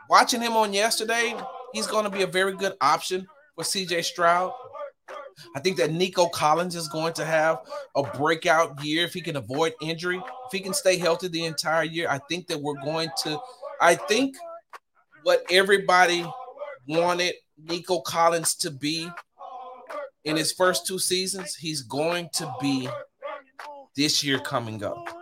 Watching 0.09 0.40
him 0.40 0.56
on 0.56 0.72
yesterday, 0.72 1.34
he's 1.72 1.86
going 1.86 2.04
to 2.04 2.11
be 2.11 2.22
a 2.22 2.26
very 2.26 2.54
good 2.54 2.72
option 2.80 3.26
for 3.54 3.64
CJ 3.64 4.04
Stroud. 4.04 4.52
I 5.54 5.61
think 5.61 5.76
that 5.76 5.92
Nico 5.92 6.28
Collins 6.28 6.74
is 6.74 6.88
going 6.88 7.12
to 7.14 7.24
have 7.24 7.59
a 7.94 8.02
breakout 8.02 8.82
year 8.82 9.04
if 9.04 9.12
he 9.12 9.20
can 9.20 9.36
avoid 9.36 9.74
injury. 9.80 10.16
If 10.16 10.52
he 10.52 10.61
can 10.61 10.74
stay 10.74 10.98
healthy 10.98 11.28
the 11.28 11.44
entire 11.44 11.84
year, 11.84 12.09
I 12.11 12.18
think 12.28 12.46
that 12.48 12.61
we're 12.61 12.82
going 12.82 13.09
to. 13.24 13.38
I 13.80 13.94
think 13.94 14.36
what 15.22 15.44
everybody 15.50 16.26
wanted 16.88 17.34
Nico 17.62 18.00
Collins 18.00 18.54
to 18.56 18.70
be 18.70 19.09
in 20.24 20.36
his 20.36 20.52
first 20.52 20.86
two 20.86 20.98
seasons, 20.98 21.54
he's 21.54 21.82
going 21.82 22.28
to 22.34 22.52
be 22.61 22.88
this 23.96 24.24
year 24.24 24.38
coming 24.38 24.82
up. 24.82 25.17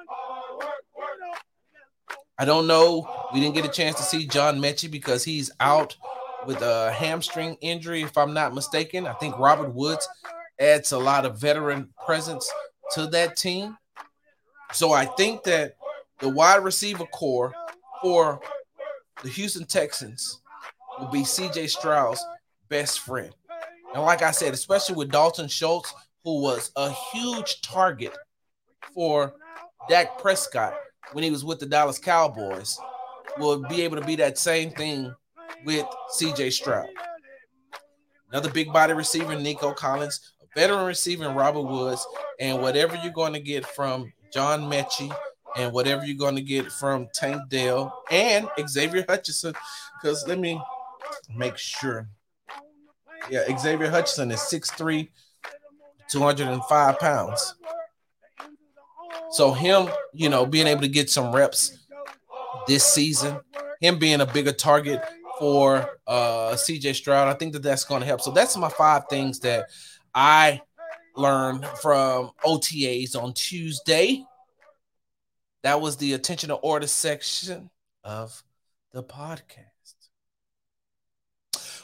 I 2.39 2.45
don't 2.45 2.67
know. 2.67 3.09
We 3.33 3.41
didn't 3.41 3.55
get 3.55 3.65
a 3.65 3.69
chance 3.69 3.97
to 3.97 4.03
see 4.03 4.27
John 4.27 4.61
Metchie 4.61 4.91
because 4.91 5.25
he's 5.25 5.51
out 5.59 5.97
with 6.47 6.61
a 6.61 6.93
hamstring 6.93 7.57
injury, 7.61 8.03
if 8.03 8.17
I'm 8.19 8.35
not 8.35 8.55
mistaken. 8.55 9.07
I 9.07 9.15
think 9.15 9.39
Robert 9.39 9.75
Woods 9.75 10.07
adds 10.61 10.93
a 10.93 10.99
lot 10.99 11.25
of 11.25 11.39
veteran 11.39 11.89
presence 12.05 12.51
to 12.93 13.07
that 13.09 13.37
team. 13.37 13.77
So 14.73 14.93
I 14.93 15.07
think 15.07 15.45
that 15.45 15.77
the 16.19 16.29
wide 16.29 16.63
receiver 16.63 17.07
core 17.07 17.55
for 18.03 18.41
the 19.23 19.29
Houston 19.31 19.65
Texans 19.65 20.41
will 20.99 21.09
be 21.09 21.23
CJ 21.23 21.71
Stroud's 21.71 22.25
best 22.69 23.01
friend. 23.01 23.35
And 23.95 24.03
like 24.03 24.23
I 24.23 24.31
said, 24.31 24.53
especially 24.53 24.97
with 24.97 25.11
Dalton 25.11 25.49
Schultz, 25.49 25.95
who 26.23 26.43
was 26.43 26.71
a 26.77 26.91
huge 27.13 27.63
target 27.63 28.17
for 28.93 29.35
Dak 29.89 30.19
Prescott 30.19 30.75
when 31.13 31.25
he 31.25 31.31
was 31.31 31.45
with 31.45 31.61
the 31.61 31.67
Dallas 31.67 31.99
Cowboys 31.99 32.79
will 33.39 33.63
be 33.69 33.83
able 33.83 33.97
to 33.97 34.07
be 34.07 34.17
that 34.17 34.39
same 34.39 34.71
thing 34.71 35.15
with 35.65 35.87
CJ 36.19 36.53
Stroud. 36.53 36.89
Another 38.31 38.51
big 38.51 38.73
body 38.73 38.93
receiver, 38.93 39.37
Nico 39.39 39.73
Collins, 39.73 40.33
a 40.43 40.61
veteran 40.61 40.87
receiver, 40.87 41.31
Robert 41.31 41.63
Woods, 41.63 42.07
and 42.41 42.61
whatever 42.61 42.97
you're 42.97 43.13
going 43.13 43.33
to 43.33 43.41
get 43.41 43.65
from 43.67 44.13
John 44.33 44.63
Metchie 44.71 45.15
and 45.57 45.73
whatever 45.73 46.05
you're 46.05 46.17
going 46.17 46.37
to 46.37 46.43
get 46.43 46.71
from 46.71 47.09
Tank 47.15 47.41
Dell 47.49 48.03
and 48.11 48.49
Xavier 48.69 49.05
Hutchinson. 49.09 49.55
Because 50.01 50.27
let 50.29 50.39
me 50.39 50.61
make 51.35 51.57
sure 51.57 52.09
Yeah, 53.31 53.57
Xavier 53.59 53.91
Hutchinson 53.91 54.31
is 54.31 54.41
6'3, 54.41 55.09
205 56.11 56.99
pounds. 56.99 57.55
So 59.31 59.53
him, 59.53 59.89
you 60.13 60.29
know, 60.29 60.47
being 60.47 60.67
able 60.67 60.83
to 60.83 60.89
get 60.89 61.11
some 61.11 61.35
reps 61.35 61.79
this 62.67 62.85
season, 62.85 63.39
him 63.81 63.99
being 63.99 64.21
a 64.21 64.27
bigger 64.27 64.53
target 64.53 65.03
for 65.39 65.99
uh 66.07 66.53
CJ 66.53 66.95
Stroud, 66.95 67.29
I 67.29 67.35
think 67.35 67.53
that 67.53 67.63
that's 67.63 67.85
going 67.85 68.01
to 68.01 68.07
help. 68.07 68.21
So 68.21 68.31
that's 68.31 68.57
my 68.57 68.69
five 68.69 69.05
things 69.09 69.41
that 69.41 69.67
I 70.15 70.63
learned 71.17 71.67
from 71.83 72.31
OTAs 72.45 73.21
on 73.21 73.35
Tuesday. 73.35 74.25
That 75.63 75.81
was 75.81 75.97
the 75.97 76.13
attention 76.13 76.49
to 76.51 76.55
order 76.55 76.87
section 76.87 77.71
of 78.05 78.43
the 78.93 79.03
podcast. 79.03 79.67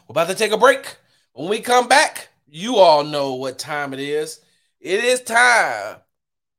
We're 0.07 0.13
about 0.13 0.29
to 0.29 0.35
take 0.35 0.53
a 0.53 0.59
break. 0.59 0.97
When 1.33 1.49
we 1.49 1.61
come 1.61 1.89
back, 1.89 2.29
you 2.49 2.77
all 2.77 3.03
know 3.03 3.35
what 3.35 3.59
time 3.59 3.93
it 3.93 4.01
is. 4.01 4.41
It 4.81 5.03
is 5.03 5.23
time 5.23 5.97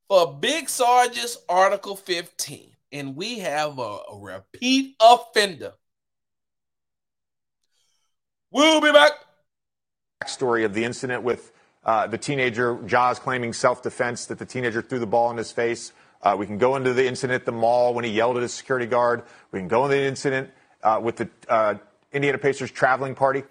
for 0.08 0.34
Big 0.34 0.68
Sarge's 0.68 1.38
Article 1.48 1.96
15. 1.96 2.70
And 2.92 3.16
we 3.16 3.40
have 3.40 3.78
a, 3.78 3.98
a 4.12 4.18
repeat 4.18 4.96
offender. 5.00 5.74
We'll 8.50 8.80
be 8.80 8.92
back. 8.92 9.12
Story 10.26 10.64
of 10.64 10.74
the 10.74 10.84
incident 10.84 11.22
with 11.22 11.52
uh, 11.84 12.06
the 12.06 12.16
teenager, 12.16 12.78
Jaws 12.86 13.18
claiming 13.18 13.52
self 13.52 13.82
defense 13.82 14.26
that 14.26 14.38
the 14.38 14.46
teenager 14.46 14.80
threw 14.80 14.98
the 14.98 15.06
ball 15.06 15.30
in 15.30 15.36
his 15.36 15.52
face. 15.52 15.92
Uh, 16.22 16.34
we 16.38 16.46
can 16.46 16.56
go 16.56 16.76
into 16.76 16.94
the 16.94 17.06
incident 17.06 17.42
at 17.42 17.46
the 17.46 17.52
mall 17.52 17.92
when 17.92 18.04
he 18.04 18.10
yelled 18.10 18.36
at 18.36 18.42
his 18.42 18.54
security 18.54 18.86
guard. 18.86 19.24
We 19.50 19.58
can 19.58 19.68
go 19.68 19.84
into 19.84 19.96
the 19.96 20.04
incident 20.04 20.50
uh, 20.82 21.00
with 21.02 21.16
the 21.16 21.28
uh, 21.48 21.74
Indiana 22.12 22.38
Pacers 22.38 22.70
traveling 22.70 23.14
party. 23.14 23.42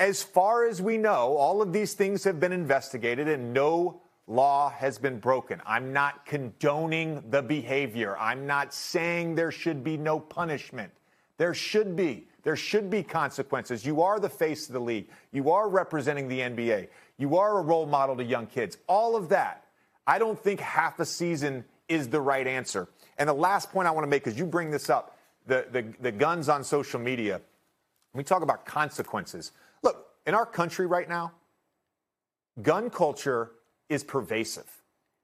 As 0.00 0.22
far 0.22 0.66
as 0.66 0.82
we 0.82 0.96
know, 0.98 1.36
all 1.36 1.62
of 1.62 1.72
these 1.72 1.94
things 1.94 2.24
have 2.24 2.40
been 2.40 2.52
investigated 2.52 3.28
and 3.28 3.52
no 3.52 4.00
law 4.26 4.70
has 4.70 4.98
been 4.98 5.18
broken. 5.18 5.60
I'm 5.66 5.92
not 5.92 6.26
condoning 6.26 7.22
the 7.30 7.42
behavior. 7.42 8.16
I'm 8.18 8.46
not 8.46 8.74
saying 8.74 9.34
there 9.34 9.52
should 9.52 9.84
be 9.84 9.96
no 9.96 10.18
punishment. 10.18 10.92
There 11.38 11.54
should 11.54 11.96
be. 11.96 12.26
There 12.42 12.56
should 12.56 12.90
be 12.90 13.02
consequences. 13.02 13.84
You 13.84 14.02
are 14.02 14.18
the 14.18 14.28
face 14.28 14.68
of 14.68 14.72
the 14.72 14.80
league. 14.80 15.08
You 15.32 15.50
are 15.50 15.68
representing 15.68 16.28
the 16.28 16.40
NBA. 16.40 16.88
You 17.18 17.36
are 17.36 17.58
a 17.58 17.62
role 17.62 17.86
model 17.86 18.16
to 18.16 18.24
young 18.24 18.46
kids. 18.46 18.78
All 18.88 19.16
of 19.16 19.28
that. 19.30 19.64
I 20.06 20.18
don't 20.18 20.38
think 20.38 20.60
half 20.60 21.00
a 21.00 21.06
season 21.06 21.64
is 21.88 22.08
the 22.08 22.20
right 22.20 22.46
answer. 22.46 22.88
And 23.18 23.28
the 23.28 23.34
last 23.34 23.70
point 23.72 23.88
I 23.88 23.90
want 23.90 24.04
to 24.04 24.10
make 24.10 24.26
is 24.26 24.38
you 24.38 24.46
bring 24.46 24.70
this 24.70 24.90
up 24.90 25.18
the, 25.46 25.66
the, 25.70 25.84
the 26.00 26.12
guns 26.12 26.48
on 26.48 26.64
social 26.64 27.00
media. 27.00 27.40
We 28.12 28.24
talk 28.24 28.42
about 28.42 28.64
consequences. 28.64 29.52
Look, 29.82 30.06
in 30.26 30.34
our 30.34 30.46
country 30.46 30.86
right 30.86 31.08
now, 31.08 31.32
gun 32.62 32.90
culture 32.90 33.52
is 33.88 34.04
pervasive. 34.04 34.70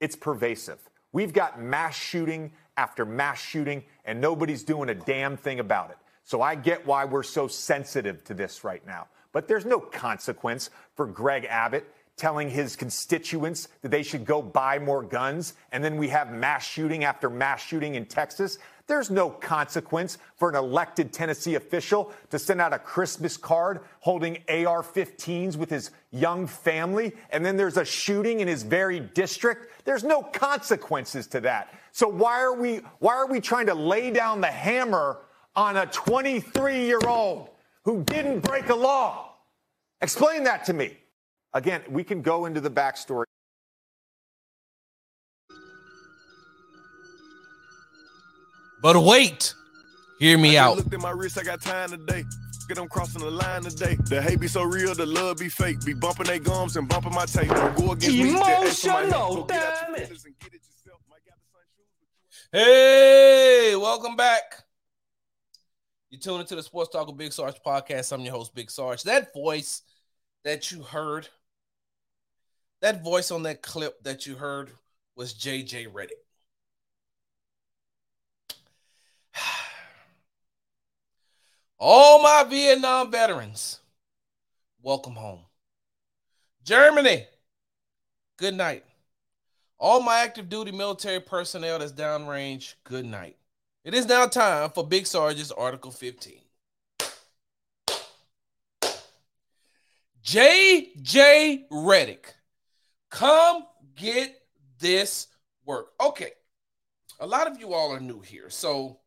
It's 0.01 0.17
pervasive. 0.17 0.79
We've 1.13 1.33
got 1.33 1.61
mass 1.61 1.97
shooting 1.97 2.53
after 2.77 3.05
mass 3.05 3.41
shooting, 3.41 3.85
and 4.05 4.21
nobody's 4.21 4.63
doing 4.63 4.89
a 4.89 4.95
damn 4.95 5.37
thing 5.37 5.61
about 5.61 5.91
it. 5.91 5.99
So 6.25 6.41
I 6.41 6.55
get 6.55 6.87
why 6.87 7.05
we're 7.05 7.23
so 7.23 7.49
sensitive 7.49 8.25
to 8.25 8.35
this 8.35 8.65
right 8.65 8.85
now. 8.87 9.09
But 9.33 9.49
there's 9.49 9.67
no 9.67 9.81
consequence 9.81 10.71
for 10.95 11.07
Greg 11.07 11.47
Abbott 11.47 11.87
telling 12.17 12.51
his 12.51 12.77
constituents 12.77 13.69
that 13.81 13.91
they 13.91 14.03
should 14.03 14.25
go 14.25 14.43
buy 14.43 14.79
more 14.79 15.03
guns, 15.03 15.55
and 15.73 15.83
then 15.83 15.97
we 15.97 16.09
have 16.09 16.31
mass 16.31 16.65
shooting 16.67 17.05
after 17.05 17.31
mass 17.31 17.63
shooting 17.63 17.95
in 17.95 18.07
Texas. 18.07 18.59
There's 18.87 19.11
no 19.11 19.31
consequence 19.31 20.19
for 20.37 20.49
an 20.49 20.57
elected 20.57 21.13
Tennessee 21.13 21.55
official 21.55 22.13
to 22.31 22.39
send 22.39 22.61
out 22.61 22.73
a 22.73 22.79
Christmas 22.79 23.37
card 23.37 23.81
holding 24.01 24.39
AR 24.49 24.83
15s 24.83 25.57
with 25.57 25.71
his 25.71 25.91
young 26.11 26.47
family, 26.47 27.13
and 27.31 27.45
then 27.45 27.57
there's 27.57 27.77
a 27.77 27.85
shooting 27.85 28.41
in 28.41 28.49
his 28.49 28.63
very 28.63 29.01
district. 29.01 29.85
There's 29.85 30.05
no 30.05 30.23
consequences 30.23 31.27
to 31.29 31.41
that. 31.41 31.73
So 31.93 32.09
why 32.09 32.41
are 32.41 32.55
we 32.55 32.81
why 32.99 33.15
are 33.15 33.27
we 33.27 33.41
trying 33.41 33.67
to 33.67 33.75
lay 33.75 34.11
down 34.11 34.41
the 34.41 34.47
hammer 34.47 35.19
on 35.55 35.77
a 35.77 35.87
23 35.87 36.85
year 36.85 37.01
old 37.07 37.51
who 37.85 38.03
didn't 38.05 38.41
break 38.41 38.69
a 38.69 38.75
law? 38.75 39.35
Explain 40.01 40.45
that 40.45 40.65
to 40.65 40.73
me. 40.73 40.97
Again, 41.55 41.83
we 41.89 42.03
can 42.03 42.23
go 42.23 42.47
into 42.47 42.61
the 42.61 42.71
backstory. 42.71 43.25
But 48.83 49.01
wait, 49.03 49.55
hear 50.19 50.37
me 50.37 50.59
I 50.59 50.65
out. 50.65 50.77
Looked 50.77 50.93
at 50.93 51.01
my 51.01 51.11
wrist, 51.11 51.39
I 51.39 51.45
got 51.45 51.63
time 51.63 51.91
today. 51.91 52.25
Get 52.69 52.77
them 52.77 52.89
crossing 52.89 53.23
the 53.23 53.31
line 53.31 53.63
today. 53.63 53.97
The 54.09 54.21
hate 54.23 54.41
be 54.41 54.49
so 54.49 54.63
real, 54.65 54.95
the 54.95 55.07
love 55.07 55.39
be 55.39 55.49
fake. 55.49 55.85
Be 55.85 55.95
bumping 55.95 56.27
their 56.27 56.39
gums 56.39 56.77
and 56.77 56.89
bumping 56.89 57.15
my 57.15 57.27
tape. 57.27 57.49
Don't 57.49 57.77
go 57.77 57.93
against 57.93 58.17
me. 58.17 58.33
just 58.33 58.45
ask 58.45 58.81
for. 58.83 58.89
Emotional, 59.03 59.35
Go 59.37 59.45
get 59.45 59.63
out 59.63 59.63
your 59.65 59.87
damn 59.87 59.95
it. 59.95 60.07
feelings 60.07 60.25
and 60.25 60.39
get 60.39 60.55
it 60.55 60.61
yourself. 60.65 61.01
Might 61.09 61.25
got 61.27 61.37
the 61.39 61.49
same 61.53 61.67
shoes, 61.77 61.87
but 62.53 62.59
you 62.59 62.59
Hey, 62.61 63.77
welcome 63.77 64.17
back. 64.17 64.65
You 66.11 66.19
tune 66.19 66.41
into 66.41 66.57
the 66.57 66.63
Sports 66.63 66.91
Talk 66.91 67.07
with 67.07 67.17
Big 67.17 67.33
Sarge 67.33 67.57
podcast. 67.65 68.13
I'm 68.13 68.21
your 68.21 68.33
host, 68.35 68.55
Big 68.55 68.71
Sarge. 68.71 69.03
That 69.05 69.33
voice 69.33 69.83
that 70.45 70.71
you 70.73 70.83
heard, 70.83 71.29
that 72.81 73.03
voice 73.03 73.31
on 73.31 73.45
that 73.45 73.63
clip 73.63 74.03
that 74.05 74.27
you 74.27 74.37
heard 74.37 74.71
was 75.17 75.35
JJ 75.35 75.89
Redick. 75.93 76.11
All 81.85 82.23
my 82.23 82.45
Vietnam 82.49 83.11
veterans, 83.11 83.81
welcome 84.83 85.17
home. 85.17 85.41
Germany, 86.63 87.27
good 88.37 88.55
night. 88.55 88.85
All 89.81 90.01
my 90.01 90.21
active 90.21 90.49
duty 90.49 90.71
military 90.71 91.19
personnel 91.19 91.81
that's 91.81 91.91
downrange, 91.91 92.75
good 92.85 93.05
night. 93.05 93.37
It 93.85 93.95
is 93.95 94.07
now 94.07 94.27
time 94.27 94.71
for 94.71 94.87
Big 94.87 95.09
Sarge's 95.09 95.51
Article 95.51 95.91
15. 95.91 96.35
JJ 100.25 101.69
Redick, 101.69 102.27
come 103.11 103.65
get 103.97 104.41
this 104.79 105.27
work. 105.67 105.89
Okay, 106.01 106.31
a 107.19 107.27
lot 107.27 107.49
of 107.49 107.59
you 107.59 107.75
all 107.75 107.91
are 107.91 107.99
new 107.99 108.21
here. 108.21 108.51
So 108.51 109.01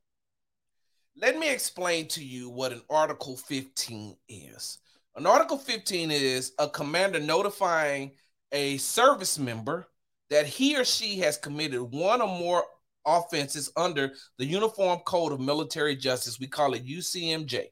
let 1.18 1.38
me 1.38 1.52
explain 1.52 2.08
to 2.10 2.24
you 2.24 2.50
what 2.50 2.72
an 2.72 2.82
Article 2.90 3.38
15 3.38 4.16
is. 4.28 4.80
An 5.16 5.26
Article 5.26 5.58
15 5.58 6.12
is 6.12 6.54
a 6.60 6.68
commander 6.68 7.20
notifying 7.20 8.12
a 8.52 8.78
service 8.78 9.40
member 9.40 9.88
that 10.30 10.46
he 10.46 10.76
or 10.78 10.84
she 10.84 11.20
has 11.20 11.38
committed 11.38 11.82
one 11.82 12.22
or 12.22 12.28
more 12.28 12.64
offenses 13.06 13.72
under 13.78 14.12
the 14.38 14.46
Uniform 14.46 15.00
Code 15.06 15.32
of 15.32 15.40
Military 15.40 15.96
Justice. 15.96 16.40
We 16.40 16.48
call 16.48 16.74
it 16.74 16.86
UCMJ. 16.86 17.68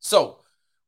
So, 0.00 0.38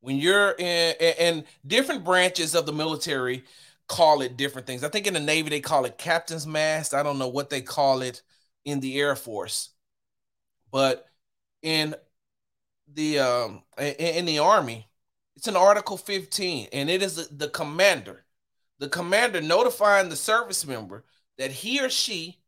when 0.00 0.16
you're 0.16 0.54
in, 0.58 0.94
in 1.18 1.44
different 1.66 2.04
branches 2.04 2.54
of 2.54 2.66
the 2.66 2.72
military, 2.72 3.44
call 3.88 4.22
it 4.22 4.36
different 4.36 4.66
things. 4.66 4.82
I 4.82 4.88
think 4.88 5.06
in 5.06 5.14
the 5.14 5.20
Navy 5.20 5.50
they 5.50 5.60
call 5.60 5.84
it 5.84 5.98
captain's 5.98 6.46
mast. 6.46 6.94
I 6.94 7.02
don't 7.02 7.18
know 7.18 7.28
what 7.28 7.50
they 7.50 7.60
call 7.60 8.02
it 8.02 8.22
in 8.64 8.80
the 8.80 8.98
Air 8.98 9.16
Force, 9.16 9.70
but 10.70 11.06
in 11.62 11.94
the 12.92 13.18
um 13.18 13.62
in, 13.78 14.24
the 14.26 14.38
Army, 14.38 14.88
it's 15.36 15.48
an 15.48 15.56
Article 15.56 15.96
15, 15.96 16.68
and 16.72 16.90
it 16.90 17.02
is 17.02 17.16
the, 17.16 17.34
the 17.34 17.48
commander, 17.48 18.24
the 18.78 18.88
commander 18.88 19.40
notifying 19.40 20.08
the 20.08 20.16
service 20.16 20.66
member 20.66 21.04
that 21.38 21.50
he 21.50 21.80
or 21.80 21.88
she 21.88 22.40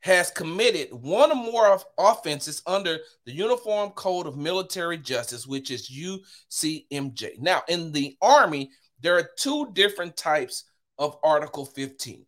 has 0.00 0.32
committed 0.32 0.92
one 0.92 1.30
or 1.30 1.36
more 1.36 1.68
of 1.68 1.84
offenses 1.96 2.60
under 2.66 2.98
the 3.24 3.32
Uniform 3.32 3.90
Code 3.90 4.26
of 4.26 4.36
Military 4.36 4.98
Justice, 4.98 5.46
which 5.46 5.70
is 5.70 5.88
UCMJ. 5.88 7.38
Now, 7.38 7.62
in 7.68 7.92
the 7.92 8.16
Army, 8.20 8.70
there 9.00 9.16
are 9.16 9.30
two 9.38 9.70
different 9.74 10.16
types 10.16 10.64
of 10.98 11.16
Article 11.22 11.64
15. 11.64 12.26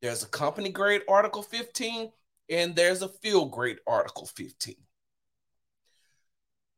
There's 0.00 0.22
a 0.22 0.28
company 0.28 0.70
grade 0.70 1.02
Article 1.08 1.42
15, 1.42 2.10
and 2.50 2.74
there's 2.74 3.00
a 3.00 3.08
field 3.08 3.52
grade 3.52 3.78
Article 3.86 4.26
15. 4.26 4.74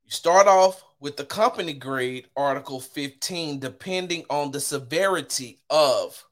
You 0.05 0.11
start 0.11 0.47
off 0.47 0.85
with 1.01 1.17
the 1.17 1.25
company 1.25 1.73
grade 1.73 2.29
Article 2.37 2.79
15, 2.79 3.59
depending 3.59 4.25
on 4.29 4.51
the 4.51 4.61
severity 4.61 5.63
of 5.71 6.23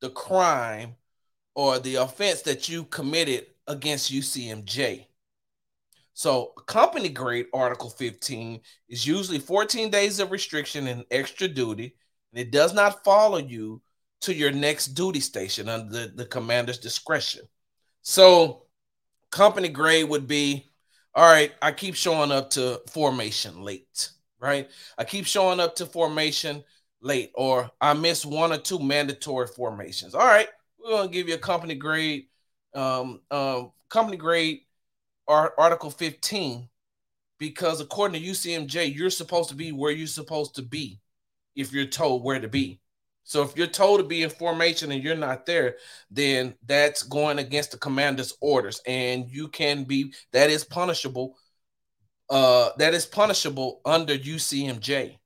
the 0.00 0.10
crime 0.10 0.94
or 1.54 1.80
the 1.80 1.96
offense 1.96 2.42
that 2.42 2.68
you 2.68 2.84
committed 2.84 3.46
against 3.66 4.12
UCMJ. 4.12 5.06
So, 6.14 6.52
company 6.66 7.08
grade 7.08 7.46
Article 7.52 7.90
15 7.90 8.60
is 8.88 9.06
usually 9.06 9.38
14 9.38 9.90
days 9.90 10.20
of 10.20 10.30
restriction 10.30 10.86
and 10.86 11.04
extra 11.10 11.48
duty, 11.48 11.96
and 12.32 12.40
it 12.40 12.52
does 12.52 12.74
not 12.74 13.02
follow 13.04 13.38
you 13.38 13.82
to 14.20 14.34
your 14.34 14.52
next 14.52 14.88
duty 14.88 15.20
station 15.20 15.68
under 15.68 15.90
the, 15.90 16.12
the 16.14 16.26
commander's 16.26 16.78
discretion. 16.78 17.42
So, 18.02 18.64
company 19.30 19.68
grade 19.68 20.08
would 20.08 20.26
be 20.28 20.66
all 21.14 21.30
right, 21.30 21.52
I 21.62 21.72
keep 21.72 21.96
showing 21.96 22.32
up 22.32 22.50
to 22.50 22.80
formation 22.88 23.62
late. 23.62 24.10
right? 24.40 24.68
I 24.98 25.04
keep 25.04 25.26
showing 25.26 25.60
up 25.60 25.74
to 25.76 25.86
formation 25.86 26.64
late, 27.02 27.32
or 27.34 27.70
I 27.80 27.94
miss 27.94 28.24
one 28.24 28.52
or 28.52 28.58
two 28.58 28.78
mandatory 28.78 29.48
formations. 29.48 30.14
All 30.14 30.26
right, 30.26 30.48
we're 30.78 30.90
gonna 30.90 31.08
give 31.10 31.28
you 31.28 31.34
a 31.34 31.38
company 31.38 31.74
grade, 31.74 32.26
um, 32.74 33.20
um, 33.30 33.72
company 33.88 34.16
grade, 34.16 34.60
or 35.26 35.58
Article 35.60 35.90
15, 35.90 36.68
because 37.38 37.80
according 37.80 38.20
to 38.20 38.28
UCMJ, 38.28 38.86
you're 38.86 39.10
supposed 39.10 39.50
to 39.50 39.56
be 39.56 39.72
where 39.72 39.92
you're 39.92 40.06
supposed 40.06 40.56
to 40.56 40.62
be 40.62 41.00
if 41.56 41.72
you're 41.72 41.86
told 41.86 42.24
where 42.24 42.40
to 42.40 42.48
be. 42.48 42.79
So 43.30 43.44
if 43.44 43.56
you're 43.56 43.68
told 43.68 44.00
to 44.00 44.04
be 44.04 44.24
in 44.24 44.28
formation 44.28 44.90
and 44.90 45.04
you're 45.04 45.14
not 45.14 45.46
there, 45.46 45.76
then 46.10 46.56
that's 46.66 47.04
going 47.04 47.38
against 47.38 47.70
the 47.70 47.78
commander's 47.78 48.34
orders, 48.40 48.82
and 48.88 49.30
you 49.30 49.46
can 49.46 49.84
be 49.84 50.12
that 50.32 50.50
is 50.50 50.64
punishable. 50.64 51.36
Uh, 52.28 52.70
that 52.78 52.92
is 52.92 53.06
punishable 53.06 53.82
under 53.84 54.18
UCMJ. 54.18 55.20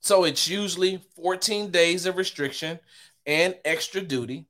So 0.00 0.24
it's 0.24 0.48
usually 0.48 1.02
14 1.16 1.70
days 1.70 2.04
of 2.04 2.18
restriction 2.18 2.78
and 3.24 3.56
extra 3.64 4.02
duty. 4.02 4.44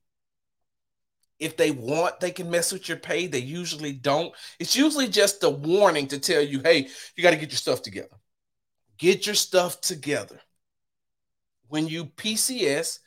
If 1.39 1.55
they 1.55 1.71
want, 1.71 2.19
they 2.19 2.31
can 2.31 2.51
mess 2.51 2.73
with 2.73 2.89
your 2.89 2.97
pay. 2.97 3.27
They 3.27 3.39
usually 3.39 3.93
don't. 3.93 4.35
It's 4.59 4.75
usually 4.75 5.07
just 5.07 5.45
a 5.45 5.49
warning 5.49 6.07
to 6.07 6.19
tell 6.19 6.41
you, 6.41 6.59
hey, 6.59 6.89
you 7.15 7.23
got 7.23 7.31
to 7.31 7.37
get 7.37 7.51
your 7.51 7.57
stuff 7.57 7.81
together. 7.81 8.17
Get 8.97 9.25
your 9.25 9.35
stuff 9.35 9.79
together. 9.79 10.41
When 11.69 11.87
you 11.87 12.05
PCS, 12.05 12.99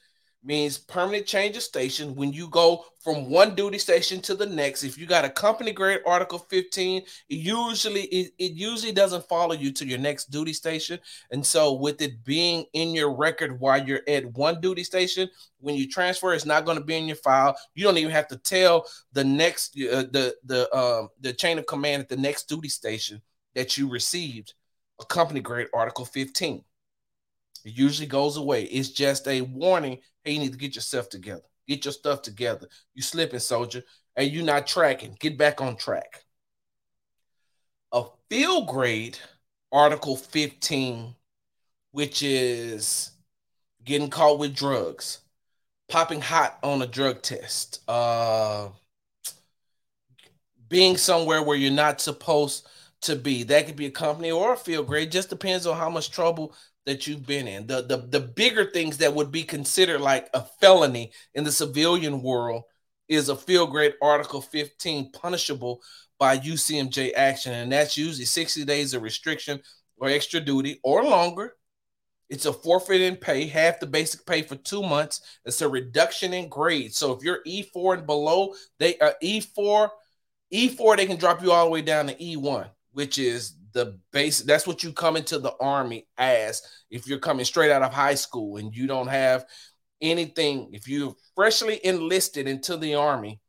means 0.42 0.78
permanent 0.78 1.26
change 1.26 1.56
of 1.56 1.62
station. 1.62 2.14
When 2.14 2.32
you 2.32 2.48
go 2.48 2.84
from 3.00 3.30
one 3.30 3.54
duty 3.54 3.78
station 3.78 4.20
to 4.20 4.34
the 4.34 4.46
next 4.46 4.84
if 4.84 4.96
you 4.96 5.06
got 5.06 5.24
a 5.24 5.30
company 5.30 5.72
grade 5.72 6.00
article 6.06 6.38
15 6.38 7.02
it 7.02 7.06
usually 7.28 8.02
it, 8.02 8.32
it 8.38 8.52
usually 8.52 8.92
doesn't 8.92 9.26
follow 9.28 9.54
you 9.54 9.72
to 9.72 9.86
your 9.86 9.98
next 9.98 10.30
duty 10.30 10.52
station. 10.52 10.98
And 11.30 11.44
so 11.44 11.74
with 11.74 12.00
it 12.00 12.24
being 12.24 12.64
in 12.72 12.94
your 12.94 13.14
record 13.14 13.61
while 13.61 13.86
you're 13.86 14.02
at 14.08 14.32
one 14.32 14.61
duty 14.61 14.84
station 14.84 15.28
when 15.58 15.74
you 15.74 15.88
transfer 15.88 16.32
it's 16.32 16.46
not 16.46 16.64
going 16.64 16.78
to 16.78 16.84
be 16.84 16.96
in 16.96 17.06
your 17.06 17.16
file. 17.16 17.56
You 17.74 17.84
don't 17.84 17.98
even 17.98 18.12
have 18.12 18.28
to 18.28 18.38
tell 18.38 18.86
the 19.12 19.24
next 19.24 19.76
uh, 19.76 20.04
the 20.11 20.34
the 20.44 20.74
um 20.76 21.08
the 21.20 21.32
chain 21.32 21.58
of 21.58 21.66
command 21.66 22.02
at 22.02 22.08
the 22.08 22.16
next 22.16 22.48
duty 22.48 22.68
station 22.68 23.20
that 23.54 23.76
you 23.76 23.90
received 23.90 24.54
a 25.00 25.04
company 25.04 25.40
grade 25.40 25.68
article 25.74 26.04
15 26.04 26.64
it 27.64 27.76
usually 27.76 28.07
goes 28.07 28.36
away. 28.36 28.64
It's 28.64 28.90
just 28.90 29.28
a 29.28 29.42
warning. 29.42 29.98
Hey, 30.24 30.32
you 30.32 30.38
need 30.40 30.53
to 30.53 30.59
get 30.59 30.74
yourself 30.74 31.09
together. 31.09 31.42
Get 31.68 31.84
your 31.84 31.92
stuff 31.92 32.22
together. 32.22 32.68
You 32.94 33.03
slipping, 33.03 33.38
soldier, 33.38 33.82
and 34.16 34.30
you're 34.30 34.44
not 34.44 34.66
tracking. 34.66 35.16
Get 35.20 35.38
back 35.38 35.61
on 35.61 35.76
track. 35.76 36.24
A 37.92 38.05
field 38.28 38.68
grade, 38.68 39.18
Article 39.72 40.16
15, 40.16 41.14
which 41.92 42.22
is 42.22 43.12
getting 43.84 44.11
caught 44.11 44.38
with 44.38 44.55
drugs, 44.55 45.20
popping 45.88 46.20
hot 46.20 46.59
on 46.62 46.82
a 46.82 46.86
drug 46.86 47.22
test, 47.22 47.82
uh, 47.88 48.68
being 50.68 50.96
somewhere 50.96 51.42
where 51.42 51.57
you're 51.57 51.72
not 51.72 52.01
supposed 52.01 52.66
to 53.03 53.16
be. 53.16 53.42
That 53.42 53.66
could 53.66 53.76
be 53.76 53.86
a 53.86 53.90
company 53.90 54.30
or 54.30 54.55
a 54.55 54.57
field 54.57 54.86
grade. 54.86 55.12
Just 55.12 55.30
depends 55.30 55.66
on 55.66 55.76
how 55.76 55.90
much 55.90 56.11
trouble 56.11 56.55
that 56.87 57.07
you've 57.07 57.26
been 57.26 57.47
in. 57.47 57.66
The, 57.66 57.83
the 57.83 57.99
the 57.99 58.20
bigger 58.20 58.64
things 58.64 58.99
that 58.99 59.14
would 59.14 59.31
be 59.31 59.43
considered 59.43 60.01
like 60.01 60.28
a 60.35 60.43
felony 60.61 61.12
in 61.35 61.45
the 61.45 61.53
civilian 61.53 62.22
world 62.22 62.64
is 63.09 63.28
a 63.28 63.37
field 63.37 63.70
grade 63.70 63.95
Article 64.01 64.41
15 64.41 65.12
punishable 65.12 65.81
by 66.18 66.39
UCMJ 66.39 67.12
action, 67.14 67.53
and 67.53 67.72
that's 67.72 67.97
usually 67.97 68.24
60 68.24 68.64
days 68.64 68.95
of 68.95 69.03
restriction 69.03 69.61
or 69.97 70.09
extra 70.09 70.41
duty 70.41 70.81
or 70.83 71.05
longer. 71.05 71.55
It's 72.28 72.47
a 72.47 72.53
forfeit 72.53 73.01
in 73.01 73.16
pay, 73.16 73.47
half 73.47 73.81
the 73.81 73.87
basic 73.87 74.24
pay 74.24 74.43
for 74.43 74.55
two 74.55 74.83
months. 74.83 75.20
It's 75.45 75.62
a 75.62 75.68
reduction 75.68 76.33
in 76.33 76.49
grade. 76.49 76.95
So 76.95 77.12
if 77.12 77.24
you're 77.24 77.43
E4 77.45 77.99
and 77.99 78.07
below, 78.07 78.55
they 78.78 78.97
are 78.99 79.09
uh, 79.09 79.12
E4, 79.22 79.89
E4, 80.55 80.97
they 80.97 81.07
can 81.07 81.16
drop 81.16 81.43
you 81.43 81.51
all 81.51 81.64
the 81.64 81.70
way 81.72 81.83
down 81.83 82.07
to 82.07 82.14
E1, 82.14 82.70
which 82.93 83.18
is 83.18 83.55
the 83.73 83.99
base 84.12 84.41
that's 84.41 84.66
what 84.66 84.83
you 84.83 84.93
come 84.93 85.16
into 85.16 85.39
the 85.39 85.55
army 85.61 86.07
as 86.18 86.62
if 86.91 87.07
you're 87.07 87.18
coming 87.18 87.45
straight 87.45 87.71
out 87.71 87.83
of 87.83 87.93
high 87.93 88.14
school 88.14 88.57
and 88.57 88.75
you 88.75 88.87
don't 88.87 89.09
have 89.09 89.45
anything. 90.01 90.71
If 90.73 90.89
you're 90.89 91.14
freshly 91.35 91.81
enlisted 91.85 92.49
into 92.49 92.77
the 92.77 92.95
army 92.95 93.41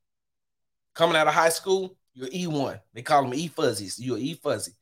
coming 0.93 1.15
out 1.15 1.27
of 1.27 1.33
high 1.33 1.49
school 1.49 1.97
you're 2.13 2.27
e1 2.29 2.79
they 2.93 3.01
call 3.01 3.23
them 3.23 3.33
e-fuzzies. 3.33 3.99
You're 3.99 4.17
e-fuzzy. 4.17 4.73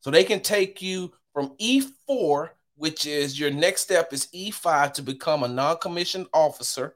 So 0.00 0.10
they 0.10 0.24
can 0.24 0.40
take 0.40 0.80
you 0.82 1.12
from 1.32 1.54
e4 1.60 2.50
which 2.76 3.06
is 3.06 3.38
your 3.38 3.50
next 3.50 3.82
step 3.82 4.12
is 4.12 4.28
e5 4.34 4.92
to 4.94 5.02
become 5.02 5.42
a 5.42 5.48
non-commissioned 5.48 6.28
officer 6.32 6.94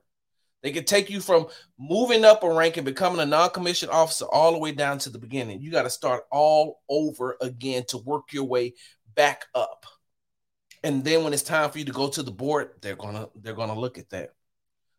they 0.63 0.71
can 0.71 0.85
take 0.85 1.11
you 1.11 1.21
from 1.21 1.47
moving 1.79 2.25
up 2.25 2.45
a 2.45 2.53
rank 2.53 2.77
and 2.77 2.87
becoming 2.87 3.21
a 3.21 3.27
non-commissioned 3.27 3.91
officer 3.91 4.27
all 4.27 4.53
the 4.53 4.59
way 4.59 4.73
down 4.73 4.99
to 4.99 5.11
the 5.11 5.19
beginning. 5.19 5.61
You 5.61 5.71
got 5.71 5.83
to 5.83 5.91
start 5.91 6.25
all 6.31 6.81
over 6.89 7.37
again 7.41 7.85
to 7.89 7.99
work 7.99 8.33
your 8.33 8.45
way 8.45 8.75
back 9.15 9.47
up. 9.55 9.85
And 10.85 11.05
then 11.05 11.25
when 11.25 11.33
it's 11.33 11.43
time 11.43 11.71
for 11.71 11.79
you 11.79 11.85
to 11.85 11.93
go 11.93 12.09
to 12.09 12.23
the 12.23 12.31
board, 12.31 12.71
they're 12.81 12.97
gonna 12.97 13.29
they're 13.37 13.55
gonna 13.55 13.79
look 13.79 13.99
at 13.99 14.11
that. 14.11 14.35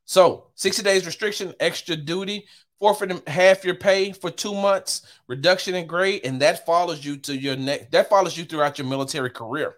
So 0.06 0.48
60 0.56 0.84
days 0.84 1.06
restriction, 1.06 1.54
extra 1.60 1.96
duty, 1.96 2.46
forfeit 2.80 3.28
half 3.28 3.64
your 3.64 3.76
pay 3.76 4.12
for 4.12 4.30
two 4.30 4.54
months, 4.54 5.04
reduction 5.28 5.76
in 5.76 5.88
grade, 5.88 6.22
and 6.26 6.42
that 6.42 6.66
follows 6.66 7.04
you 7.04 7.18
to 7.18 7.38
your 7.38 7.56
next 7.56 7.92
that 7.92 8.10
follows 8.10 8.38
you 8.38 8.46
throughout 8.46 8.78
your 8.78 8.88
military 8.88 9.30
career. 9.30 9.76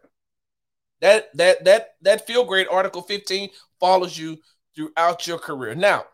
That 1.02 1.36
that 1.38 1.66
that 1.66 1.96
that 2.02 2.28
field 2.28 2.48
grade 2.48 2.68
article 2.70 3.02
15 3.02 3.50
follows 3.80 4.18
you 4.18 4.38
throughout 4.76 5.28
your 5.28 5.40
career. 5.40 5.76
Now, 5.76 6.06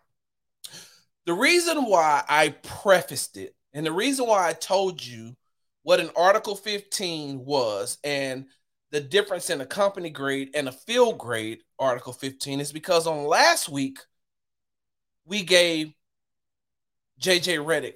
the 1.25 1.33
reason 1.33 1.85
why 1.85 2.23
I 2.27 2.49
prefaced 2.63 3.37
it 3.37 3.55
and 3.73 3.85
the 3.85 3.91
reason 3.91 4.27
why 4.27 4.47
I 4.47 4.53
told 4.53 5.03
you 5.05 5.35
what 5.83 5.99
an 5.99 6.11
Article 6.15 6.55
15 6.55 7.43
was 7.45 7.97
and 8.03 8.45
the 8.91 8.99
difference 9.01 9.49
in 9.49 9.61
a 9.61 9.65
company 9.65 10.09
grade 10.09 10.49
and 10.53 10.67
a 10.67 10.71
field 10.71 11.17
grade 11.17 11.63
Article 11.79 12.13
15 12.13 12.59
is 12.59 12.71
because 12.71 13.07
on 13.07 13.25
last 13.25 13.69
week, 13.69 13.99
we 15.25 15.43
gave 15.43 15.93
JJ 17.21 17.63
Redick 17.63 17.95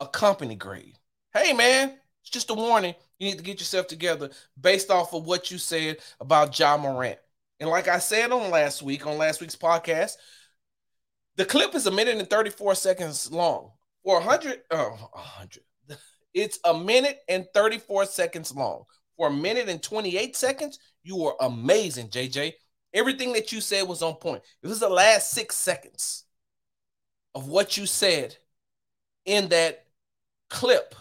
a 0.00 0.06
company 0.06 0.54
grade. 0.54 0.98
Hey, 1.32 1.52
man, 1.52 1.94
it's 2.20 2.30
just 2.30 2.50
a 2.50 2.54
warning. 2.54 2.94
You 3.18 3.28
need 3.28 3.38
to 3.38 3.44
get 3.44 3.60
yourself 3.60 3.86
together 3.86 4.30
based 4.60 4.90
off 4.90 5.14
of 5.14 5.24
what 5.24 5.50
you 5.50 5.58
said 5.58 5.98
about 6.20 6.58
Ja 6.58 6.76
Morant. 6.76 7.18
And 7.60 7.70
like 7.70 7.88
I 7.88 7.98
said 7.98 8.32
on 8.32 8.50
last 8.50 8.82
week, 8.82 9.06
on 9.06 9.18
last 9.18 9.40
week's 9.40 9.56
podcast, 9.56 10.16
the 11.36 11.44
clip 11.44 11.74
is 11.74 11.86
a 11.86 11.90
minute 11.90 12.18
and 12.18 12.28
34 12.28 12.74
seconds 12.74 13.30
long. 13.30 13.70
For 14.04 14.16
100, 14.16 14.62
oh, 14.70 14.76
uh, 14.76 15.18
100. 15.18 15.62
It's 16.34 16.58
a 16.64 16.76
minute 16.76 17.20
and 17.28 17.46
34 17.54 18.06
seconds 18.06 18.52
long. 18.52 18.84
For 19.16 19.28
a 19.28 19.32
minute 19.32 19.68
and 19.68 19.80
28 19.80 20.36
seconds, 20.36 20.80
you 21.04 21.16
were 21.16 21.34
amazing, 21.40 22.08
JJ. 22.08 22.54
Everything 22.92 23.32
that 23.34 23.52
you 23.52 23.60
said 23.60 23.86
was 23.86 24.02
on 24.02 24.14
point. 24.14 24.42
It 24.60 24.66
was 24.66 24.80
the 24.80 24.88
last 24.88 25.30
six 25.30 25.56
seconds 25.56 26.24
of 27.36 27.46
what 27.46 27.76
you 27.76 27.86
said 27.86 28.36
in 29.24 29.48
that 29.48 29.84
clip 30.50 30.94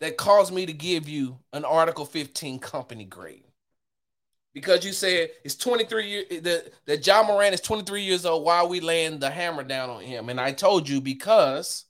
that 0.00 0.16
caused 0.16 0.52
me 0.52 0.66
to 0.66 0.72
give 0.72 1.08
you 1.08 1.38
an 1.52 1.64
Article 1.64 2.06
15 2.06 2.58
company 2.58 3.04
grade 3.04 3.45
because 4.56 4.86
you 4.86 4.92
said 4.92 5.28
it's 5.44 5.54
23 5.54 6.08
years 6.08 6.24
that 6.40 6.72
that 6.86 7.06
Ja 7.06 7.22
Morant 7.22 7.52
is 7.52 7.60
23 7.60 8.00
years 8.00 8.24
old 8.24 8.42
while 8.42 8.66
we 8.66 8.80
laying 8.80 9.18
the 9.18 9.28
hammer 9.28 9.62
down 9.62 9.90
on 9.90 10.00
him. 10.00 10.30
And 10.30 10.40
I 10.40 10.52
told 10.52 10.88
you 10.88 11.02
because 11.02 11.84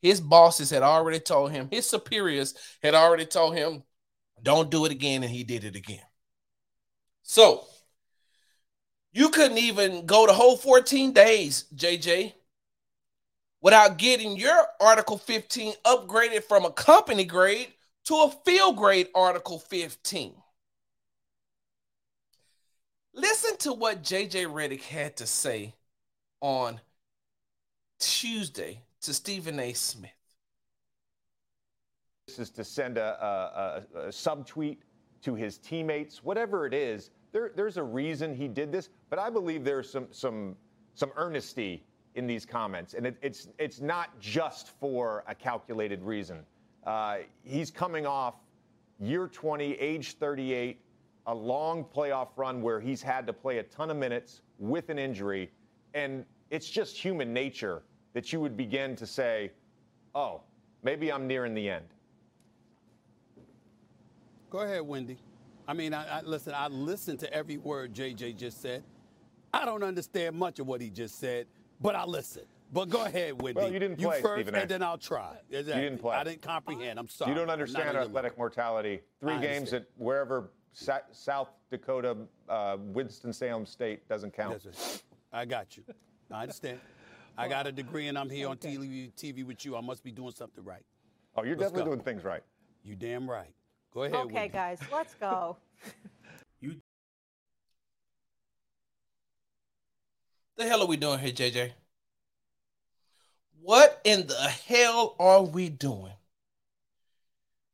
his 0.00 0.20
bosses 0.20 0.70
had 0.70 0.84
already 0.84 1.18
told 1.18 1.50
him, 1.50 1.66
his 1.68 1.90
superiors 1.90 2.54
had 2.80 2.94
already 2.94 3.26
told 3.26 3.56
him, 3.56 3.82
don't 4.40 4.70
do 4.70 4.84
it 4.84 4.92
again, 4.92 5.24
and 5.24 5.32
he 5.32 5.42
did 5.42 5.64
it 5.64 5.74
again. 5.74 6.04
So 7.24 7.64
you 9.12 9.30
couldn't 9.30 9.58
even 9.58 10.06
go 10.06 10.28
the 10.28 10.32
whole 10.32 10.56
14 10.56 11.12
days, 11.12 11.64
JJ, 11.74 12.34
without 13.60 13.98
getting 13.98 14.36
your 14.36 14.64
Article 14.80 15.18
15 15.18 15.74
upgraded 15.84 16.44
from 16.44 16.64
a 16.64 16.70
company 16.70 17.24
grade 17.24 17.72
to 18.04 18.14
a 18.14 18.30
field 18.46 18.76
grade 18.76 19.08
Article 19.12 19.58
15. 19.58 20.34
Listen 23.12 23.56
to 23.58 23.72
what 23.72 24.02
JJ 24.02 24.46
Redick 24.46 24.82
had 24.82 25.16
to 25.16 25.26
say 25.26 25.74
on 26.40 26.80
Tuesday 27.98 28.82
to 29.02 29.12
Stephen 29.12 29.58
A. 29.58 29.72
Smith. 29.72 30.10
This 32.26 32.38
is 32.38 32.50
to 32.50 32.64
send 32.64 32.98
a, 32.98 33.84
a, 33.94 33.98
a, 33.98 34.02
a 34.02 34.08
subtweet 34.08 34.78
to 35.22 35.34
his 35.34 35.58
teammates, 35.58 36.22
whatever 36.22 36.66
it 36.66 36.72
is. 36.72 37.10
There, 37.32 37.50
there's 37.54 37.76
a 37.76 37.82
reason 37.82 38.34
he 38.34 38.48
did 38.48 38.70
this, 38.70 38.88
but 39.08 39.18
I 39.18 39.30
believe 39.30 39.64
there's 39.64 39.90
some 39.90 40.06
some 40.10 40.56
some 40.94 41.10
earnesty 41.18 41.84
in 42.14 42.26
these 42.26 42.44
comments, 42.44 42.94
and 42.94 43.06
it, 43.06 43.16
it's 43.22 43.48
it's 43.58 43.80
not 43.80 44.18
just 44.20 44.68
for 44.78 45.24
a 45.26 45.34
calculated 45.34 46.02
reason. 46.02 46.44
Uh, 46.86 47.18
he's 47.42 47.70
coming 47.70 48.06
off 48.06 48.34
year 48.98 49.26
20, 49.28 49.74
age 49.74 50.14
38, 50.14 50.80
a 51.26 51.34
long 51.34 51.84
playoff 51.84 52.28
run 52.36 52.62
where 52.62 52.80
he's 52.80 53.02
had 53.02 53.26
to 53.26 53.32
play 53.32 53.58
a 53.58 53.62
ton 53.62 53.90
of 53.90 53.96
minutes 53.96 54.42
with 54.58 54.88
an 54.88 54.98
injury. 54.98 55.50
And 55.94 56.24
it's 56.50 56.68
just 56.68 56.96
human 56.96 57.32
nature 57.32 57.82
that 58.12 58.32
you 58.32 58.40
would 58.40 58.56
begin 58.56 58.96
to 58.96 59.06
say, 59.06 59.52
oh, 60.14 60.42
maybe 60.82 61.12
I'm 61.12 61.26
nearing 61.26 61.54
the 61.54 61.68
end. 61.68 61.86
Go 64.50 64.60
ahead, 64.60 64.82
Wendy. 64.82 65.18
I 65.68 65.72
mean, 65.72 65.94
I, 65.94 66.18
I 66.18 66.20
listen. 66.22 66.52
I 66.54 66.66
listened 66.66 67.20
to 67.20 67.32
every 67.32 67.58
word 67.58 67.94
JJ 67.94 68.36
just 68.36 68.60
said. 68.60 68.82
I 69.54 69.64
don't 69.64 69.84
understand 69.84 70.34
much 70.34 70.58
of 70.58 70.66
what 70.66 70.80
he 70.80 70.90
just 70.90 71.20
said, 71.20 71.46
but 71.80 71.94
I 71.94 72.04
listen. 72.04 72.42
But 72.72 72.88
go 72.88 73.04
ahead, 73.04 73.40
Wendy. 73.40 73.60
Well, 73.60 73.72
you 73.72 73.78
didn't 73.78 73.98
play, 73.98 74.16
you 74.16 74.22
first, 74.22 74.42
Stephen 74.42 74.54
A. 74.54 74.58
and 74.58 74.70
then 74.70 74.82
I'll 74.82 74.98
try. 74.98 75.36
Exactly. 75.50 75.82
didn't 75.82 75.98
play. 75.98 76.16
I 76.16 76.24
didn't 76.24 76.42
comprehend. 76.42 76.98
I'm 76.98 77.08
sorry. 77.08 77.30
You 77.30 77.36
don't 77.36 77.50
understand 77.50 77.96
athletic 77.96 78.36
mortality. 78.38 79.00
Three 79.20 79.38
games 79.38 79.72
at 79.72 79.86
wherever 79.96 80.50
Sa- 80.72 81.00
South 81.12 81.48
Dakota, 81.70 82.16
uh, 82.48 82.76
Winston-Salem 82.78 83.66
State 83.66 84.08
doesn't 84.08 84.32
count. 84.32 84.62
Yes. 84.64 85.02
I 85.32 85.44
got 85.44 85.76
you. 85.76 85.84
I 86.30 86.42
understand. 86.42 86.80
I 87.36 87.48
got 87.48 87.66
a 87.66 87.72
degree 87.72 88.08
and 88.08 88.18
I'm 88.18 88.28
here 88.28 88.48
on 88.48 88.56
TV, 88.56 89.12
TV 89.14 89.44
with 89.44 89.64
you. 89.64 89.76
I 89.76 89.80
must 89.80 90.04
be 90.04 90.10
doing 90.12 90.32
something 90.32 90.64
right. 90.64 90.84
Oh, 91.36 91.42
you're 91.42 91.56
Let's 91.56 91.70
definitely 91.70 91.90
go. 91.90 91.96
doing 91.96 92.04
things 92.04 92.24
right. 92.24 92.42
You 92.84 92.96
damn 92.96 93.30
right. 93.30 93.52
Go 93.92 94.02
ahead. 94.04 94.16
Okay, 94.16 94.34
Wendy. 94.34 94.48
guys, 94.52 94.78
let's 94.92 95.14
go. 95.14 95.56
you. 96.60 96.76
The 100.56 100.66
hell 100.66 100.82
are 100.82 100.86
we 100.86 100.96
doing 100.96 101.18
here, 101.18 101.32
JJ? 101.32 101.70
What 103.62 104.00
in 104.04 104.26
the 104.26 104.34
hell 104.34 105.16
are 105.18 105.42
we 105.42 105.68
doing? 105.68 106.12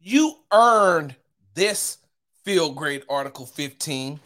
You 0.01 0.37
earned 0.53 1.17
this 1.55 1.99
field 2.47 2.77
grade 2.77 3.03
Article 3.09 3.45
15. 3.45 4.21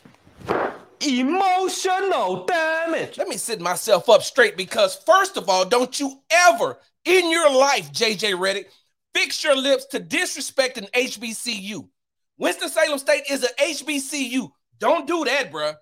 Emotional 1.00 2.44
damage. 2.44 3.16
Let 3.16 3.28
me 3.28 3.38
sit 3.38 3.62
myself 3.62 4.10
up 4.10 4.22
straight 4.22 4.58
because, 4.58 4.94
first 5.06 5.38
of 5.38 5.48
all, 5.48 5.64
don't 5.64 5.98
you 5.98 6.20
ever 6.30 6.78
in 7.06 7.30
your 7.30 7.50
life, 7.50 7.90
JJ 7.90 8.34
Redick, 8.34 8.66
fix 9.14 9.42
your 9.42 9.56
lips 9.56 9.86
to 9.86 9.98
disrespect 9.98 10.76
an 10.76 10.84
HBCU. 10.94 11.88
Winston-Salem 12.36 12.98
State 12.98 13.24
is 13.30 13.42
an 13.42 13.54
HBCU. 13.58 14.50
Don't 14.78 15.06
do 15.06 15.24
that, 15.24 15.50
bruh. 15.50 15.76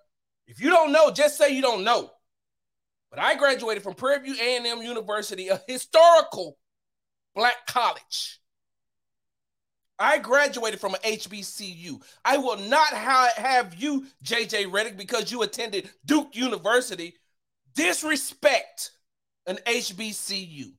If 0.46 0.60
you 0.60 0.70
don't 0.70 0.92
know, 0.92 1.10
just 1.10 1.36
say 1.36 1.50
you 1.50 1.60
don't 1.60 1.82
know. 1.82 2.08
But 3.10 3.18
I 3.18 3.34
graduated 3.34 3.82
from 3.82 3.94
Prairie 3.94 4.22
View 4.22 4.36
A&M 4.40 4.80
University, 4.80 5.48
a 5.48 5.60
historical 5.66 6.56
black 7.34 7.66
college. 7.66 8.38
I 9.98 10.18
graduated 10.18 10.80
from 10.80 10.94
an 10.94 11.00
HBCU. 11.00 12.00
I 12.24 12.36
will 12.38 12.56
not 12.56 12.88
ha- 12.88 13.32
have 13.36 13.74
you, 13.74 14.06
JJ 14.24 14.66
Redick, 14.66 14.96
because 14.96 15.32
you 15.32 15.42
attended 15.42 15.90
Duke 16.04 16.36
University, 16.36 17.14
disrespect 17.74 18.92
an 19.46 19.58
HBCU. 19.66 20.72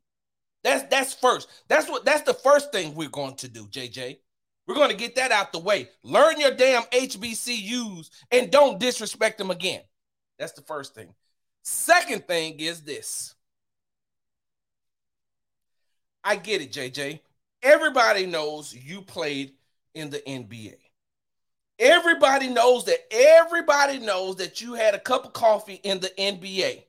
That's 0.63 0.84
that's 0.89 1.13
first. 1.13 1.49
That's 1.67 1.89
what 1.89 2.05
that's 2.05 2.24
the 2.24 2.34
first 2.34 2.72
thing 2.72 2.95
we're 2.95 3.09
going 3.09 3.36
to 3.38 3.47
do, 3.47 3.65
JJ. 3.67 4.17
We're 4.67 4.76
going 4.76 4.91
to 4.91 4.95
get 4.95 5.15
that 5.15 5.32
out 5.32 5.51
the 5.51 5.59
way. 5.59 5.89
Learn 6.03 6.39
your 6.39 6.51
damn 6.51 6.84
HBCUs 6.84 8.09
and 8.32 8.51
don't 8.51 8.80
disrespect 8.80 9.39
them 9.39 9.49
again. 9.49 9.82
That's 10.38 10.51
the 10.51 10.61
first 10.61 10.93
thing. 10.93 11.13
Second 11.63 12.28
thing 12.28 12.59
is 12.59 12.82
this. 12.82 13.34
I 16.24 16.36
get 16.36 16.61
it, 16.61 16.72
JJ. 16.72 17.22
Everybody 17.62 18.26
knows 18.26 18.74
you 18.74 19.01
played 19.01 19.53
in 19.93 20.10
the 20.10 20.20
NBA. 20.20 20.76
Everybody 21.78 22.49
knows 22.49 22.86
that 22.86 22.99
everybody 23.12 23.99
knows 23.99 24.36
that 24.38 24.62
you 24.62 24.74
had 24.74 24.95
a 24.95 24.99
cup 24.99 25.26
of 25.26 25.34
coffee 25.34 25.80
in 25.84 25.99
the 25.99 26.12
NBA. 26.18 26.84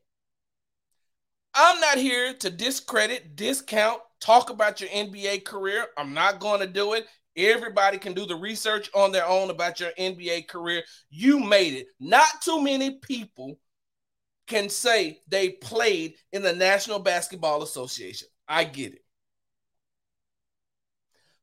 I'm 1.54 1.80
not 1.80 1.98
here 1.98 2.34
to 2.34 2.50
discredit, 2.50 3.36
discount, 3.36 4.00
talk 4.20 4.50
about 4.50 4.80
your 4.80 4.90
NBA 4.90 5.44
career. 5.44 5.86
I'm 5.96 6.14
not 6.14 6.40
going 6.40 6.60
to 6.60 6.66
do 6.66 6.94
it. 6.94 7.06
Everybody 7.36 7.98
can 7.98 8.12
do 8.12 8.26
the 8.26 8.36
research 8.36 8.90
on 8.94 9.12
their 9.12 9.26
own 9.26 9.50
about 9.50 9.80
your 9.80 9.90
NBA 9.98 10.48
career. 10.48 10.82
You 11.10 11.38
made 11.40 11.74
it. 11.74 11.86
Not 11.98 12.42
too 12.42 12.62
many 12.62 12.98
people 12.98 13.58
can 14.46 14.68
say 14.68 15.20
they 15.28 15.50
played 15.50 16.14
in 16.32 16.42
the 16.42 16.52
National 16.52 16.98
Basketball 16.98 17.62
Association. 17.62 18.28
I 18.48 18.64
get 18.64 18.94
it. 18.94 19.04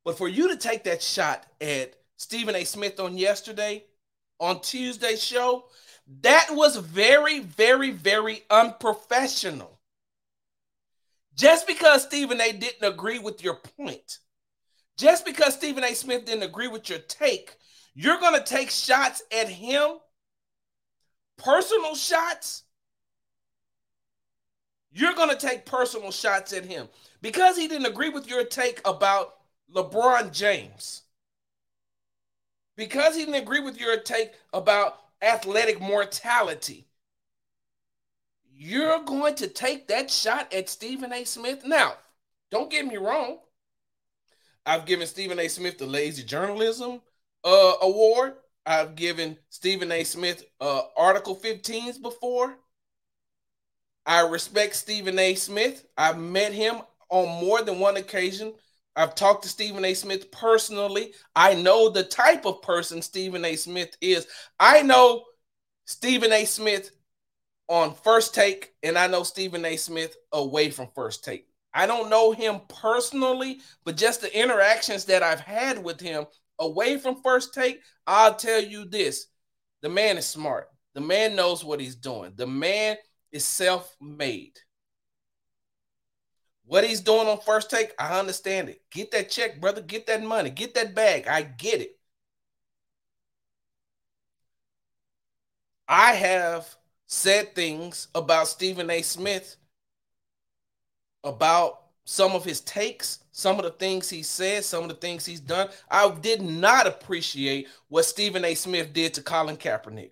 But 0.07 0.17
for 0.17 0.29
you 0.29 0.47
to 0.47 0.55
take 0.55 0.85
that 0.85 1.03
shot 1.03 1.45
at 1.59 1.97
Stephen 2.15 2.55
A. 2.55 2.63
Smith 2.63 2.97
on 2.97 3.17
yesterday, 3.17 3.83
on 4.39 4.61
Tuesday's 4.61 5.21
show, 5.21 5.65
that 6.21 6.47
was 6.51 6.77
very, 6.77 7.41
very, 7.41 7.91
very 7.91 8.43
unprofessional. 8.49 9.81
Just 11.35 11.67
because 11.67 12.03
Stephen 12.03 12.39
A. 12.39 12.53
didn't 12.53 12.87
agree 12.87 13.19
with 13.19 13.43
your 13.43 13.55
point, 13.55 14.19
just 14.95 15.25
because 15.25 15.55
Stephen 15.55 15.83
A. 15.83 15.93
Smith 15.93 16.23
didn't 16.23 16.43
agree 16.43 16.69
with 16.69 16.89
your 16.89 16.99
take, 16.99 17.57
you're 17.93 18.21
going 18.21 18.41
to 18.41 18.45
take 18.45 18.69
shots 18.69 19.23
at 19.37 19.49
him, 19.49 19.97
personal 21.37 21.95
shots. 21.95 22.63
You're 24.93 25.15
going 25.15 25.37
to 25.37 25.47
take 25.47 25.65
personal 25.65 26.11
shots 26.11 26.53
at 26.53 26.63
him 26.63 26.87
because 27.21 27.57
he 27.57 27.67
didn't 27.67 27.87
agree 27.87 28.07
with 28.07 28.29
your 28.29 28.45
take 28.45 28.79
about 28.87 29.33
LeBron 29.73 30.31
James. 30.31 31.03
Because 32.75 33.15
he 33.15 33.25
didn't 33.25 33.41
agree 33.41 33.59
with 33.59 33.79
your 33.79 33.97
take 33.97 34.33
about 34.53 34.99
athletic 35.21 35.79
mortality. 35.81 36.85
You're 38.53 39.03
going 39.03 39.35
to 39.35 39.47
take 39.47 39.87
that 39.87 40.09
shot 40.09 40.53
at 40.53 40.69
Stephen 40.69 41.11
A. 41.13 41.23
Smith. 41.23 41.63
Now, 41.65 41.93
don't 42.49 42.71
get 42.71 42.85
me 42.85 42.97
wrong. 42.97 43.39
I've 44.65 44.85
given 44.85 45.07
Stephen 45.07 45.39
A. 45.39 45.47
Smith 45.47 45.77
the 45.77 45.85
Lazy 45.85 46.23
Journalism 46.23 47.01
uh, 47.43 47.73
Award. 47.81 48.33
I've 48.65 48.95
given 48.95 49.37
Stephen 49.49 49.91
A. 49.91 50.03
Smith 50.03 50.43
uh, 50.59 50.81
Article 50.97 51.35
15s 51.35 52.01
before. 52.01 52.57
I 54.05 54.21
respect 54.21 54.75
Stephen 54.75 55.17
A. 55.19 55.35
Smith. 55.35 55.85
I've 55.97 56.17
met 56.19 56.53
him 56.53 56.81
on 57.09 57.45
more 57.45 57.61
than 57.61 57.79
one 57.79 57.97
occasion. 57.97 58.53
I've 58.97 59.13
talked 59.13 59.43
to 59.43 59.49
Stephen 59.49 59.85
A. 59.85 59.93
Smith 59.93 60.31
personally. 60.31 61.13
I 61.35 61.53
know 61.53 61.89
the 61.89 62.03
type 62.03 62.45
of 62.45 62.63
person 62.63 63.01
Stephen 63.01 63.45
A. 63.45 63.55
Smith 63.55 63.95
is. 64.01 64.27
I 64.59 64.81
know 64.81 65.23
Stephen 65.85 66.33
A. 66.33 66.45
Smith 66.45 66.89
on 67.69 67.93
first 67.93 68.33
take, 68.33 68.73
and 68.81 68.97
I 68.97 69.05
know 69.05 69.21
Stephen 69.21 69.63
A. 69.65 69.77
Smith 69.77 70.15
away 70.31 70.71
from 70.71 70.87
first 70.95 71.23
take. 71.23 71.47
I 71.73 71.85
don't 71.85 72.09
know 72.09 72.31
him 72.31 72.61
personally, 72.69 73.59
but 73.85 73.97
just 73.97 74.21
the 74.21 74.35
interactions 74.35 75.05
that 75.05 75.21
I've 75.21 75.41
had 75.41 75.83
with 75.83 75.99
him 75.99 76.25
away 76.57 76.97
from 76.97 77.21
first 77.21 77.53
take, 77.53 77.81
I'll 78.07 78.33
tell 78.33 78.61
you 78.61 78.85
this 78.85 79.27
the 79.83 79.89
man 79.89 80.17
is 80.17 80.25
smart. 80.25 80.69
The 80.95 81.01
man 81.01 81.35
knows 81.35 81.63
what 81.63 81.79
he's 81.79 81.95
doing. 81.95 82.33
The 82.35 82.47
man 82.47 82.97
is 83.31 83.45
self 83.45 83.95
made. 84.01 84.57
What 86.67 86.83
he's 86.83 86.99
doing 86.99 87.27
on 87.27 87.39
first 87.39 87.69
take, 87.69 87.93
I 87.97 88.19
understand 88.19 88.67
it. 88.67 88.81
Get 88.91 89.11
that 89.11 89.29
check, 89.29 89.61
brother. 89.61 89.81
Get 89.81 90.05
that 90.07 90.21
money. 90.21 90.49
Get 90.49 90.73
that 90.75 90.93
bag. 90.93 91.25
I 91.27 91.41
get 91.41 91.79
it. 91.81 91.97
I 95.87 96.11
have 96.11 96.75
said 97.05 97.55
things 97.55 98.09
about 98.13 98.49
Stephen 98.49 98.89
A. 98.89 99.01
Smith, 99.01 99.55
about 101.23 101.83
some 102.03 102.33
of 102.33 102.43
his 102.43 102.59
takes, 102.59 103.19
some 103.31 103.57
of 103.57 103.63
the 103.63 103.71
things 103.71 104.09
he 104.09 104.21
said, 104.21 104.65
some 104.65 104.83
of 104.83 104.89
the 104.89 104.95
things 104.95 105.25
he's 105.25 105.39
done. 105.39 105.69
I 105.89 106.09
did 106.09 106.41
not 106.41 106.85
appreciate 106.85 107.69
what 107.87 108.03
Stephen 108.03 108.43
A. 108.43 108.55
Smith 108.55 108.91
did 108.91 109.13
to 109.13 109.21
Colin 109.21 109.55
Kaepernick. 109.55 110.11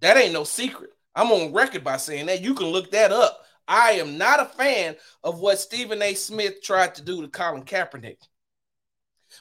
That 0.00 0.18
ain't 0.18 0.34
no 0.34 0.44
secret. 0.44 0.90
I'm 1.14 1.32
on 1.32 1.54
record 1.54 1.84
by 1.84 1.96
saying 1.96 2.26
that. 2.26 2.42
You 2.42 2.54
can 2.54 2.66
look 2.66 2.90
that 2.90 3.12
up. 3.12 3.46
I 3.68 3.92
am 3.92 4.18
not 4.18 4.40
a 4.40 4.46
fan 4.46 4.96
of 5.22 5.40
what 5.40 5.58
Stephen 5.58 6.02
A. 6.02 6.14
Smith 6.14 6.62
tried 6.62 6.94
to 6.96 7.02
do 7.02 7.22
to 7.22 7.28
Colin 7.28 7.64
Kaepernick. 7.64 8.18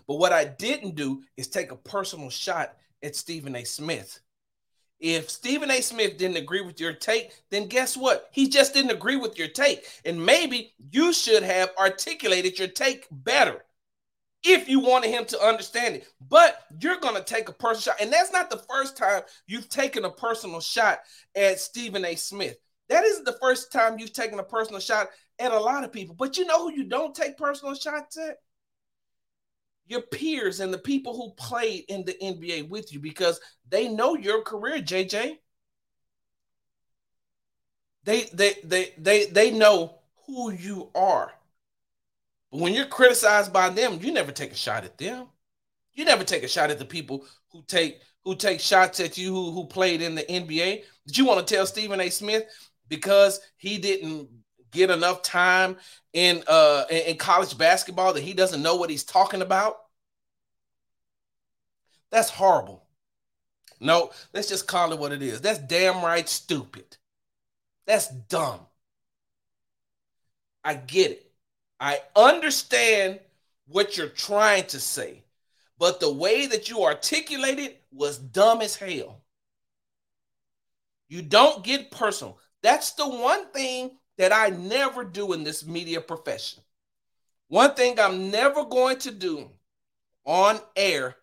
But 0.08 0.16
what 0.16 0.34
I 0.34 0.46
didn't 0.46 0.96
do 0.96 1.24
is 1.38 1.48
take 1.48 1.72
a 1.72 1.76
personal 1.76 2.30
shot 2.30 2.76
at 3.04 3.16
Stephen 3.16 3.56
A. 3.56 3.64
Smith. 3.64 4.22
If 5.00 5.32
Stephen 5.32 5.72
A. 5.72 5.82
Smith 5.82 6.18
didn't 6.18 6.38
agree 6.38 6.62
with 6.62 6.80
your 6.80 6.94
take, 6.94 7.32
then 7.50 7.68
guess 7.68 7.98
what? 7.98 8.30
He 8.32 8.48
just 8.48 8.74
didn't 8.74 8.92
agree 8.92 9.16
with 9.16 9.38
your 9.38 9.48
take. 9.48 9.86
And 10.06 10.24
maybe 10.24 10.74
you 10.92 11.12
should 11.12 11.42
have 11.42 11.72
articulated 11.80 12.60
your 12.60 12.68
take 12.68 13.08
better 13.10 13.66
if 14.44 14.70
you 14.70 14.80
wanted 14.80 15.10
him 15.10 15.26
to 15.26 15.42
understand 15.42 15.96
it. 15.96 16.08
But 16.30 16.60
you're 16.80 17.00
going 17.00 17.16
to 17.16 17.24
take 17.24 17.50
a 17.50 17.54
personal 17.54 17.82
shot. 17.82 18.02
And 18.02 18.14
that's 18.14 18.32
not 18.32 18.52
the 18.52 18.64
first 18.70 18.96
time 18.96 19.24
you've 19.48 19.70
taken 19.70 20.06
a 20.06 20.12
personal 20.12 20.60
shot 20.60 21.00
at 21.36 21.60
Stephen 21.60 22.06
A. 22.06 22.16
Smith. 22.16 22.58
That 22.92 23.04
isn't 23.06 23.26
the 23.26 23.38
first 23.42 23.72
time 23.72 23.98
you've 23.98 24.14
taken 24.14 24.38
a 24.38 24.44
personal 24.44 24.80
shot 24.80 25.10
at 25.40 25.52
a 25.52 25.60
lot 25.60 25.84
of 25.84 25.92
people. 25.92 26.14
But 26.14 26.38
you 26.38 26.46
know 26.46 26.68
who 26.70 26.76
you 26.76 26.84
don't 26.84 27.16
take 27.16 27.38
personal 27.38 27.74
shots 27.74 28.18
at? 28.18 28.38
your 29.92 30.02
peers 30.02 30.62
and 30.62 30.74
the 30.74 30.78
people 30.78 31.14
who 31.14 31.32
played 31.32 31.84
in 31.90 32.06
the 32.06 32.14
NBA 32.14 32.70
with 32.70 32.94
you 32.94 33.00
because 33.00 33.40
they 33.70 33.90
know 33.90 34.16
your 34.16 34.42
career, 34.42 34.82
JJ. 34.82 35.38
They 38.06 38.22
they 38.34 38.56
they 38.64 38.94
they 38.98 39.26
they 39.26 39.52
know 39.52 40.00
who 40.26 40.52
you 40.52 40.90
are. 40.96 41.34
But 42.52 42.62
when 42.62 42.74
you're 42.74 42.86
criticized 42.86 43.52
by 43.52 43.70
them, 43.70 44.00
you 44.02 44.14
never 44.14 44.32
take 44.32 44.54
a 44.54 44.56
shot 44.56 44.86
at 44.86 44.98
them. 44.98 45.28
You 45.94 46.06
never 46.06 46.24
take 46.24 46.44
a 46.44 46.48
shot 46.48 46.72
at 46.72 46.80
the 46.80 46.86
people 46.86 47.26
who 47.52 47.62
take 47.68 48.00
who 48.24 48.36
take 48.36 48.62
shots 48.62 49.00
at 49.02 49.18
you 49.18 49.34
who, 49.34 49.52
who 49.52 49.66
played 49.66 50.02
in 50.02 50.16
the 50.16 50.24
NBA. 50.24 50.84
Did 51.06 51.18
you 51.18 51.26
want 51.26 51.46
to 51.46 51.54
tell 51.54 51.66
Stephen 51.66 52.00
A. 52.00 52.10
Smith 52.10 52.46
because 52.92 53.40
he 53.56 53.78
didn't 53.78 54.30
get 54.70 54.90
enough 54.92 55.22
time 55.24 55.78
in 56.14 56.44
uh 56.48 56.84
in 56.92 57.18
college 57.18 57.58
basketball 57.58 58.14
that 58.14 58.22
he 58.22 58.34
doesn't 58.34 58.62
know 58.62 58.76
what 58.76 58.90
he's 58.90 59.06
talking 59.06 59.42
about? 59.42 59.78
That's 62.12 62.30
horrible. 62.30 62.84
No, 63.80 64.12
let's 64.34 64.50
just 64.50 64.68
call 64.68 64.92
it 64.92 65.00
what 65.00 65.14
it 65.14 65.22
is. 65.24 65.40
That's 65.40 65.58
damn 65.58 66.04
right 66.04 66.28
stupid. 66.28 66.98
That's 67.88 68.10
dumb. 68.10 68.60
I 70.64 70.76
get 70.76 71.12
it. 71.12 71.32
I 71.80 72.02
understand 72.16 73.22
what 73.68 73.98
you're 73.98 74.08
trying 74.10 74.66
to 74.68 74.80
say, 74.82 75.24
but 75.80 76.02
the 76.02 76.12
way 76.12 76.46
that 76.46 76.70
you 76.70 76.84
articulated 76.84 77.78
was 77.94 78.18
dumb 78.18 78.62
as 78.62 78.76
hell. 78.76 79.22
You 81.08 81.22
don't 81.22 81.64
get 81.64 81.90
personal. 81.90 82.38
That's 82.64 82.92
the 82.92 83.08
one 83.08 83.48
thing 83.52 83.98
that 84.18 84.32
I 84.32 84.50
never 84.50 85.04
do 85.04 85.34
in 85.34 85.44
this 85.44 85.66
media 85.66 86.00
profession. 86.02 86.62
One 87.48 87.74
thing 87.74 88.00
I'm 88.00 88.30
never 88.32 88.66
going 88.66 89.00
to 89.00 89.12
do 89.12 89.50
on 90.26 90.60
air 90.76 91.16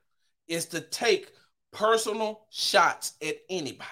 is 0.46 0.66
to 0.66 0.80
take 0.80 1.32
personal 1.72 2.46
shots 2.50 3.14
at 3.22 3.36
anybody. 3.48 3.86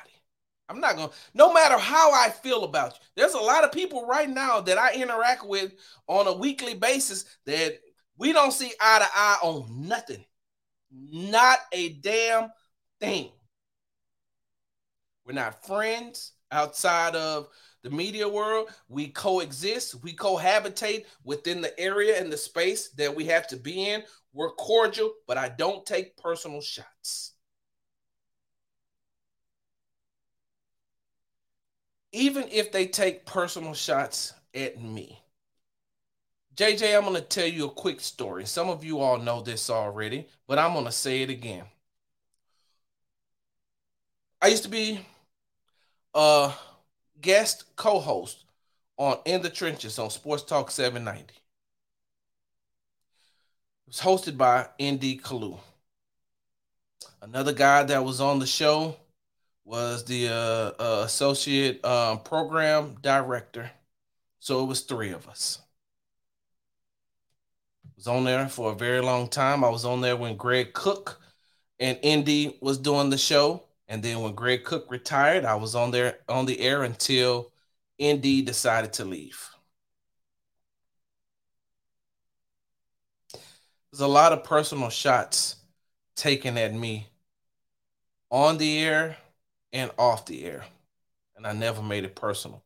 I'm 0.68 0.80
not 0.80 0.96
going 0.96 1.08
to, 1.08 1.14
no 1.34 1.52
matter 1.52 1.78
how 1.78 2.12
I 2.12 2.30
feel 2.30 2.64
about 2.64 2.94
you. 2.94 2.98
There's 3.14 3.34
a 3.34 3.38
lot 3.38 3.62
of 3.62 3.70
people 3.70 4.06
right 4.06 4.28
now 4.28 4.60
that 4.60 4.78
I 4.78 4.94
interact 4.94 5.46
with 5.46 5.74
on 6.08 6.26
a 6.26 6.32
weekly 6.32 6.74
basis 6.74 7.24
that 7.46 7.78
we 8.18 8.32
don't 8.32 8.52
see 8.52 8.72
eye 8.80 8.98
to 8.98 9.06
eye 9.14 9.38
on 9.42 9.86
nothing. 9.86 10.24
Not 10.90 11.60
a 11.72 11.90
damn 11.90 12.50
thing. 12.98 13.30
We're 15.24 15.34
not 15.34 15.64
friends 15.64 16.32
outside 16.52 17.14
of 17.16 17.48
the 17.82 17.90
media 17.90 18.28
world. 18.28 18.70
We 18.88 19.08
coexist, 19.08 20.02
we 20.02 20.14
cohabitate 20.14 21.04
within 21.24 21.60
the 21.60 21.78
area 21.78 22.20
and 22.20 22.32
the 22.32 22.36
space 22.36 22.88
that 22.90 23.14
we 23.14 23.26
have 23.26 23.46
to 23.48 23.56
be 23.56 23.88
in. 23.88 24.02
We're 24.32 24.50
cordial, 24.50 25.12
but 25.26 25.38
I 25.38 25.48
don't 25.48 25.86
take 25.86 26.16
personal 26.16 26.60
shots. 26.60 27.32
even 32.16 32.48
if 32.50 32.72
they 32.72 32.86
take 32.86 33.26
personal 33.26 33.74
shots 33.74 34.32
at 34.54 34.80
me. 34.80 35.20
JJ, 36.54 36.96
I'm 36.96 37.02
going 37.02 37.14
to 37.14 37.20
tell 37.20 37.46
you 37.46 37.66
a 37.66 37.70
quick 37.70 38.00
story. 38.00 38.46
Some 38.46 38.70
of 38.70 38.82
you 38.82 39.00
all 39.00 39.18
know 39.18 39.42
this 39.42 39.68
already, 39.68 40.26
but 40.48 40.58
I'm 40.58 40.72
going 40.72 40.86
to 40.86 40.92
say 40.92 41.20
it 41.20 41.28
again. 41.28 41.64
I 44.40 44.48
used 44.48 44.62
to 44.62 44.70
be 44.70 45.04
a 46.16 46.52
guest 47.20 47.76
co 47.76 48.00
host 48.00 48.44
on 48.96 49.18
In 49.26 49.42
the 49.42 49.50
Trenches 49.50 49.98
on 49.98 50.10
Sports 50.10 50.42
Talk 50.42 50.70
790. 50.70 51.34
It 51.34 51.36
was 53.86 54.00
hosted 54.00 54.36
by 54.36 54.68
ND 54.80 55.20
Kalu. 55.22 55.58
Another 57.20 57.52
guy 57.52 57.82
that 57.84 58.04
was 58.04 58.20
on 58.20 58.38
the 58.38 58.46
show 58.46 58.96
was 59.64 60.04
the 60.04 60.28
uh, 60.28 60.82
uh, 60.82 61.02
associate 61.04 61.84
um, 61.84 62.20
program 62.20 62.96
director. 63.02 63.70
So 64.38 64.62
it 64.62 64.66
was 64.66 64.80
three 64.82 65.10
of 65.10 65.28
us. 65.28 65.58
I 67.84 67.88
was 67.96 68.06
on 68.06 68.24
there 68.24 68.48
for 68.48 68.72
a 68.72 68.76
very 68.76 69.00
long 69.00 69.28
time. 69.28 69.64
I 69.64 69.68
was 69.68 69.84
on 69.84 70.00
there 70.00 70.16
when 70.16 70.36
Greg 70.36 70.72
Cook 70.72 71.20
and 71.78 71.98
Indy 72.02 72.56
was 72.60 72.78
doing 72.78 73.10
the 73.10 73.18
show. 73.18 73.65
And 73.88 74.02
then 74.02 74.20
when 74.20 74.34
Greg 74.34 74.64
Cook 74.64 74.90
retired, 74.90 75.44
I 75.44 75.54
was 75.56 75.74
on 75.74 75.90
there 75.90 76.18
on 76.28 76.46
the 76.46 76.60
air 76.60 76.82
until 76.82 77.52
Indy 77.98 78.42
decided 78.42 78.92
to 78.94 79.04
leave. 79.04 79.48
There's 83.92 84.00
a 84.00 84.06
lot 84.08 84.32
of 84.32 84.44
personal 84.44 84.90
shots 84.90 85.56
taken 86.16 86.58
at 86.58 86.74
me 86.74 87.08
on 88.30 88.58
the 88.58 88.78
air 88.84 89.16
and 89.72 89.90
off 89.98 90.26
the 90.26 90.44
air. 90.44 90.64
And 91.36 91.46
I 91.46 91.52
never 91.52 91.82
made 91.82 92.04
it 92.04 92.16
personal. 92.16 92.64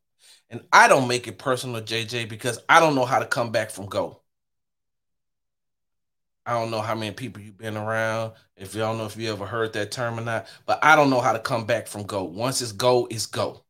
And 0.50 0.62
I 0.72 0.88
don't 0.88 1.08
make 1.08 1.28
it 1.28 1.38
personal, 1.38 1.80
JJ, 1.80 2.24
because 2.28 2.58
I 2.68 2.80
don't 2.80 2.94
know 2.94 3.04
how 3.04 3.18
to 3.18 3.26
come 3.26 3.52
back 3.52 3.70
from 3.70 3.86
go. 3.86 4.19
I 6.46 6.54
don't 6.54 6.70
know 6.70 6.80
how 6.80 6.94
many 6.94 7.12
people 7.12 7.42
you've 7.42 7.58
been 7.58 7.76
around. 7.76 8.32
If 8.56 8.74
don't 8.74 8.98
know 8.98 9.06
if 9.06 9.16
you 9.16 9.30
ever 9.32 9.46
heard 9.46 9.72
that 9.74 9.92
term 9.92 10.18
or 10.18 10.22
not, 10.22 10.46
but 10.66 10.78
I 10.82 10.96
don't 10.96 11.10
know 11.10 11.20
how 11.20 11.32
to 11.32 11.38
come 11.38 11.66
back 11.66 11.86
from 11.86 12.04
go. 12.04 12.24
Once 12.24 12.60
it's 12.60 12.72
go, 12.72 13.06
it's 13.10 13.26
go. 13.26 13.64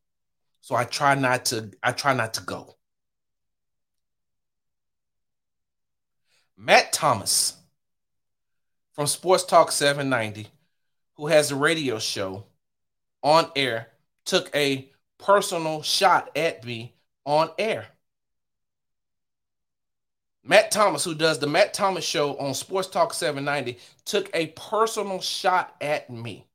So 0.60 0.74
I 0.74 0.84
try 0.84 1.14
not 1.14 1.46
to, 1.46 1.70
I 1.82 1.92
try 1.92 2.14
not 2.14 2.34
to 2.34 2.42
go. 2.42 2.76
Matt 6.56 6.92
Thomas 6.92 7.56
from 8.92 9.06
Sports 9.06 9.44
Talk 9.44 9.72
790, 9.72 10.48
who 11.14 11.26
has 11.26 11.50
a 11.50 11.56
radio 11.56 11.98
show 11.98 12.44
on 13.22 13.50
air 13.56 13.88
took 14.24 14.54
a 14.54 14.90
personal 15.18 15.82
shot 15.82 16.30
at 16.36 16.64
me 16.64 16.94
on 17.24 17.50
air. 17.58 17.86
Matt 20.42 20.70
Thomas, 20.70 21.04
who 21.04 21.14
does 21.14 21.38
the 21.38 21.46
Matt 21.46 21.74
Thomas 21.74 22.04
show 22.04 22.36
on 22.38 22.54
Sports 22.54 22.88
Talk 22.88 23.12
790, 23.14 23.78
took 24.04 24.30
a 24.34 24.48
personal 24.48 25.20
shot 25.20 25.76
at 25.80 26.10
me. 26.10 26.46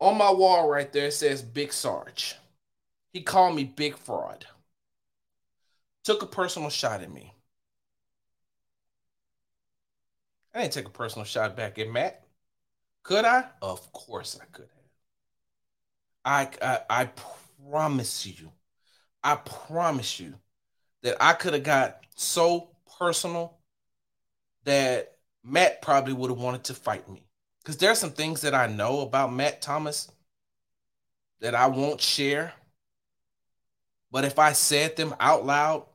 On 0.00 0.16
my 0.16 0.30
wall 0.30 0.68
right 0.68 0.92
there 0.92 1.06
it 1.06 1.14
says 1.14 1.42
Big 1.42 1.72
Sarge. 1.72 2.36
He 3.12 3.22
called 3.22 3.56
me 3.56 3.64
Big 3.64 3.96
Fraud. 3.96 4.46
Took 6.04 6.22
a 6.22 6.26
personal 6.26 6.70
shot 6.70 7.02
at 7.02 7.10
me. 7.12 7.34
I 10.54 10.62
didn't 10.62 10.72
take 10.72 10.86
a 10.86 10.90
personal 10.90 11.24
shot 11.24 11.56
back 11.56 11.78
at 11.78 11.88
Matt. 11.88 12.24
Could 13.02 13.24
I? 13.24 13.46
Of 13.62 13.92
course 13.92 14.38
I 14.40 14.46
could 14.46 14.68
I, 16.26 16.50
I, 16.60 16.80
I 16.90 17.10
promise 17.70 18.26
you, 18.26 18.50
I 19.22 19.36
promise 19.36 20.18
you 20.18 20.34
that 21.06 21.16
I 21.20 21.34
could 21.34 21.54
have 21.54 21.62
got 21.62 22.00
so 22.16 22.70
personal 22.98 23.58
that 24.64 25.18
Matt 25.44 25.80
probably 25.80 26.12
would 26.12 26.30
have 26.30 26.40
wanted 26.40 26.64
to 26.64 26.74
fight 26.74 27.08
me. 27.08 27.22
Because 27.62 27.76
there's 27.76 28.00
some 28.00 28.10
things 28.10 28.40
that 28.40 28.56
I 28.56 28.66
know 28.66 29.02
about 29.02 29.32
Matt 29.32 29.62
Thomas 29.62 30.10
that 31.38 31.54
I 31.54 31.68
won't 31.68 32.00
share. 32.00 32.52
But 34.10 34.24
if 34.24 34.40
I 34.40 34.50
said 34.50 34.96
them 34.96 35.14
out 35.20 35.46
loud, 35.46 35.86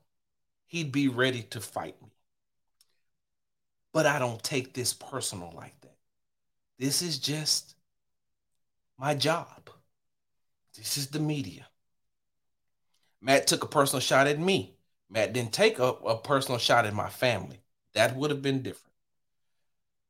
he'd 0.67 0.93
be 0.93 1.09
ready 1.09 1.41
to 1.41 1.59
fight 1.59 2.01
me. 2.01 2.13
But 3.91 4.05
I 4.05 4.17
don't 4.17 4.41
take 4.41 4.73
this 4.73 4.93
personal 4.93 5.51
like 5.53 5.75
that. 5.81 5.97
This 6.79 7.01
is 7.01 7.19
just 7.19 7.75
my 8.97 9.13
job. 9.13 9.71
This 10.77 10.97
is 10.97 11.07
the 11.07 11.19
media. 11.19 11.67
Matt 13.19 13.45
took 13.45 13.65
a 13.65 13.67
personal 13.67 13.99
shot 13.99 14.27
at 14.27 14.39
me. 14.39 14.77
Matt 15.11 15.33
didn't 15.33 15.51
take 15.51 15.77
a, 15.77 15.83
a 15.83 16.17
personal 16.17 16.57
shot 16.57 16.85
at 16.85 16.93
my 16.93 17.09
family. 17.09 17.59
That 17.93 18.15
would 18.15 18.31
have 18.31 18.41
been 18.41 18.61
different. 18.63 18.95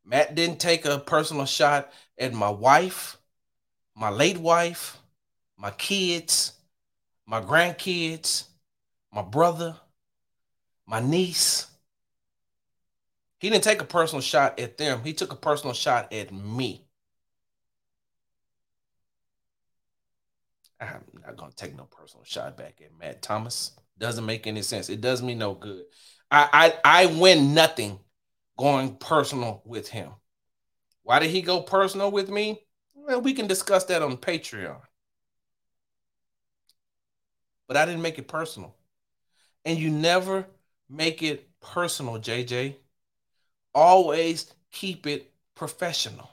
Matt 0.06 0.36
didn't 0.36 0.60
take 0.60 0.86
a 0.86 1.00
personal 1.00 1.46
shot 1.46 1.92
at 2.20 2.34
my 2.34 2.50
wife, 2.50 3.18
my 3.96 4.10
late 4.10 4.38
wife, 4.38 4.98
my 5.58 5.72
kids, 5.72 6.54
my 7.26 7.42
grandkids, 7.42 8.46
my 9.12 9.24
brother, 9.24 9.76
my 10.86 11.00
niece. 11.00 11.66
He 13.40 13.50
didn't 13.50 13.64
take 13.64 13.82
a 13.82 13.86
personal 13.86 14.22
shot 14.22 14.60
at 14.60 14.78
them. 14.78 15.02
He 15.04 15.14
took 15.14 15.34
a 15.34 15.36
personal 15.36 15.74
shot 15.74 16.14
at 16.14 16.32
me. 16.32 16.86
I'm 20.80 21.04
not 21.26 21.38
gonna 21.38 21.52
take 21.56 21.76
no 21.76 21.86
personal 21.86 22.24
shot 22.24 22.56
back 22.56 22.82
at 22.84 22.98
Matt 23.00 23.24
Thomas. 23.24 23.72
Doesn't 23.98 24.26
make 24.26 24.48
any 24.48 24.62
sense. 24.64 24.90
It 24.90 25.02
does 25.02 25.22
me 25.22 25.36
no 25.36 25.54
good. 25.54 25.84
I 26.32 26.74
I, 26.86 27.04
I 27.04 27.06
win 27.08 27.54
nothing 27.54 28.00
going 28.58 28.96
personal 28.96 29.62
with 29.66 29.88
him. 29.90 30.12
Why 31.04 31.20
did 31.20 31.32
he 31.32 31.42
go 31.42 31.62
personal 31.62 32.12
with 32.12 32.30
me? 32.30 32.64
Well, 32.94 33.22
we 33.22 33.34
can 33.34 33.48
discuss 33.48 33.86
that 33.86 34.02
on 34.02 34.18
Patreon. 34.18 34.82
But 37.68 37.78
I 37.78 37.86
didn't 37.86 38.02
make 38.02 38.20
it 38.20 38.28
personal. 38.28 38.76
And 39.66 39.80
you 39.80 39.90
never 39.90 40.48
make 40.90 41.24
it 41.24 41.50
personal, 41.62 42.20
JJ. 42.20 42.76
always 43.74 44.54
keep 44.72 45.08
it 45.08 45.32
professional. 45.56 46.30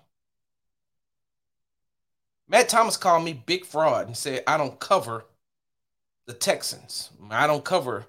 Matt 2.49 2.69
Thomas 2.69 2.97
called 2.97 3.25
me 3.25 3.33
big 3.35 3.65
fraud 3.67 4.07
and 4.07 4.17
said 4.17 4.43
I 4.47 4.57
don't 4.57 4.81
cover 4.81 5.27
the 6.29 6.35
Texans. 6.35 7.11
I 7.31 7.47
don't 7.47 7.65
cover 7.65 8.05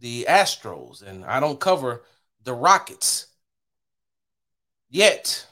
the 0.00 0.26
Astros 0.28 1.02
and 1.02 1.24
I 1.26 1.40
don't 1.40 1.60
cover 1.60 2.02
the 2.42 2.54
Rockets. 2.54 3.26
Yet, 4.88 5.46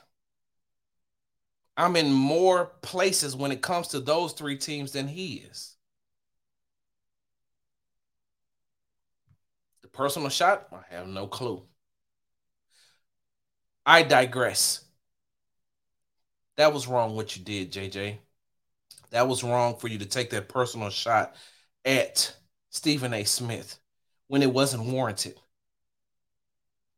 I'm 1.77 1.97
in 1.97 2.11
more 2.11 2.73
places 2.81 3.37
when 3.37 3.53
it 3.53 3.61
comes 3.61 3.89
to 3.89 4.01
those 4.01 4.33
three 4.33 4.57
teams 4.57 4.93
than 4.93 5.07
he 5.07 5.47
is. 5.51 5.77
The 9.83 9.89
personal 9.89 10.31
shot, 10.31 10.67
I 10.73 10.95
have 10.95 11.07
no 11.07 11.27
clue. 11.27 11.63
I 13.85 14.03
digress. 14.03 14.83
That 16.57 16.73
was 16.73 16.89
wrong 16.89 17.15
what 17.15 17.37
you 17.37 17.45
did, 17.45 17.71
JJ. 17.71 18.17
That 19.11 19.29
was 19.29 19.45
wrong 19.45 19.77
for 19.77 19.89
you 19.89 19.99
to 19.99 20.07
take 20.07 20.31
that 20.31 20.49
personal 20.49 20.89
shot 20.89 21.37
at 21.85 22.35
Stephen 22.71 23.15
A. 23.15 23.25
Smith 23.25 23.79
when 24.27 24.43
it 24.43 24.53
wasn't 24.53 24.85
warranted. 24.85 25.39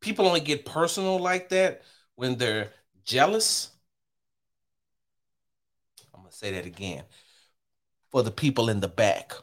People 0.01 0.25
only 0.25 0.39
get 0.39 0.65
personal 0.65 1.19
like 1.19 1.49
that 1.49 1.83
when 2.15 2.37
they're 2.37 2.69
jealous. 3.03 3.69
I'm 6.13 6.21
going 6.21 6.31
to 6.31 6.37
say 6.37 6.51
that 6.51 6.65
again 6.65 7.03
for 8.11 8.23
the 8.23 8.31
people 8.31 8.69
in 8.69 8.79
the 8.79 8.87
back 8.87 9.33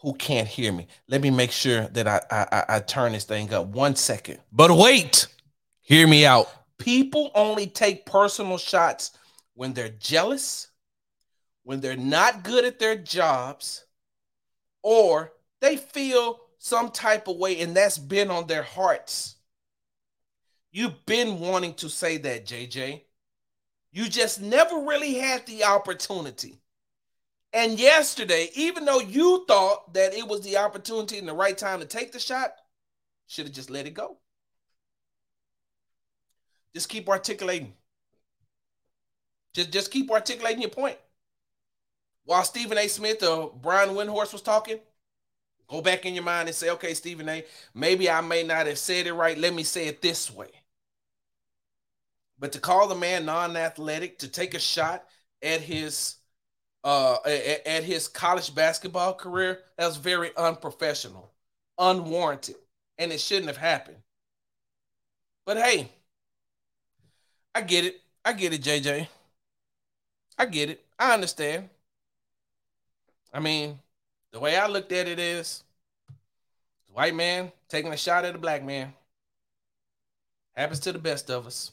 who 0.00 0.12
can't 0.14 0.48
hear 0.48 0.72
me. 0.72 0.86
Let 1.08 1.22
me 1.22 1.30
make 1.30 1.50
sure 1.50 1.86
that 1.88 2.06
I, 2.06 2.20
I, 2.30 2.64
I 2.76 2.80
turn 2.80 3.12
this 3.12 3.24
thing 3.24 3.52
up 3.52 3.66
one 3.66 3.96
second. 3.96 4.38
But 4.52 4.70
wait, 4.70 5.26
hear 5.80 6.06
me 6.06 6.26
out. 6.26 6.48
People 6.78 7.30
only 7.34 7.66
take 7.66 8.04
personal 8.04 8.58
shots 8.58 9.12
when 9.54 9.72
they're 9.72 9.88
jealous, 9.88 10.68
when 11.62 11.80
they're 11.80 11.96
not 11.96 12.44
good 12.44 12.64
at 12.64 12.78
their 12.78 12.96
jobs, 12.96 13.85
or 14.86 15.32
they 15.60 15.76
feel 15.76 16.38
some 16.58 16.92
type 16.92 17.26
of 17.26 17.38
way 17.38 17.60
and 17.60 17.76
that's 17.76 17.98
been 17.98 18.30
on 18.30 18.46
their 18.46 18.62
hearts. 18.62 19.34
You've 20.70 21.04
been 21.06 21.40
wanting 21.40 21.74
to 21.74 21.88
say 21.88 22.18
that, 22.18 22.46
JJ. 22.46 23.02
You 23.90 24.08
just 24.08 24.40
never 24.40 24.76
really 24.78 25.14
had 25.14 25.44
the 25.46 25.64
opportunity. 25.64 26.60
And 27.52 27.80
yesterday, 27.80 28.48
even 28.54 28.84
though 28.84 29.00
you 29.00 29.44
thought 29.48 29.92
that 29.94 30.14
it 30.14 30.28
was 30.28 30.42
the 30.42 30.58
opportunity 30.58 31.18
and 31.18 31.26
the 31.26 31.34
right 31.34 31.58
time 31.58 31.80
to 31.80 31.86
take 31.86 32.12
the 32.12 32.20
shot, 32.20 32.52
should 33.26 33.46
have 33.46 33.54
just 33.54 33.70
let 33.70 33.88
it 33.88 33.94
go. 33.94 34.18
Just 36.74 36.88
keep 36.88 37.08
articulating. 37.08 37.72
Just, 39.52 39.72
just 39.72 39.90
keep 39.90 40.12
articulating 40.12 40.62
your 40.62 40.70
point. 40.70 40.98
While 42.26 42.44
Stephen 42.44 42.78
A. 42.78 42.88
Smith 42.88 43.24
or 43.24 43.54
Brian 43.62 43.90
Windhorst 43.90 44.34
was 44.34 44.42
talking, 44.42 44.80
go 45.68 45.82
back 45.82 46.06
in 46.06 46.14
your 46.14 46.24
mind 46.24 46.48
and 46.48 46.56
say, 46.56 46.70
okay, 46.70 46.94
Stephen 46.94 47.28
A., 47.28 47.44
maybe 47.74 48.10
I 48.10 48.20
may 48.22 48.42
not 48.44 48.66
have 48.66 48.78
said 48.78 49.06
it 49.06 49.14
right. 49.14 49.38
Let 49.38 49.54
me 49.54 49.64
say 49.64 49.88
it 49.88 50.02
this 50.02 50.30
way. 50.30 50.50
But 52.38 52.52
to 52.52 52.60
call 52.60 52.88
the 52.88 52.94
man 52.94 53.24
non-athletic, 53.26 54.18
to 54.20 54.28
take 54.28 54.54
a 54.54 54.58
shot 54.58 55.06
at 55.42 55.60
his 55.60 56.16
uh 56.84 57.18
at, 57.26 57.66
at 57.66 57.84
his 57.84 58.08
college 58.08 58.54
basketball 58.54 59.14
career, 59.14 59.60
that 59.78 59.86
was 59.86 59.96
very 59.98 60.36
unprofessional, 60.36 61.32
unwarranted, 61.78 62.56
and 62.98 63.12
it 63.12 63.20
shouldn't 63.20 63.48
have 63.48 63.58
happened. 63.58 63.98
But 65.46 65.56
hey, 65.56 65.90
I 67.54 67.62
get 67.62 67.84
it. 67.84 68.00
I 68.24 68.32
get 68.32 68.52
it, 68.52 68.62
JJ. 68.62 69.08
I 70.38 70.46
get 70.46 70.70
it. 70.70 70.84
I 70.98 71.12
understand. 71.14 71.68
I 73.36 73.38
mean, 73.38 73.78
the 74.32 74.40
way 74.40 74.56
I 74.56 74.66
looked 74.66 74.92
at 74.92 75.06
it 75.06 75.18
is 75.18 75.62
white 76.86 77.14
man 77.14 77.52
taking 77.68 77.92
a 77.92 77.96
shot 77.96 78.24
at 78.24 78.34
a 78.34 78.38
black 78.38 78.64
man. 78.64 78.94
Happens 80.54 80.80
to 80.80 80.92
the 80.92 80.98
best 80.98 81.30
of 81.30 81.46
us. 81.46 81.70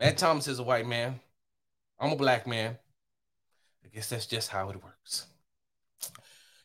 Matt 0.00 0.18
Thomas 0.18 0.48
is 0.48 0.58
a 0.58 0.64
white 0.64 0.88
man. 0.88 1.20
I'm 2.00 2.10
a 2.10 2.16
black 2.16 2.48
man. 2.48 2.76
I 3.84 3.88
guess 3.94 4.08
that's 4.08 4.26
just 4.26 4.50
how 4.50 4.68
it 4.70 4.82
works. 4.82 5.26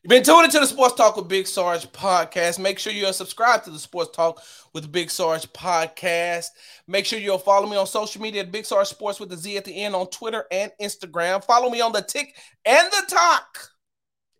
You've 0.01 0.09
been 0.09 0.23
tuned 0.23 0.45
into 0.45 0.59
the 0.59 0.65
Sports 0.65 0.95
Talk 0.95 1.15
with 1.15 1.27
Big 1.27 1.45
Sarge 1.45 1.85
podcast. 1.91 2.57
Make 2.57 2.79
sure 2.79 2.91
you're 2.91 3.13
subscribed 3.13 3.65
to 3.65 3.69
the 3.69 3.77
Sports 3.77 4.15
Talk 4.15 4.41
with 4.73 4.91
Big 4.91 5.11
Sarge 5.11 5.45
podcast. 5.53 6.47
Make 6.87 7.05
sure 7.05 7.19
you'll 7.19 7.37
follow 7.37 7.69
me 7.69 7.77
on 7.77 7.85
social 7.85 8.23
media 8.23 8.41
at 8.41 8.51
Big 8.51 8.65
Sarge 8.65 8.87
Sports 8.87 9.19
with 9.19 9.29
the 9.29 9.37
Z 9.37 9.55
at 9.57 9.65
the 9.65 9.83
end 9.83 9.93
on 9.93 10.09
Twitter 10.09 10.45
and 10.51 10.71
Instagram. 10.81 11.43
Follow 11.43 11.69
me 11.69 11.79
on 11.79 11.91
the 11.91 12.01
Tick 12.01 12.35
and 12.65 12.87
the 12.87 13.03
Talk 13.07 13.69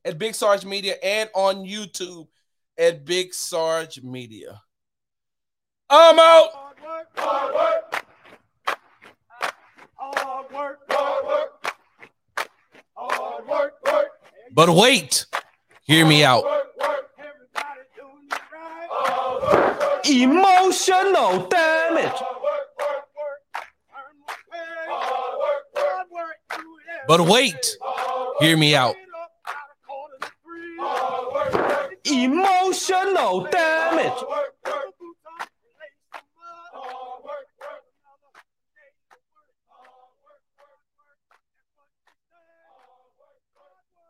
at 0.05 0.17
Big 0.17 0.35
Sarge 0.35 0.65
Media 0.65 0.95
and 1.03 1.29
on 1.33 1.65
YouTube 1.65 2.27
at 2.77 3.05
Big 3.05 3.33
Sarge 3.33 4.01
Media. 4.01 4.61
I'm 5.89 6.19
out. 6.19 6.49
Hard 6.53 6.77
work, 6.83 7.07
hard 7.15 7.55
work. 7.55 8.05
Hard 9.97 10.51
work, 10.53 10.79
hard 10.89 11.25
work. 11.25 11.73
Hard 12.95 13.47
work, 13.47 13.73
work. 13.85 14.07
But 14.53 14.69
wait, 14.69 15.25
hear 15.83 16.05
me 16.05 16.23
out. 16.23 16.43
Work, 16.43 16.67
work. 16.79 17.09
Everybody 17.17 17.81
doing 17.95 18.27
it 18.31 18.41
right. 18.53 18.87
Hard 18.91 19.43
work, 19.43 19.79
work. 19.79 20.07
Emotional 20.09 21.47
damage. 21.47 22.21
But 27.07 27.21
wait, 27.21 27.53
day. 27.53 27.69
Hard 27.81 28.27
work. 28.27 28.35
hear 28.39 28.55
me 28.57 28.75
out. 28.75 28.93
Get 28.93 29.07
up 29.19 29.31
out 29.47 29.55
of 29.71 29.87
quarter 29.87 30.17
to 30.21 30.27
three. 30.43 30.77
Hard 30.79 31.33
work, 31.33 31.69
work. 31.69 31.88
Emotional 32.05 33.47
damage. 33.51 34.23